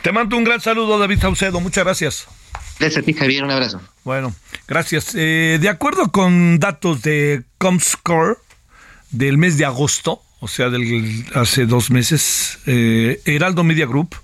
Te 0.03 0.12
mando 0.12 0.36
un 0.36 0.44
gran 0.44 0.61
saludo, 0.61 0.99
David 0.99 1.20
Saucedo. 1.20 1.59
Muchas 1.59 1.84
gracias. 1.84 2.28
Gracias 2.78 3.03
a 3.03 3.07
ti, 3.07 3.14
Javier. 3.14 3.44
Un 3.44 3.51
abrazo. 3.51 3.80
Bueno, 4.05 4.34
gracias. 4.68 5.14
Eh, 5.14 5.59
de 5.59 5.68
acuerdo 5.70 6.12
con 6.12 6.59
datos 6.59 7.01
de 7.01 7.44
Comscore 7.57 8.36
del 9.11 9.38
mes 9.38 9.57
de 9.57 9.64
agosto, 9.64 10.20
o 10.40 10.49
sea, 10.49 10.68
del, 10.68 11.24
hace 11.34 11.64
dos 11.64 11.90
meses, 11.90 12.59
eh, 12.66 13.22
Heraldo 13.24 13.64
Media 13.64 13.86
Group 13.86 14.14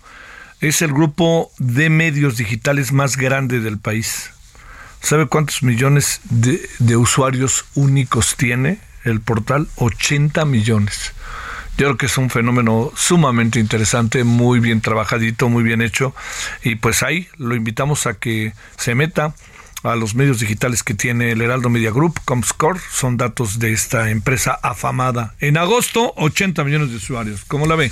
es 0.61 0.83
el 0.83 0.93
grupo 0.93 1.51
de 1.59 1.89
medios 1.89 2.37
digitales 2.37 2.93
más 2.93 3.16
grande 3.16 3.61
del 3.61 3.79
país. 3.79 4.31
¿Sabe 5.03 5.27
cuántos 5.27 5.65
millones 5.65 6.21
de, 6.31 6.97
usuarios 6.97 7.65
únicos 7.75 8.37
tiene 8.37 8.79
el 9.05 9.21
portal? 9.21 9.69
80 9.77 10.45
millones. 10.45 11.13
Yo 11.77 11.87
creo 11.87 11.97
que 11.97 12.07
es 12.07 12.19
un 12.19 12.31
fenómeno 12.31 12.93
sumamente 12.95 13.59
interesante, 13.59 14.23
muy 14.23 14.61
bien 14.61 14.81
trabajadito, 14.81 15.49
muy 15.49 15.65
bien 15.65 15.83
hecho. 15.83 16.15
Y 16.63 16.77
pues 16.77 17.03
ahí 17.03 17.29
lo 17.37 17.57
invitamos 17.57 18.07
a 18.07 18.15
que 18.15 18.53
se 18.77 18.95
meta 18.95 19.35
a 19.83 19.97
los 19.97 20.15
medios 20.15 20.39
digitales 20.39 20.85
que 20.85 20.95
tiene 20.95 21.33
el 21.33 21.41
Heraldo 21.41 21.69
Media 21.69 21.91
Group, 21.91 22.21
Comscore, 22.25 22.79
son 22.93 23.17
datos 23.17 23.59
de 23.59 23.73
esta 23.73 24.11
empresa 24.11 24.57
afamada. 24.63 25.35
En 25.41 25.57
agosto, 25.57 26.13
80 26.17 26.63
millones 26.63 26.91
de 26.91 26.97
usuarios. 26.97 27.45
¿Cómo 27.49 27.67
la 27.67 27.75
ve? 27.75 27.91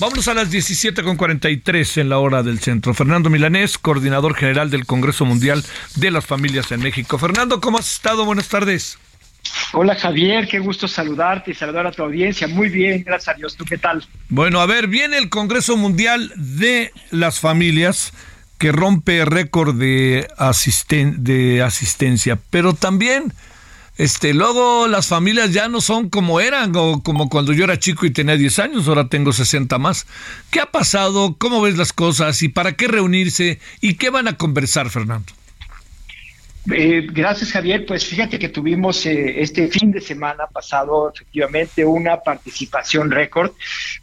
Vámonos 0.00 0.26
a 0.26 0.34
las 0.34 0.50
17.43 0.50 2.00
en 2.00 2.08
la 2.08 2.18
hora 2.18 2.42
del 2.42 2.58
centro. 2.58 2.94
Fernando 2.94 3.30
Milanés, 3.30 3.78
coordinador 3.78 4.34
general 4.34 4.68
del 4.68 4.86
Congreso 4.86 5.24
Mundial 5.24 5.64
de 5.94 6.10
las 6.10 6.26
Familias 6.26 6.72
en 6.72 6.80
México. 6.80 7.16
Fernando, 7.16 7.60
¿cómo 7.60 7.78
has 7.78 7.92
estado? 7.92 8.24
Buenas 8.24 8.48
tardes. 8.48 8.98
Hola 9.72 9.94
Javier, 9.94 10.48
qué 10.48 10.58
gusto 10.58 10.88
saludarte 10.88 11.52
y 11.52 11.54
saludar 11.54 11.86
a 11.86 11.92
tu 11.92 12.02
audiencia. 12.02 12.48
Muy 12.48 12.70
bien, 12.70 13.04
gracias 13.04 13.36
a 13.36 13.38
Dios. 13.38 13.56
¿Tú 13.56 13.64
qué 13.64 13.78
tal? 13.78 14.04
Bueno, 14.28 14.60
a 14.60 14.66
ver, 14.66 14.88
viene 14.88 15.16
el 15.16 15.28
Congreso 15.28 15.76
Mundial 15.76 16.32
de 16.36 16.90
las 17.12 17.38
Familias 17.38 18.12
que 18.58 18.72
rompe 18.72 19.24
récord 19.24 19.76
de, 19.76 20.26
de 21.18 21.62
asistencia, 21.62 22.38
pero 22.50 22.74
también 22.74 23.32
este, 23.96 24.34
luego 24.34 24.88
las 24.88 25.06
familias 25.06 25.52
ya 25.52 25.68
no 25.68 25.80
son 25.80 26.08
como 26.08 26.40
eran, 26.40 26.72
o 26.76 27.02
como 27.02 27.28
cuando 27.28 27.52
yo 27.52 27.64
era 27.64 27.78
chico 27.78 28.06
y 28.06 28.10
tenía 28.10 28.36
10 28.36 28.58
años, 28.58 28.88
ahora 28.88 29.08
tengo 29.08 29.32
60 29.32 29.78
más. 29.78 30.06
¿Qué 30.50 30.60
ha 30.60 30.70
pasado? 30.70 31.36
¿Cómo 31.38 31.60
ves 31.60 31.76
las 31.76 31.92
cosas? 31.92 32.42
¿Y 32.42 32.48
para 32.48 32.72
qué 32.72 32.88
reunirse? 32.88 33.60
¿Y 33.80 33.94
qué 33.94 34.10
van 34.10 34.28
a 34.28 34.36
conversar, 34.36 34.90
Fernando? 34.90 35.32
Eh, 36.72 37.06
gracias, 37.12 37.52
Javier. 37.52 37.84
Pues 37.84 38.06
fíjate 38.06 38.38
que 38.38 38.48
tuvimos 38.48 39.04
eh, 39.04 39.42
este 39.42 39.68
fin 39.68 39.90
de 39.90 40.00
semana 40.00 40.46
pasado 40.46 41.12
efectivamente 41.14 41.84
una 41.84 42.16
participación 42.16 43.10
récord, 43.10 43.52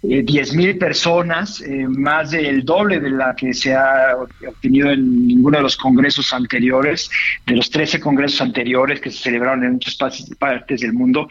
eh, 0.04 0.22
10 0.22 0.54
mil 0.54 0.78
personas, 0.78 1.62
eh, 1.62 1.88
más 1.88 2.32
del 2.32 2.64
doble 2.64 3.00
de 3.00 3.10
la 3.10 3.36
que 3.36 3.54
se 3.56 3.74
ha 3.74 4.16
obtenido 4.48 4.92
en 4.92 5.26
ninguno 5.26 5.58
de 5.58 5.64
los 5.64 5.76
congresos 5.76 6.34
anteriores, 6.34 7.10
de 7.48 7.56
los 7.56 7.72
13 7.72 8.00
congresos 8.00 8.42
anteriores 8.42 9.02
que 9.02 9.10
se 9.10 9.24
celebraron 9.24 9.64
en 9.64 9.74
muchas 9.74 9.98
partes 10.38 10.82
del 10.82 10.94
mundo. 10.94 11.28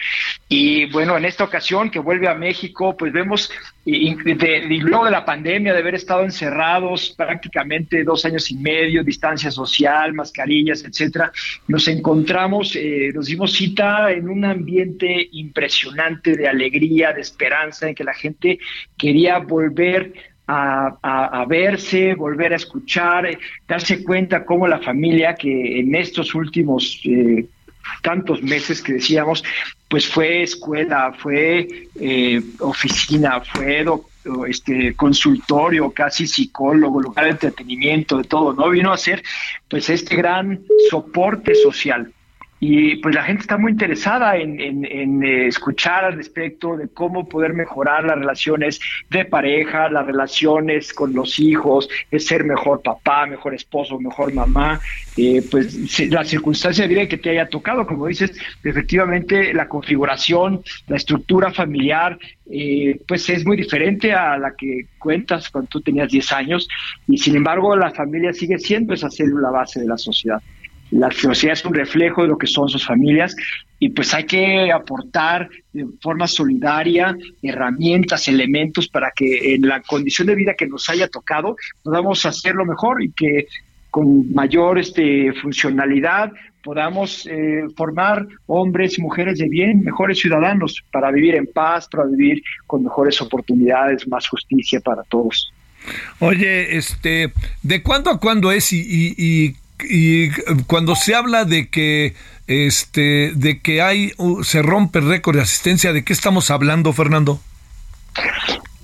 Y 0.48 0.86
bueno, 0.86 1.16
en 1.16 1.24
esta 1.24 1.44
ocasión 1.44 1.90
que 1.90 2.00
vuelve 2.00 2.28
a 2.28 2.34
México, 2.34 2.96
pues 2.96 3.12
vemos 3.12 3.50
y, 3.92 4.80
luego 4.80 5.04
de 5.04 5.10
la 5.10 5.24
pandemia, 5.24 5.72
de 5.72 5.80
haber 5.80 5.94
estado 5.94 6.24
encerrados 6.24 7.14
prácticamente 7.16 8.04
dos 8.04 8.24
años 8.24 8.50
y 8.50 8.56
medio, 8.56 9.02
distancia 9.02 9.50
social, 9.50 10.12
mascarillas, 10.12 10.84
etcétera, 10.84 11.32
nos 11.68 11.88
encontramos, 11.88 12.76
eh, 12.76 13.10
nos 13.14 13.26
dimos 13.26 13.52
cita 13.52 14.10
en 14.12 14.28
un 14.28 14.44
ambiente 14.44 15.28
impresionante 15.32 16.36
de 16.36 16.48
alegría, 16.48 17.12
de 17.12 17.20
esperanza, 17.20 17.88
en 17.88 17.94
que 17.94 18.04
la 18.04 18.14
gente 18.14 18.58
quería 18.96 19.38
volver 19.38 20.12
a, 20.52 21.44
verse, 21.48 22.14
volver 22.14 22.52
a 22.52 22.56
escuchar, 22.56 23.26
eh, 23.26 23.38
darse 23.68 24.02
cuenta 24.02 24.44
cómo 24.44 24.66
la 24.66 24.80
familia 24.80 25.34
que 25.34 25.78
en 25.78 25.94
estos 25.94 26.34
últimos 26.34 27.00
eh, 27.04 27.46
tantos 28.02 28.42
meses 28.42 28.82
que 28.82 28.94
decíamos, 28.94 29.44
pues 29.90 30.06
fue 30.06 30.44
escuela, 30.44 31.12
fue 31.18 31.88
eh, 31.96 32.40
oficina, 32.60 33.40
fue 33.40 33.84
este 34.46 34.94
consultorio, 34.94 35.90
casi 35.90 36.28
psicólogo, 36.28 37.02
lugar 37.02 37.24
de 37.24 37.32
entretenimiento, 37.32 38.18
de 38.18 38.24
todo, 38.24 38.52
¿no? 38.52 38.70
Vino 38.70 38.92
a 38.92 38.96
ser 38.96 39.20
pues 39.68 39.90
este 39.90 40.14
gran 40.14 40.62
soporte 40.88 41.56
social 41.56 42.12
y 42.62 42.96
pues 42.96 43.14
la 43.14 43.24
gente 43.24 43.40
está 43.40 43.56
muy 43.56 43.72
interesada 43.72 44.36
en, 44.36 44.84
eh, 44.84 45.46
escuchar 45.46 46.04
al 46.04 46.16
respecto 46.16 46.76
de 46.76 46.88
cómo 46.88 47.26
poder 47.26 47.54
mejorar 47.54 48.04
las 48.04 48.18
relaciones 48.18 48.78
de 49.08 49.24
pareja, 49.24 49.88
las 49.88 50.04
relaciones 50.04 50.92
con 50.92 51.14
los 51.14 51.40
hijos, 51.40 51.88
es 52.10 52.26
ser 52.26 52.44
mejor 52.44 52.82
papá, 52.82 53.24
mejor 53.24 53.54
esposo, 53.54 53.98
mejor 53.98 54.34
mamá, 54.34 54.78
eh, 55.16 55.42
pues 55.50 55.98
la 56.10 56.22
circunstancia 56.22 56.86
de 56.86 56.94
vida 56.94 57.08
que 57.08 57.16
te 57.16 57.30
haya 57.30 57.48
tocado, 57.48 57.86
como 57.86 58.06
dices, 58.06 58.38
efectivamente 58.62 59.54
la 59.54 59.66
configuración, 59.66 60.62
la 60.86 60.96
estructura 60.96 61.52
familiar, 61.52 62.18
eh, 62.50 63.00
pues 63.08 63.30
es 63.30 63.46
muy 63.46 63.56
diferente 63.56 64.12
a 64.12 64.36
la 64.36 64.54
que 64.54 64.86
cuentas 64.98 65.48
cuando 65.48 65.68
tú 65.70 65.80
tenías 65.80 66.10
10 66.10 66.32
años 66.32 66.68
y 67.08 67.16
sin 67.16 67.36
embargo 67.36 67.74
la 67.74 67.90
familia 67.92 68.34
sigue 68.34 68.58
siendo 68.58 68.92
esa 68.92 69.08
célula 69.08 69.50
base 69.50 69.80
de 69.80 69.86
la 69.86 69.96
sociedad 69.96 70.42
la 70.90 71.10
sociedad 71.10 71.54
es 71.54 71.64
un 71.64 71.74
reflejo 71.74 72.22
de 72.22 72.28
lo 72.28 72.38
que 72.38 72.46
son 72.46 72.68
sus 72.68 72.86
familias 72.86 73.34
y 73.78 73.90
pues 73.90 74.12
hay 74.12 74.24
que 74.24 74.70
aportar 74.72 75.48
de 75.72 75.86
forma 76.00 76.26
solidaria 76.26 77.16
herramientas, 77.42 78.28
elementos 78.28 78.88
para 78.88 79.10
que 79.14 79.54
en 79.54 79.62
la 79.62 79.80
condición 79.82 80.26
de 80.26 80.34
vida 80.34 80.54
que 80.54 80.66
nos 80.66 80.88
haya 80.88 81.08
tocado 81.08 81.56
podamos 81.82 82.26
hacerlo 82.26 82.64
mejor 82.64 83.02
y 83.02 83.12
que 83.12 83.46
con 83.90 84.32
mayor 84.32 84.78
este, 84.78 85.32
funcionalidad 85.34 86.32
podamos 86.62 87.26
eh, 87.26 87.64
formar 87.76 88.26
hombres 88.46 88.98
y 88.98 89.02
mujeres 89.02 89.38
de 89.38 89.48
bien, 89.48 89.82
mejores 89.82 90.18
ciudadanos, 90.18 90.84
para 90.92 91.10
vivir 91.10 91.34
en 91.34 91.46
paz, 91.46 91.88
para 91.90 92.04
vivir 92.04 92.42
con 92.66 92.84
mejores 92.84 93.20
oportunidades, 93.20 94.06
más 94.06 94.28
justicia 94.28 94.80
para 94.80 95.02
todos. 95.04 95.52
Oye, 96.18 96.76
este, 96.76 97.32
¿de 97.62 97.82
cuándo 97.82 98.10
a 98.10 98.20
cuándo 98.20 98.52
es 98.52 98.72
y, 98.72 99.56
cuando 100.66 100.94
se 100.94 101.14
habla 101.14 101.44
de 101.44 101.68
que 101.68 102.14
este 102.46 103.32
de 103.34 103.60
que 103.60 103.82
hay 103.82 104.12
se 104.42 104.62
rompe 104.62 105.00
récord 105.00 105.36
de 105.36 105.42
asistencia, 105.42 105.92
¿de 105.92 106.04
qué 106.04 106.12
estamos 106.12 106.50
hablando, 106.50 106.92
Fernando? 106.92 107.40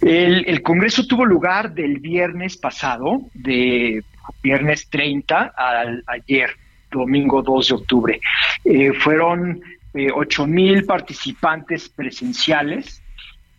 El, 0.01 0.63
Congreso 0.63 1.07
tuvo 1.07 1.25
lugar 1.25 1.75
del 1.75 1.99
viernes 1.99 2.57
pasado, 2.57 3.23
de 3.35 4.05
viernes 4.43 4.89
30 4.89 5.53
al 5.57 6.05
ayer, 6.07 6.51
domingo 6.93 7.43
2 7.43 7.69
de 7.69 7.75
octubre. 7.75 8.21
Eh, 8.65 8.93
fueron 8.93 9.61
eh, 9.95 10.09
ocho 10.15 10.47
mil 10.47 10.85
participantes 10.85 11.89
presenciales 11.89 13.03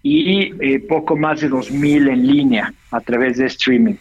y 0.03 0.53
eh, 0.63 0.79
poco 0.79 1.17
más 1.17 1.41
de 1.41 1.49
dos 1.49 1.69
mil 1.69 2.07
en 2.07 2.25
línea 2.25 2.73
a 2.91 3.01
través 3.01 3.37
de 3.37 3.47
streaming 3.47 3.95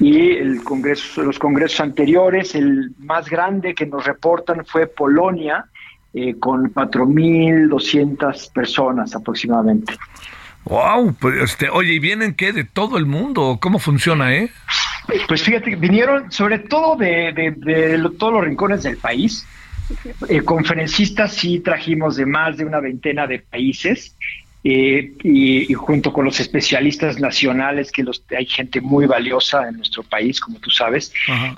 y 0.00 0.32
el 0.32 0.62
congreso, 0.62 1.22
los 1.22 1.38
congresos 1.38 1.80
anteriores, 1.80 2.54
el 2.54 2.92
más 2.98 3.28
grande 3.28 3.74
que 3.74 3.86
nos 3.86 4.04
reportan 4.04 4.64
fue 4.66 4.86
Polonia, 4.86 5.66
eh, 6.12 6.34
con 6.38 6.72
4.200 6.72 8.52
personas 8.52 9.14
aproximadamente. 9.14 9.94
Wow, 10.64 11.14
pues 11.20 11.42
este, 11.42 11.68
oye, 11.68 11.94
¿y 11.94 11.98
vienen 11.98 12.34
qué? 12.34 12.52
¿De 12.52 12.64
todo 12.64 12.96
el 12.98 13.06
mundo? 13.06 13.58
¿Cómo 13.60 13.78
funciona, 13.78 14.34
eh? 14.34 14.50
Pues 15.28 15.42
fíjate, 15.42 15.76
vinieron 15.76 16.32
sobre 16.32 16.60
todo 16.60 16.96
de, 16.96 17.54
de, 17.56 18.10
todos 18.18 18.32
los 18.32 18.44
rincones 18.44 18.82
del 18.82 18.96
país. 18.96 19.46
Eh, 20.28 20.40
conferencistas 20.42 21.34
sí 21.34 21.60
trajimos 21.60 22.16
de 22.16 22.24
más 22.24 22.56
de 22.56 22.64
una 22.64 22.80
veintena 22.80 23.26
de 23.26 23.40
países 23.40 24.16
eh, 24.66 25.12
y, 25.22 25.74
junto 25.74 26.10
con 26.10 26.24
los 26.24 26.40
especialistas 26.40 27.20
nacionales, 27.20 27.92
que 27.92 28.02
los, 28.02 28.24
hay 28.34 28.46
gente 28.46 28.80
muy 28.80 29.04
valiosa 29.04 29.68
en 29.68 29.76
nuestro 29.76 30.02
país, 30.02 30.40
como 30.40 30.58
tú 30.58 30.70
sabes, 30.70 31.12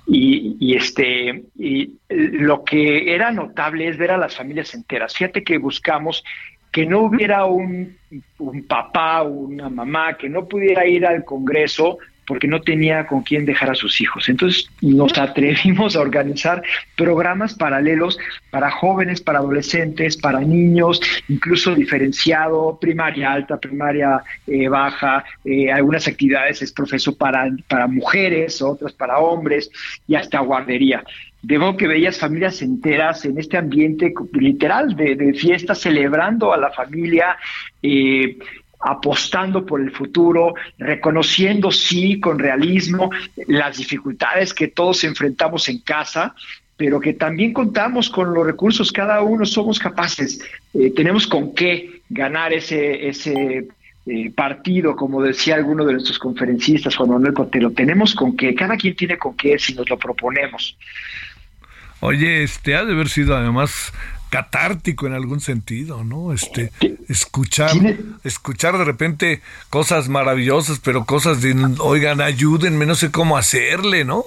y, 0.08 0.74
este 0.74 1.44
y 1.56 1.92
lo 2.08 2.64
que 2.64 3.14
era 3.14 3.30
notable 3.30 3.86
es 3.88 3.96
ver 3.96 4.10
a 4.10 4.18
las 4.18 4.34
familias 4.34 4.74
enteras. 4.74 5.14
Fíjate 5.14 5.44
que 5.44 5.58
buscamos 5.58 6.24
que 6.72 6.84
no 6.84 7.02
hubiera 7.02 7.44
un, 7.44 7.96
un 8.38 8.66
papá 8.66 9.22
o 9.22 9.28
una 9.28 9.68
mamá 9.70 10.16
que 10.16 10.28
no 10.28 10.46
pudiera 10.46 10.84
ir 10.84 11.06
al 11.06 11.24
Congreso 11.24 11.98
porque 12.26 12.48
no 12.48 12.60
tenía 12.60 13.06
con 13.06 13.22
quién 13.22 13.46
dejar 13.46 13.70
a 13.70 13.74
sus 13.74 14.00
hijos. 14.00 14.28
Entonces 14.28 14.70
nos 14.80 15.16
atrevimos 15.16 15.96
a 15.96 16.00
organizar 16.00 16.62
programas 16.96 17.54
paralelos 17.54 18.18
para 18.50 18.70
jóvenes, 18.70 19.20
para 19.20 19.38
adolescentes, 19.38 20.16
para 20.16 20.40
niños, 20.40 21.00
incluso 21.28 21.74
diferenciado, 21.74 22.78
primaria 22.80 23.32
alta, 23.32 23.58
primaria 23.58 24.22
eh, 24.46 24.68
baja, 24.68 25.24
eh, 25.44 25.70
algunas 25.70 26.06
actividades 26.08 26.62
es 26.62 26.72
profesor 26.72 27.16
para, 27.16 27.48
para 27.68 27.86
mujeres, 27.86 28.60
otras 28.62 28.92
para 28.92 29.18
hombres 29.18 29.70
y 30.06 30.14
hasta 30.14 30.40
guardería 30.40 31.04
de 31.46 31.60
modo 31.60 31.76
que 31.76 31.86
veías 31.86 32.18
familias 32.18 32.60
enteras 32.60 33.24
en 33.24 33.38
este 33.38 33.56
ambiente 33.56 34.12
literal 34.32 34.96
de, 34.96 35.14
de 35.14 35.32
fiesta, 35.32 35.76
celebrando 35.76 36.52
a 36.52 36.56
la 36.56 36.72
familia, 36.72 37.36
eh, 37.80 38.36
apostando 38.86 39.66
por 39.66 39.80
el 39.80 39.90
futuro, 39.90 40.54
reconociendo 40.78 41.70
sí 41.70 42.20
con 42.20 42.38
realismo 42.38 43.10
las 43.48 43.78
dificultades 43.78 44.54
que 44.54 44.68
todos 44.68 45.02
enfrentamos 45.04 45.68
en 45.68 45.80
casa, 45.80 46.34
pero 46.76 47.00
que 47.00 47.14
también 47.14 47.52
contamos 47.52 48.08
con 48.08 48.32
los 48.32 48.46
recursos, 48.46 48.92
cada 48.92 49.22
uno 49.22 49.44
somos 49.44 49.78
capaces, 49.78 50.40
eh, 50.74 50.92
tenemos 50.94 51.26
con 51.26 51.54
qué 51.54 52.02
ganar 52.08 52.52
ese, 52.52 53.08
ese 53.08 53.68
eh, 54.06 54.30
partido, 54.30 54.94
como 54.94 55.20
decía 55.20 55.56
alguno 55.56 55.84
de 55.84 55.94
nuestros 55.94 56.18
conferencistas, 56.18 56.94
Juan 56.94 57.10
Manuel 57.10 57.34
Cotelo, 57.34 57.72
tenemos 57.72 58.14
con 58.14 58.36
qué, 58.36 58.54
cada 58.54 58.76
quien 58.76 58.94
tiene 58.94 59.18
con 59.18 59.36
qué 59.36 59.58
si 59.58 59.74
nos 59.74 59.88
lo 59.90 59.98
proponemos. 59.98 60.76
Oye, 62.00 62.42
este 62.42 62.76
ha 62.76 62.84
de 62.84 62.92
haber 62.92 63.08
sido 63.08 63.34
además 63.34 63.92
catártico 64.30 65.06
en 65.06 65.12
algún 65.12 65.40
sentido, 65.40 66.04
¿no? 66.04 66.32
Este 66.32 66.72
escuchar 67.08 67.70
escuchar 68.24 68.76
de 68.78 68.84
repente 68.84 69.40
cosas 69.70 70.08
maravillosas, 70.08 70.80
pero 70.80 71.04
cosas 71.04 71.42
de 71.42 71.54
oigan, 71.78 72.20
ayúdenme, 72.20 72.86
no 72.86 72.94
sé 72.94 73.10
cómo 73.10 73.36
hacerle, 73.36 74.04
¿no? 74.04 74.24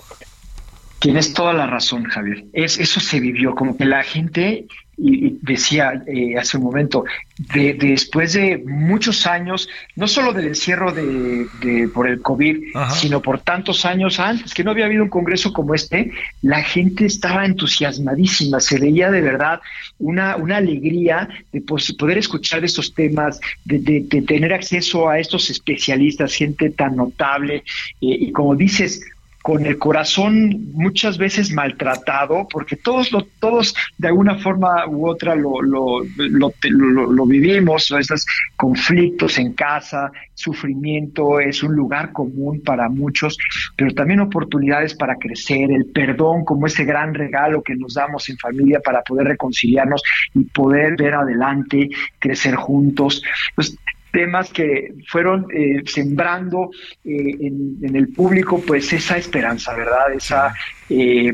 Tienes 1.00 1.34
toda 1.34 1.54
la 1.54 1.66
razón, 1.66 2.04
Javier. 2.06 2.46
Es, 2.52 2.78
eso 2.78 3.00
se 3.00 3.20
vivió, 3.20 3.56
como 3.56 3.78
que 3.78 3.86
la 3.86 4.04
gente 4.04 4.68
y, 5.02 5.38
decía 5.42 6.04
eh, 6.08 6.38
hace 6.38 6.58
un 6.58 6.64
momento, 6.64 7.06
de, 7.54 7.74
después 7.74 8.34
de 8.34 8.62
muchos 8.66 9.26
años, 9.26 9.70
no 9.96 10.08
solo 10.08 10.34
del 10.34 10.48
encierro 10.48 10.92
de, 10.92 11.90
por 11.94 12.08
el 12.08 12.22
COVID, 12.22 12.58
sino 12.92 13.22
por 13.22 13.40
tantos 13.40 13.86
años 13.86 14.20
antes, 14.20 14.54
que 14.54 14.64
no 14.64 14.72
había 14.72 14.86
habido 14.86 15.04
un 15.04 15.10
congreso 15.10 15.54
como 15.54 15.74
este, 15.74 16.12
la 16.42 16.62
gente 16.64 17.06
estaba 17.06 17.46
entusiasmadísima, 17.46 18.60
se 18.60 18.80
veía 18.80 19.10
de 19.12 19.22
verdad 19.22 19.62
una, 20.00 20.36
una 20.36 20.58
alegría 20.58 21.30
de 21.52 21.62
poder 21.62 22.18
escuchar 22.18 22.64
estos 22.64 22.94
temas, 22.94 23.40
de, 23.66 24.02
tener 24.28 24.54
acceso 24.54 25.10
a 25.10 25.20
estos 25.20 25.50
especialistas, 25.50 26.34
gente 26.34 26.70
tan 26.70 26.96
notable, 26.96 27.56
eh, 27.56 27.62
y 28.02 28.32
como 28.32 28.56
dices, 28.56 29.02
con 29.42 29.66
el 29.66 29.78
corazón 29.78 30.72
muchas 30.74 31.18
veces 31.18 31.52
maltratado, 31.52 32.48
porque 32.52 32.76
todos 32.76 33.10
todos 33.40 33.74
de 33.98 34.08
alguna 34.08 34.38
forma 34.38 34.86
u 34.88 35.08
otra 35.08 35.36
lo, 35.36 35.62
lo, 35.62 36.04
lo, 36.18 37.26
vivimos, 37.26 37.92
esos 37.92 38.26
conflictos 38.56 39.38
en 39.40 39.54
casa, 39.54 40.12
sufrimiento 40.34 41.40
es 41.40 41.64
un 41.64 41.76
lugar 41.76 42.12
común 42.12 42.62
para 42.66 42.90
muchos, 42.90 43.38
pero 43.76 43.94
también 43.94 44.20
oportunidades 44.20 44.94
para 44.96 45.16
crecer, 45.16 45.72
el 45.72 45.86
perdón 45.86 46.44
como 46.44 46.68
ese 46.68 46.84
gran 46.84 47.14
regalo 47.14 47.62
que 47.62 47.76
nos 47.76 47.94
damos 47.94 48.30
en 48.30 48.38
familia 48.38 48.80
para 48.82 49.02
poder 49.04 49.28
reconciliarnos 49.28 50.02
y 50.34 50.44
poder 50.46 50.96
ver 50.98 51.14
adelante, 51.14 51.90
crecer 52.20 52.56
juntos. 52.56 53.24
Pues 53.56 53.78
temas 54.12 54.50
que 54.52 54.94
fueron 55.08 55.46
eh, 55.54 55.82
sembrando 55.86 56.72
eh, 57.04 57.36
en, 57.42 57.96
el 57.96 58.10
público 58.10 58.62
pues 58.66 58.92
esa 58.94 59.18
esperanza, 59.18 59.74
¿verdad? 59.76 60.14
Esa, 60.14 60.54
eh, 60.90 61.34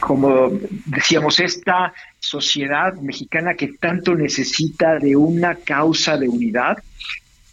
como 0.00 0.52
decíamos, 0.86 1.40
esta 1.40 1.92
sociedad 2.18 2.94
mexicana 2.94 3.54
que 3.54 3.68
tanto 3.78 4.14
necesita 4.14 4.98
de 4.98 5.16
una 5.16 5.56
causa 5.56 6.16
de 6.16 6.28
unidad, 6.28 6.78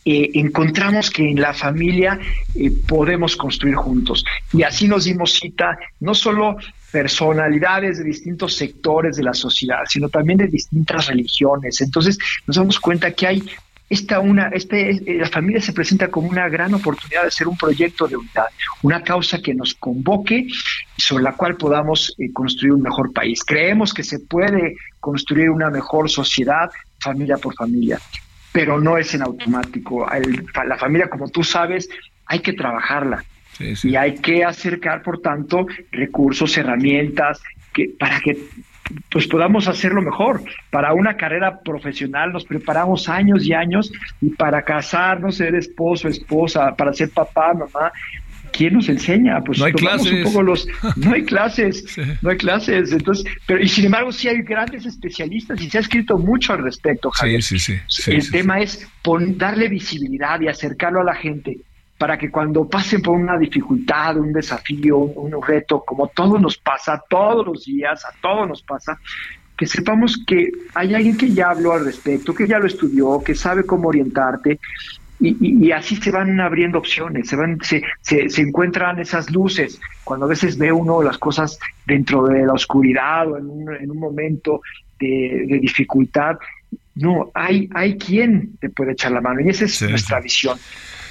encontramos 0.06 1.10
que 1.10 1.30
en 1.30 1.40
la 1.40 1.54
familia 1.54 2.20
podemos 2.88 3.38
construir 3.38 3.76
juntos. 3.76 4.26
Y 4.52 4.64
así 4.64 4.86
nos 4.86 5.06
dimos 5.06 5.32
cita, 5.32 5.78
no 6.02 6.14
solo 6.14 6.58
personalidades 6.94 7.98
de 7.98 8.04
distintos 8.04 8.56
sectores 8.56 9.18
de 9.18 9.24
la 9.24 9.34
sociedad, 9.34 9.80
sino 9.90 10.10
también 10.10 10.38
de 10.38 10.48
distintas 10.48 11.08
religiones. 11.08 11.82
Entonces 11.82 12.20
nos 12.46 12.56
damos 12.56 12.80
cuenta 12.80 13.12
que 13.12 13.26
hay 13.26 13.44
esta 13.94 14.20
una, 14.20 14.48
este, 14.48 14.90
eh, 14.90 15.18
la 15.20 15.30
familia 15.30 15.62
se 15.62 15.72
presenta 15.72 16.10
como 16.10 16.28
una 16.28 16.50
gran 16.50 16.74
oportunidad 16.74 17.24
de 17.24 17.32
ser 17.32 17.48
un 17.48 17.56
proyecto 17.56 18.08
de 18.08 18.18
unidad, 18.18 18.48
una 18.82 19.04
causa 19.04 19.40
que 19.40 19.54
nos 19.54 19.76
convoque 19.76 20.48
sobre 20.98 21.24
la 21.24 21.34
cual 21.34 21.56
podamos 21.58 22.16
eh, 22.18 22.34
construir 22.34 22.74
un 22.74 22.82
mejor 22.82 23.14
país. 23.14 23.44
Creemos 23.44 23.94
que 23.94 24.04
se 24.04 24.20
puede 24.20 24.76
construir 25.00 25.52
una 25.52 25.70
mejor 25.70 26.10
sociedad 26.10 26.72
familia 27.00 27.38
por 27.38 27.54
familia, 27.54 28.00
pero 28.52 28.80
no 28.80 28.98
es 28.98 29.14
en 29.14 29.22
automático. 29.22 30.08
la 30.66 30.78
familia, 30.78 31.08
como 31.08 31.30
tú 31.30 31.44
sabes, 31.44 31.88
hay 32.26 32.40
que 32.40 32.54
trabajarla. 32.54 33.24
Y 33.84 33.96
hay 33.96 34.16
que 34.16 34.44
acercar, 34.44 35.04
por 35.04 35.22
tanto, 35.22 35.68
recursos, 35.92 36.58
herramientas, 36.58 37.40
que, 37.72 37.92
para 38.00 38.20
que 38.20 38.36
pues 39.10 39.28
podamos 39.28 39.68
hacerlo 39.68 40.02
mejor. 40.02 40.44
Para 40.70 40.94
una 40.94 41.16
carrera 41.16 41.60
profesional 41.62 42.34
nos 42.34 42.46
preparamos 42.46 43.10
años 43.10 43.46
y 43.46 43.54
años 43.54 43.92
y 44.22 44.30
para 44.32 44.64
casarnos, 44.64 45.38
ser 45.38 45.56
esposo, 45.56 46.08
esposa, 46.08 46.76
para 46.76 46.94
ser 46.94 47.10
papá, 47.10 47.54
mamá, 47.54 47.92
¿quién 48.52 48.74
nos 48.74 48.90
enseña? 48.90 49.42
Pues 49.42 49.60
no 49.60 49.66
hay 49.66 49.74
clases. 49.74 50.14
Un 50.14 50.24
poco 50.24 50.44
los, 50.44 50.68
no 50.96 51.14
hay 51.14 51.24
clases, 51.24 51.84
no 52.22 52.30
hay 52.30 52.38
clases. 52.38 52.92
Entonces, 52.92 53.26
pero 53.46 53.62
y 53.62 53.68
sin 53.68 53.86
embargo 53.86 54.12
sí 54.12 54.28
hay 54.28 54.42
grandes 54.42 54.86
especialistas 54.86 55.62
y 55.62 55.70
se 55.70 55.78
ha 55.78 55.82
escrito 55.82 56.18
mucho 56.18 56.54
al 56.54 56.64
respecto, 56.64 57.12
Javier. 57.12 57.42
Sí, 57.42 57.60
sí, 57.60 57.78
sí. 57.88 58.12
El 58.12 58.30
tema 58.32 58.60
es 58.60 58.88
darle 59.36 59.68
visibilidad 59.70 60.40
y 60.42 60.48
acercarlo 60.48 61.02
a 61.02 61.04
la 61.04 61.16
gente 61.16 61.58
para 61.98 62.18
que 62.18 62.30
cuando 62.30 62.68
pasen 62.68 63.02
por 63.02 63.16
una 63.16 63.38
dificultad, 63.38 64.18
un 64.18 64.34
desafío, 64.34 64.98
un, 64.98 65.42
reto, 65.42 65.84
como 65.86 66.08
todo 66.08 66.38
nos 66.38 66.58
pasa 66.58 67.02
todos 67.10 67.46
los 67.46 67.66
días, 67.66 68.04
a 68.06 68.10
todos 68.22 68.48
nos 68.48 68.62
pasa, 68.64 69.00
que 69.56 69.66
sepamos 69.66 70.24
que 70.26 70.52
hay 70.74 70.94
alguien 70.96 71.18
que 71.18 71.32
ya 71.32 71.52
habló 71.52 71.74
al 71.74 71.86
respecto, 71.86 72.34
que 72.34 72.48
ya 72.48 72.60
lo 72.60 72.68
estudió, 72.68 73.22
que 73.24 73.36
sabe 73.36 73.66
cómo 73.66 73.90
orientarte, 73.90 74.60
y, 75.20 75.72
así 75.72 75.96
se 75.96 76.12
van 76.12 76.38
abriendo 76.42 76.78
opciones, 76.78 77.30
se, 77.30 77.38
van, 77.38 77.58
se, 77.62 77.82
se, 78.02 78.42
encuentran 78.42 79.00
esas 79.00 79.32
luces. 79.32 79.80
Cuando 80.04 80.26
a 80.26 80.30
veces 80.30 80.58
ve 80.58 80.70
uno 80.70 81.02
las 81.02 81.18
cosas 81.18 81.58
dentro 81.88 82.26
de 82.26 82.46
la 82.46 82.52
oscuridad 82.52 83.32
o 83.32 83.38
en 83.38 83.46
un, 83.46 83.74
en 83.74 83.90
un 83.90 84.00
momento 84.00 84.60
de, 85.00 85.60
dificultad, 85.62 86.38
no, 86.96 87.32
hay, 87.34 87.70
hay 87.74 87.98
quien 87.98 88.58
te 88.60 88.70
puede 88.70 88.92
echar 88.92 89.14
la 89.14 89.22
mano 89.22 89.40
y 89.40 89.48
esa 89.48 89.64
es 89.64 89.82
nuestra 89.84 90.20
visión 90.20 90.58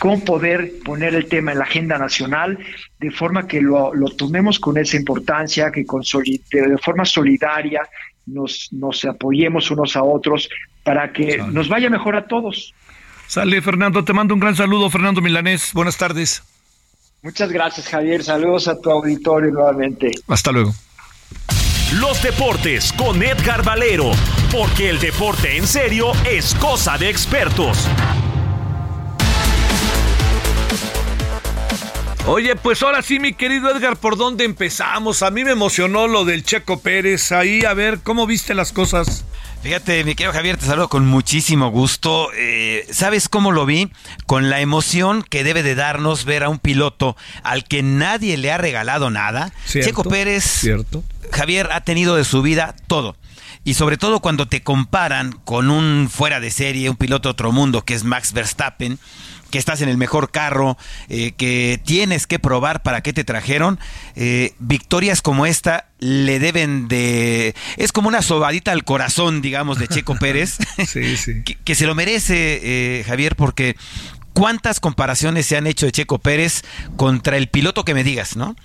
cómo 0.03 0.19
poder 0.25 0.81
poner 0.85 1.15
el 1.15 1.27
tema 1.27 1.53
en 1.53 1.59
la 1.59 1.65
agenda 1.65 1.97
nacional 1.97 2.59
de 2.99 3.13
forma 3.13 3.47
que 3.47 3.61
lo, 3.61 3.93
tomemos 4.19 4.59
con 4.59 4.77
esa 4.77 4.97
importancia, 4.97 5.71
que 5.71 5.87
con 5.87 6.03
de 6.03 6.79
forma 6.83 7.05
solidaria 7.05 7.89
nos, 8.27 8.73
nos 8.73 9.05
apoyemos 9.05 9.71
unos 9.71 9.95
a 9.95 10.03
otros 10.03 10.49
para 10.83 11.13
que 11.13 11.39
nos 11.39 11.69
vaya 11.69 11.89
mejor 11.89 12.17
a 12.17 12.27
todos. 12.27 12.75
Sale, 13.29 13.63
Fernando, 13.63 14.05
te 14.05 14.13
mando 14.13 14.35
un 14.35 14.41
gran 14.41 14.57
saludo, 14.57 14.91
Fernando 14.91 15.21
Milanés. 15.21 15.71
Buenas 15.73 15.97
tardes. 15.97 16.43
Muchas 17.23 17.53
gracias, 17.53 17.87
Javier. 17.87 18.25
Saludos 18.25 18.67
a 18.67 18.81
tu 18.81 18.91
auditorio 18.91 19.53
nuevamente. 19.53 20.11
Hasta 20.27 20.51
luego. 20.51 20.75
Los 22.01 22.21
deportes 22.25 22.93
con 22.95 23.23
Edgar 23.23 23.63
Valero, 23.63 24.11
porque 24.51 24.91
el 24.91 24.99
deporte 24.99 25.57
en 25.57 25.69
serio 25.69 26.11
es 26.29 26.57
cosa 26.57 26.99
de 26.99 27.09
expertos. 27.09 27.89
Oye, 32.27 32.55
pues 32.55 32.81
ahora 32.85 33.03
sí, 33.03 33.19
mi 33.19 33.33
querido 33.33 33.69
Edgar, 33.77 33.97
¿por 33.97 34.17
dónde 34.17 34.45
empezamos? 34.45 35.23
A 35.23 35.33
mí 35.33 35.43
me 35.43 35.51
emocionó 35.51 36.07
lo 36.07 36.25
del 36.25 36.45
Checo 36.45 36.79
Pérez. 36.79 37.33
Ahí, 37.33 37.65
a 37.65 37.75
ver, 37.75 37.99
¿cómo 37.99 38.29
viste 38.29 38.55
las 38.55 38.71
cosas? 38.71 39.25
Fíjate, 39.63 40.05
mi 40.05 40.15
querido 40.15 40.33
Javier, 40.33 40.57
te 40.57 40.67
saludo 40.67 40.89
con 40.89 41.05
muchísimo 41.05 41.71
gusto. 41.71 42.31
Eh, 42.37 42.87
¿Sabes 42.93 43.29
cómo 43.29 43.51
lo 43.51 43.67
vi? 43.67 43.91
Con 44.27 44.51
la 44.51 44.61
emoción 44.61 45.25
que 45.29 45.43
debe 45.43 45.65
de 45.65 45.75
darnos 45.75 46.25
ver 46.25 46.45
a 46.45 46.49
un 46.49 46.61
piloto 46.61 47.17
al 47.43 47.65
que 47.65 47.83
nadie 47.83 48.37
le 48.37 48.53
ha 48.53 48.59
regalado 48.59 49.11
nada. 49.11 49.53
Checo 49.67 50.05
Pérez, 50.05 50.45
cierto. 50.45 51.03
Javier, 51.33 51.71
ha 51.73 51.81
tenido 51.81 52.15
de 52.15 52.25
su 52.25 52.41
vida 52.41 52.77
todo. 52.87 53.17
Y 53.65 53.75
sobre 53.75 53.97
todo 53.97 54.21
cuando 54.21 54.47
te 54.47 54.63
comparan 54.63 55.33
con 55.45 55.71
un 55.71 56.09
fuera 56.11 56.41
de 56.41 56.51
serie, 56.51 56.89
un 56.91 56.97
piloto 56.97 57.29
de 57.29 57.33
otro 57.33 57.53
mundo 57.53 57.85
que 57.85 57.95
es 57.95 58.05
Max 58.05 58.33
Verstappen 58.33 58.99
que 59.53 59.59
estás 59.59 59.83
en 59.83 59.89
el 59.89 59.99
mejor 59.99 60.33
carro, 60.33 60.77
eh, 61.09 61.33
que 61.37 61.81
tienes 61.85 62.27
que 62.27 62.41
probar 62.41 62.83
para 62.83 63.03
qué 63.03 63.13
te 63.13 63.23
trajeron. 63.23 63.79
Eh, 64.17 64.55
victorias 64.59 65.23
como 65.23 65.47
esta 65.47 65.87
le 66.01 66.41
deben 66.41 66.89
de... 66.89 67.55
Es 67.77 67.93
como 67.93 68.09
una 68.09 68.23
sobadita 68.23 68.73
al 68.73 68.83
corazón, 68.83 69.43
digamos, 69.43 69.79
de 69.79 69.87
Checo 69.87 70.17
Pérez. 70.17 70.59
sí, 70.89 71.17
sí. 71.17 71.45
Que, 71.65 71.75
se 71.75 71.87
lo 71.87 71.95
merece, 71.95 72.61
eh, 72.63 73.05
Javier, 73.05 73.37
porque 73.37 73.77
¿Cuántas 74.33 74.81
comparaciones 74.81 75.45
se 75.45 75.59
han 75.59 75.67
hecho 75.67 75.85
de 75.85 75.93
Checo 75.93 76.19
Pérez 76.19 76.63
contra 76.97 77.37
el 77.37 77.49
piloto 77.49 77.85
que 77.85 77.93
me 77.93 78.03
digas, 78.03 78.35
no? 78.35 78.57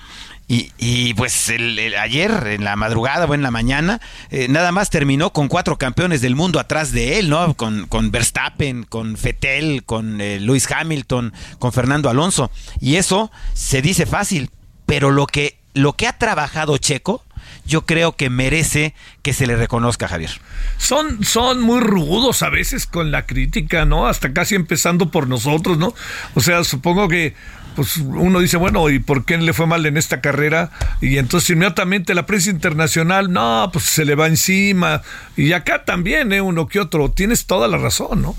Y, 0.49 1.13
pues 1.15 1.49
el, 1.49 1.77
ayer, 1.99 2.47
en 2.47 2.63
la 2.63 2.77
madrugada 2.77 3.25
o 3.25 3.33
en 3.33 3.41
la 3.41 3.51
mañana, 3.51 3.99
eh, 4.29 4.47
nada 4.47 4.71
más 4.71 4.89
terminó 4.89 5.33
con 5.33 5.49
cuatro 5.49 5.77
campeones 5.77 6.21
del 6.21 6.37
mundo 6.37 6.61
atrás 6.61 6.93
de 6.93 7.19
él, 7.19 7.29
¿no? 7.29 7.53
Con, 7.55 7.85
con 7.87 8.11
Verstappen, 8.11 8.83
con 8.83 9.17
Fettel, 9.17 9.83
con 9.83 10.21
eh, 10.21 10.39
Lewis 10.39 10.71
Hamilton, 10.71 11.33
con 11.59 11.73
Fernando 11.73 12.09
Alonso. 12.09 12.49
Y 12.79 12.95
eso 12.95 13.29
se 13.53 13.81
dice 13.81 14.05
fácil, 14.05 14.49
pero 14.85 15.11
lo 15.11 15.27
que, 15.27 15.59
lo 15.73 15.97
que 15.97 16.07
ha 16.07 16.17
trabajado 16.17 16.77
Checo, 16.77 17.25
yo 17.65 17.85
creo 17.85 18.15
que 18.15 18.29
merece 18.29 18.95
que 19.23 19.33
se 19.33 19.47
le 19.47 19.57
reconozca, 19.57 20.07
Javier. 20.07 20.31
Son, 20.77 21.25
son 21.25 21.59
muy 21.59 21.81
rudos 21.81 22.41
a 22.41 22.49
veces 22.49 22.85
con 22.85 23.11
la 23.11 23.25
crítica, 23.25 23.83
¿no? 23.83 24.07
Hasta 24.07 24.31
casi 24.31 24.55
empezando 24.55 25.11
por 25.11 25.27
nosotros, 25.27 25.77
¿no? 25.77 25.93
O 26.35 26.39
sea, 26.39 26.63
supongo 26.63 27.09
que 27.09 27.35
pues 27.77 27.97
uno 27.97 28.39
dice, 28.39 28.57
bueno, 28.57 28.89
¿y 28.89 28.97
por 28.97 29.23
qué 29.23 29.37
le 29.37 29.53
fue 29.53 29.67
mal 29.67 29.85
en 29.85 29.97
esta 29.97 30.19
carrera? 30.19 30.71
Y 30.99 31.19
entonces 31.19 31.51
inmediatamente 31.51 32.15
la 32.15 32.25
prensa 32.25 32.49
internacional, 32.49 33.31
no, 33.31 33.69
pues 33.71 33.85
se 33.85 34.03
le 34.03 34.15
va 34.15 34.25
encima. 34.25 35.03
Y 35.35 35.51
acá 35.51 35.85
también, 35.85 36.33
¿eh? 36.33 36.41
Uno 36.41 36.65
que 36.65 36.79
otro. 36.79 37.11
Tienes 37.11 37.45
toda 37.45 37.67
la 37.67 37.77
razón, 37.77 38.23
¿no? 38.23 38.35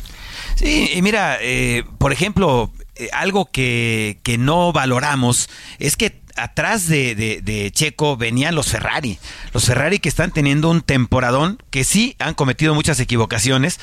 Sí, 0.57 0.91
y 0.93 1.03
mira, 1.03 1.39
eh, 1.41 1.85
por 1.99 2.13
ejemplo, 2.13 2.73
eh, 2.97 3.11
algo 3.13 3.49
que, 3.53 4.19
que 4.25 4.39
no 4.39 4.73
valoramos 4.73 5.49
es 5.79 5.97
que 5.97 6.21
atrás 6.39 6.89
de, 6.89 7.71
Checo 7.75 8.17
venían 8.17 8.55
los 8.55 8.69
Ferrari. 8.69 9.19
Los 9.53 9.67
Ferrari 9.67 9.99
que 9.99 10.09
están 10.09 10.31
teniendo 10.31 10.71
un 10.71 10.83
temporadón 10.83 11.63
que 11.71 11.85
sí 11.85 12.17
han 12.19 12.35
cometido 12.35 12.75
muchas 12.75 13.01
equivocaciones. 13.01 13.81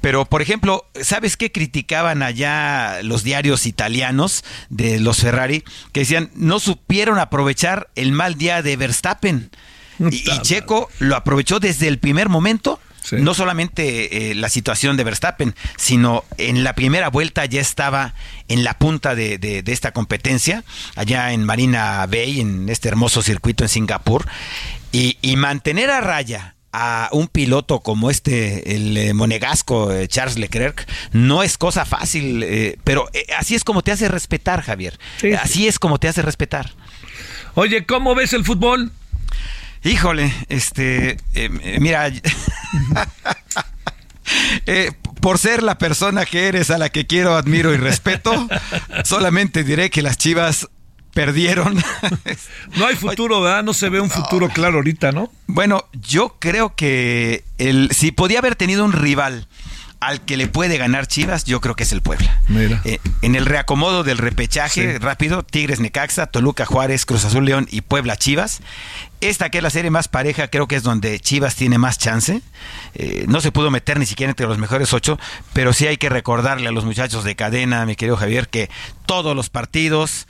Pero, 0.00 0.24
por 0.24 0.42
ejemplo, 0.42 0.86
¿sabes 1.00 1.36
qué 1.36 1.52
criticaban 1.52 2.22
allá 2.22 3.02
los 3.02 3.22
diarios 3.22 3.66
italianos 3.66 4.44
de 4.68 5.00
los 5.00 5.18
Ferrari? 5.18 5.64
Que 5.92 6.00
decían, 6.00 6.30
no 6.34 6.60
supieron 6.60 7.18
aprovechar 7.18 7.90
el 7.94 8.12
mal 8.12 8.36
día 8.36 8.62
de 8.62 8.76
Verstappen. 8.76 9.50
y 9.98 10.24
Checo 10.42 10.88
lo 10.98 11.16
aprovechó 11.16 11.60
desde 11.60 11.88
el 11.88 11.98
primer 11.98 12.28
momento 12.28 12.80
no 13.12 13.34
solamente 13.34 14.30
eh, 14.30 14.34
la 14.34 14.48
situación 14.48 14.96
de 14.96 15.04
Verstappen, 15.04 15.54
sino 15.76 16.24
en 16.36 16.64
la 16.64 16.74
primera 16.74 17.08
vuelta 17.08 17.44
ya 17.46 17.60
estaba 17.60 18.14
en 18.48 18.64
la 18.64 18.78
punta 18.78 19.14
de, 19.14 19.62
esta 19.66 19.92
competencia, 19.92 20.64
allá 20.96 21.32
en 21.32 21.44
Marina 21.44 22.06
Bay, 22.06 22.40
en 22.40 22.68
este 22.68 22.88
hermoso 22.88 23.22
circuito 23.22 23.64
en 23.64 23.68
Singapur, 23.68 24.26
y, 24.92 25.16
mantener 25.36 25.90
a 25.90 26.00
raya 26.00 26.54
a 26.72 27.08
un 27.12 27.28
piloto 27.28 27.80
como 27.80 28.10
este, 28.10 28.74
el 28.74 28.96
eh, 28.96 29.14
monegasco 29.14 29.92
eh, 29.92 30.08
Charles 30.08 30.38
Leclerc, 30.38 30.86
no 31.12 31.42
es 31.42 31.56
cosa 31.56 31.84
fácil, 31.84 32.44
pero 32.84 33.08
así 33.36 33.54
es 33.54 33.64
como 33.64 33.82
te 33.82 33.92
hace 33.92 34.08
respetar, 34.08 34.62
Javier. 34.62 34.98
Así 35.40 35.68
es 35.68 35.78
como 35.78 35.98
te 35.98 36.08
hace 36.08 36.22
respetar. 36.22 36.72
Oye, 37.54 37.86
¿cómo 37.86 38.14
ves 38.14 38.32
el 38.32 38.44
fútbol? 38.44 38.92
Híjole, 39.84 40.32
este, 40.48 41.18
eh, 41.34 41.78
mira, 41.80 42.08
eh, 44.66 44.92
por 45.20 45.38
ser 45.38 45.62
la 45.62 45.78
persona 45.78 46.26
que 46.26 46.48
eres 46.48 46.70
a 46.70 46.78
la 46.78 46.90
que 46.90 47.06
quiero, 47.06 47.36
admiro 47.36 47.72
y 47.72 47.76
respeto, 47.76 48.48
solamente 49.04 49.64
diré 49.64 49.90
que 49.90 50.02
las 50.02 50.18
Chivas 50.18 50.68
perdieron. 51.14 51.76
no 52.76 52.86
hay 52.86 52.96
futuro, 52.96 53.40
¿verdad? 53.40 53.62
No 53.62 53.74
se 53.74 53.88
ve 53.88 54.00
un 54.00 54.10
futuro 54.10 54.48
claro 54.48 54.76
ahorita, 54.76 55.12
¿no? 55.12 55.32
Bueno, 55.46 55.84
yo 55.92 56.36
creo 56.38 56.74
que 56.76 57.44
el, 57.58 57.90
si 57.92 58.12
podía 58.12 58.38
haber 58.38 58.56
tenido 58.56 58.84
un 58.84 58.92
rival 58.92 59.48
al 60.00 60.20
que 60.24 60.36
le 60.36 60.46
puede 60.46 60.78
ganar 60.78 61.06
Chivas, 61.06 61.44
yo 61.44 61.60
creo 61.60 61.74
que 61.74 61.82
es 61.82 61.92
el 61.92 62.02
Puebla. 62.02 62.40
Eh, 62.84 63.00
en 63.22 63.34
el 63.34 63.46
reacomodo 63.46 64.04
del 64.04 64.18
repechaje 64.18 64.98
rápido, 64.98 65.42
Tigres 65.42 65.80
Necaxa, 65.80 66.26
Toluca 66.26 66.66
Juárez, 66.66 67.04
Cruz 67.04 67.24
Azul 67.24 67.44
León 67.44 67.66
y 67.70 67.80
Puebla 67.80 68.16
Chivas. 68.16 68.60
Esta 69.20 69.50
que 69.50 69.58
es 69.58 69.64
la 69.64 69.70
serie 69.70 69.90
más 69.90 70.06
pareja, 70.06 70.48
creo 70.48 70.68
que 70.68 70.76
es 70.76 70.84
donde 70.84 71.18
Chivas 71.18 71.56
tiene 71.56 71.78
más 71.78 71.98
chance. 71.98 72.42
Eh, 72.94 73.24
no 73.28 73.40
se 73.40 73.50
pudo 73.50 73.70
meter 73.70 73.98
ni 73.98 74.06
siquiera 74.06 74.30
entre 74.30 74.46
los 74.46 74.58
mejores 74.58 74.92
ocho, 74.92 75.18
pero 75.52 75.72
sí 75.72 75.86
hay 75.88 75.96
que 75.96 76.08
recordarle 76.08 76.68
a 76.68 76.72
los 76.72 76.84
muchachos 76.84 77.24
de 77.24 77.34
cadena, 77.34 77.84
mi 77.84 77.96
querido 77.96 78.16
Javier, 78.16 78.48
que 78.48 78.70
todos 79.06 79.34
los 79.34 79.50
partidos 79.50 80.28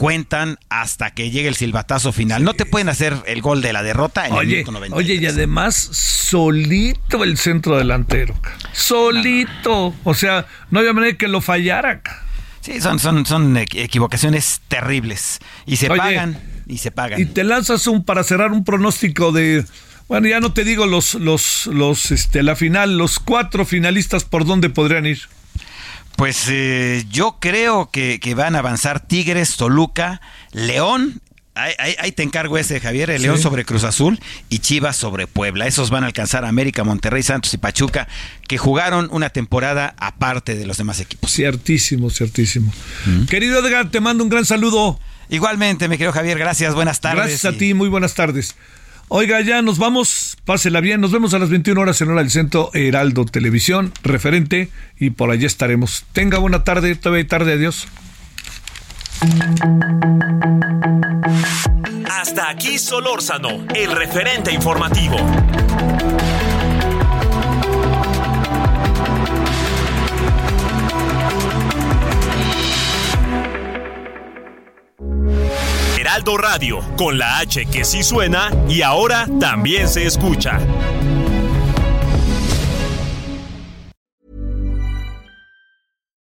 cuentan 0.00 0.58
hasta 0.70 1.10
que 1.10 1.30
llegue 1.30 1.46
el 1.46 1.54
silbatazo 1.54 2.10
final. 2.10 2.42
No 2.42 2.54
te 2.54 2.64
pueden 2.64 2.88
hacer 2.88 3.14
el 3.26 3.42
gol 3.42 3.60
de 3.60 3.74
la 3.74 3.82
derrota 3.82 4.26
en 4.26 4.32
oye, 4.32 4.60
el 4.60 4.66
minuto 4.66 4.96
Oye, 4.96 5.16
y 5.16 5.26
además 5.26 5.74
solito 5.74 7.22
el 7.22 7.36
centro 7.36 7.76
delantero. 7.76 8.34
Solito. 8.72 9.92
O 10.04 10.14
sea, 10.14 10.46
no 10.70 10.78
había 10.78 10.94
manera 10.94 11.18
que 11.18 11.28
lo 11.28 11.42
fallara. 11.42 12.00
Sí, 12.62 12.80
son, 12.80 12.98
son, 12.98 13.26
son 13.26 13.58
equivocaciones 13.58 14.62
terribles. 14.68 15.38
Y 15.66 15.76
se 15.76 15.88
pagan, 15.88 16.40
y 16.66 16.78
se 16.78 16.90
pagan. 16.92 17.20
Y 17.20 17.26
te 17.26 17.44
lanzas 17.44 17.86
un 17.86 18.02
para 18.02 18.24
cerrar 18.24 18.52
un 18.52 18.64
pronóstico 18.64 19.32
de 19.32 19.66
bueno, 20.08 20.28
ya 20.28 20.40
no 20.40 20.54
te 20.54 20.64
digo 20.64 20.86
los, 20.86 21.12
los, 21.12 21.66
los, 21.66 22.10
este, 22.10 22.42
la 22.42 22.56
final, 22.56 22.96
los 22.96 23.18
cuatro 23.18 23.66
finalistas 23.66 24.24
por 24.24 24.46
dónde 24.46 24.70
podrían 24.70 25.04
ir. 25.04 25.20
Pues 26.20 26.48
eh, 26.50 27.06
yo 27.10 27.38
creo 27.40 27.88
que, 27.90 28.20
van 28.36 28.54
a 28.54 28.58
avanzar 28.58 29.00
Tigres, 29.00 29.56
Toluca, 29.56 30.20
León. 30.52 31.22
Ahí, 31.54 32.12
te 32.12 32.22
encargo 32.22 32.58
ese, 32.58 32.78
Javier. 32.78 33.08
El 33.08 33.22
León 33.22 33.38
sobre 33.38 33.64
Cruz 33.64 33.84
Azul 33.84 34.20
y 34.50 34.58
Chivas 34.58 34.96
sobre 34.96 35.26
Puebla. 35.26 35.66
Esos 35.66 35.88
van 35.88 36.04
a 36.04 36.08
alcanzar 36.08 36.44
América, 36.44 36.84
Monterrey, 36.84 37.22
Santos 37.22 37.54
y 37.54 37.56
Pachuca, 37.56 38.06
que 38.46 38.58
jugaron 38.58 39.08
una 39.12 39.30
temporada 39.30 39.94
aparte 39.96 40.56
de 40.56 40.66
los 40.66 40.76
demás 40.76 41.00
equipos. 41.00 41.32
Ciertísimo, 41.32 42.10
ciertísimo. 42.10 42.70
Querido 43.30 43.66
Edgar, 43.66 43.90
te 43.90 44.00
mando 44.00 44.22
un 44.22 44.28
gran 44.28 44.44
saludo. 44.44 45.00
Igualmente, 45.30 45.88
mi 45.88 45.96
querido 45.96 46.12
Javier, 46.12 46.38
gracias, 46.38 46.74
buenas 46.74 47.00
tardes. 47.00 47.28
Gracias 47.28 47.46
a 47.46 47.56
ti, 47.56 47.72
muy 47.72 47.88
buenas 47.88 48.12
tardes. 48.12 48.56
Oiga, 49.12 49.40
ya 49.40 49.60
nos 49.60 49.78
vamos, 49.78 50.36
pásela 50.44 50.80
bien, 50.80 51.00
nos 51.00 51.10
vemos 51.10 51.34
a 51.34 51.40
las 51.40 51.50
21 51.50 51.80
horas 51.80 52.00
en 52.00 52.10
hora 52.10 52.20
del 52.20 52.30
centro 52.30 52.70
Heraldo 52.74 53.24
Televisión, 53.24 53.92
referente, 54.04 54.70
y 55.00 55.10
por 55.10 55.32
allí 55.32 55.46
estaremos. 55.46 56.04
Tenga 56.12 56.38
buena 56.38 56.62
tarde, 56.62 56.94
todavía 56.94 57.26
tarde, 57.26 57.54
adiós. 57.54 57.88
Hasta 62.08 62.50
aquí 62.50 62.78
Solórzano, 62.78 63.66
el 63.74 63.90
referente 63.90 64.52
informativo. 64.52 65.16
Heraldo 76.00 76.38
Radio, 76.38 76.80
con 76.96 77.18
la 77.18 77.40
H 77.40 77.66
que 77.66 77.84
sí 77.84 78.02
suena 78.02 78.50
y 78.68 78.80
ahora 78.80 79.26
también 79.38 79.86
se 79.86 80.06
escucha. 80.06 80.58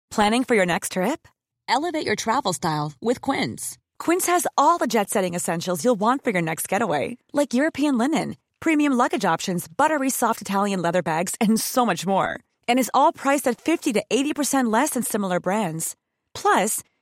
Planning 0.09 0.43
for 0.43 0.55
your 0.55 0.65
next 0.65 0.91
trip? 0.91 1.26
Elevate 1.69 2.05
your 2.05 2.17
travel 2.17 2.51
style 2.51 2.91
with 3.01 3.22
Quince. 3.22 3.78
Quince 3.97 4.26
has 4.28 4.45
all 4.57 4.78
the 4.78 4.88
jet 4.88 5.09
setting 5.09 5.36
essentials 5.36 5.86
you'll 5.86 5.99
want 5.99 6.22
for 6.22 6.32
your 6.32 6.41
next 6.41 6.67
getaway, 6.67 7.17
like 7.32 7.53
European 7.53 7.97
linen, 7.97 8.36
premium 8.59 8.91
luggage 8.91 9.24
options, 9.24 9.69
buttery 9.69 10.09
soft 10.09 10.41
Italian 10.41 10.82
leather 10.82 11.01
bags, 11.01 11.36
and 11.39 11.57
so 11.57 11.86
much 11.86 12.05
more. 12.05 12.38
And 12.67 12.78
is 12.78 12.91
all 12.93 13.13
priced 13.13 13.47
at 13.47 13.61
50 13.61 13.93
to 13.93 14.03
80% 14.11 14.69
less 14.69 14.91
than 14.91 15.03
similar 15.03 15.39
brands. 15.39 15.95
Plus, 16.34 16.84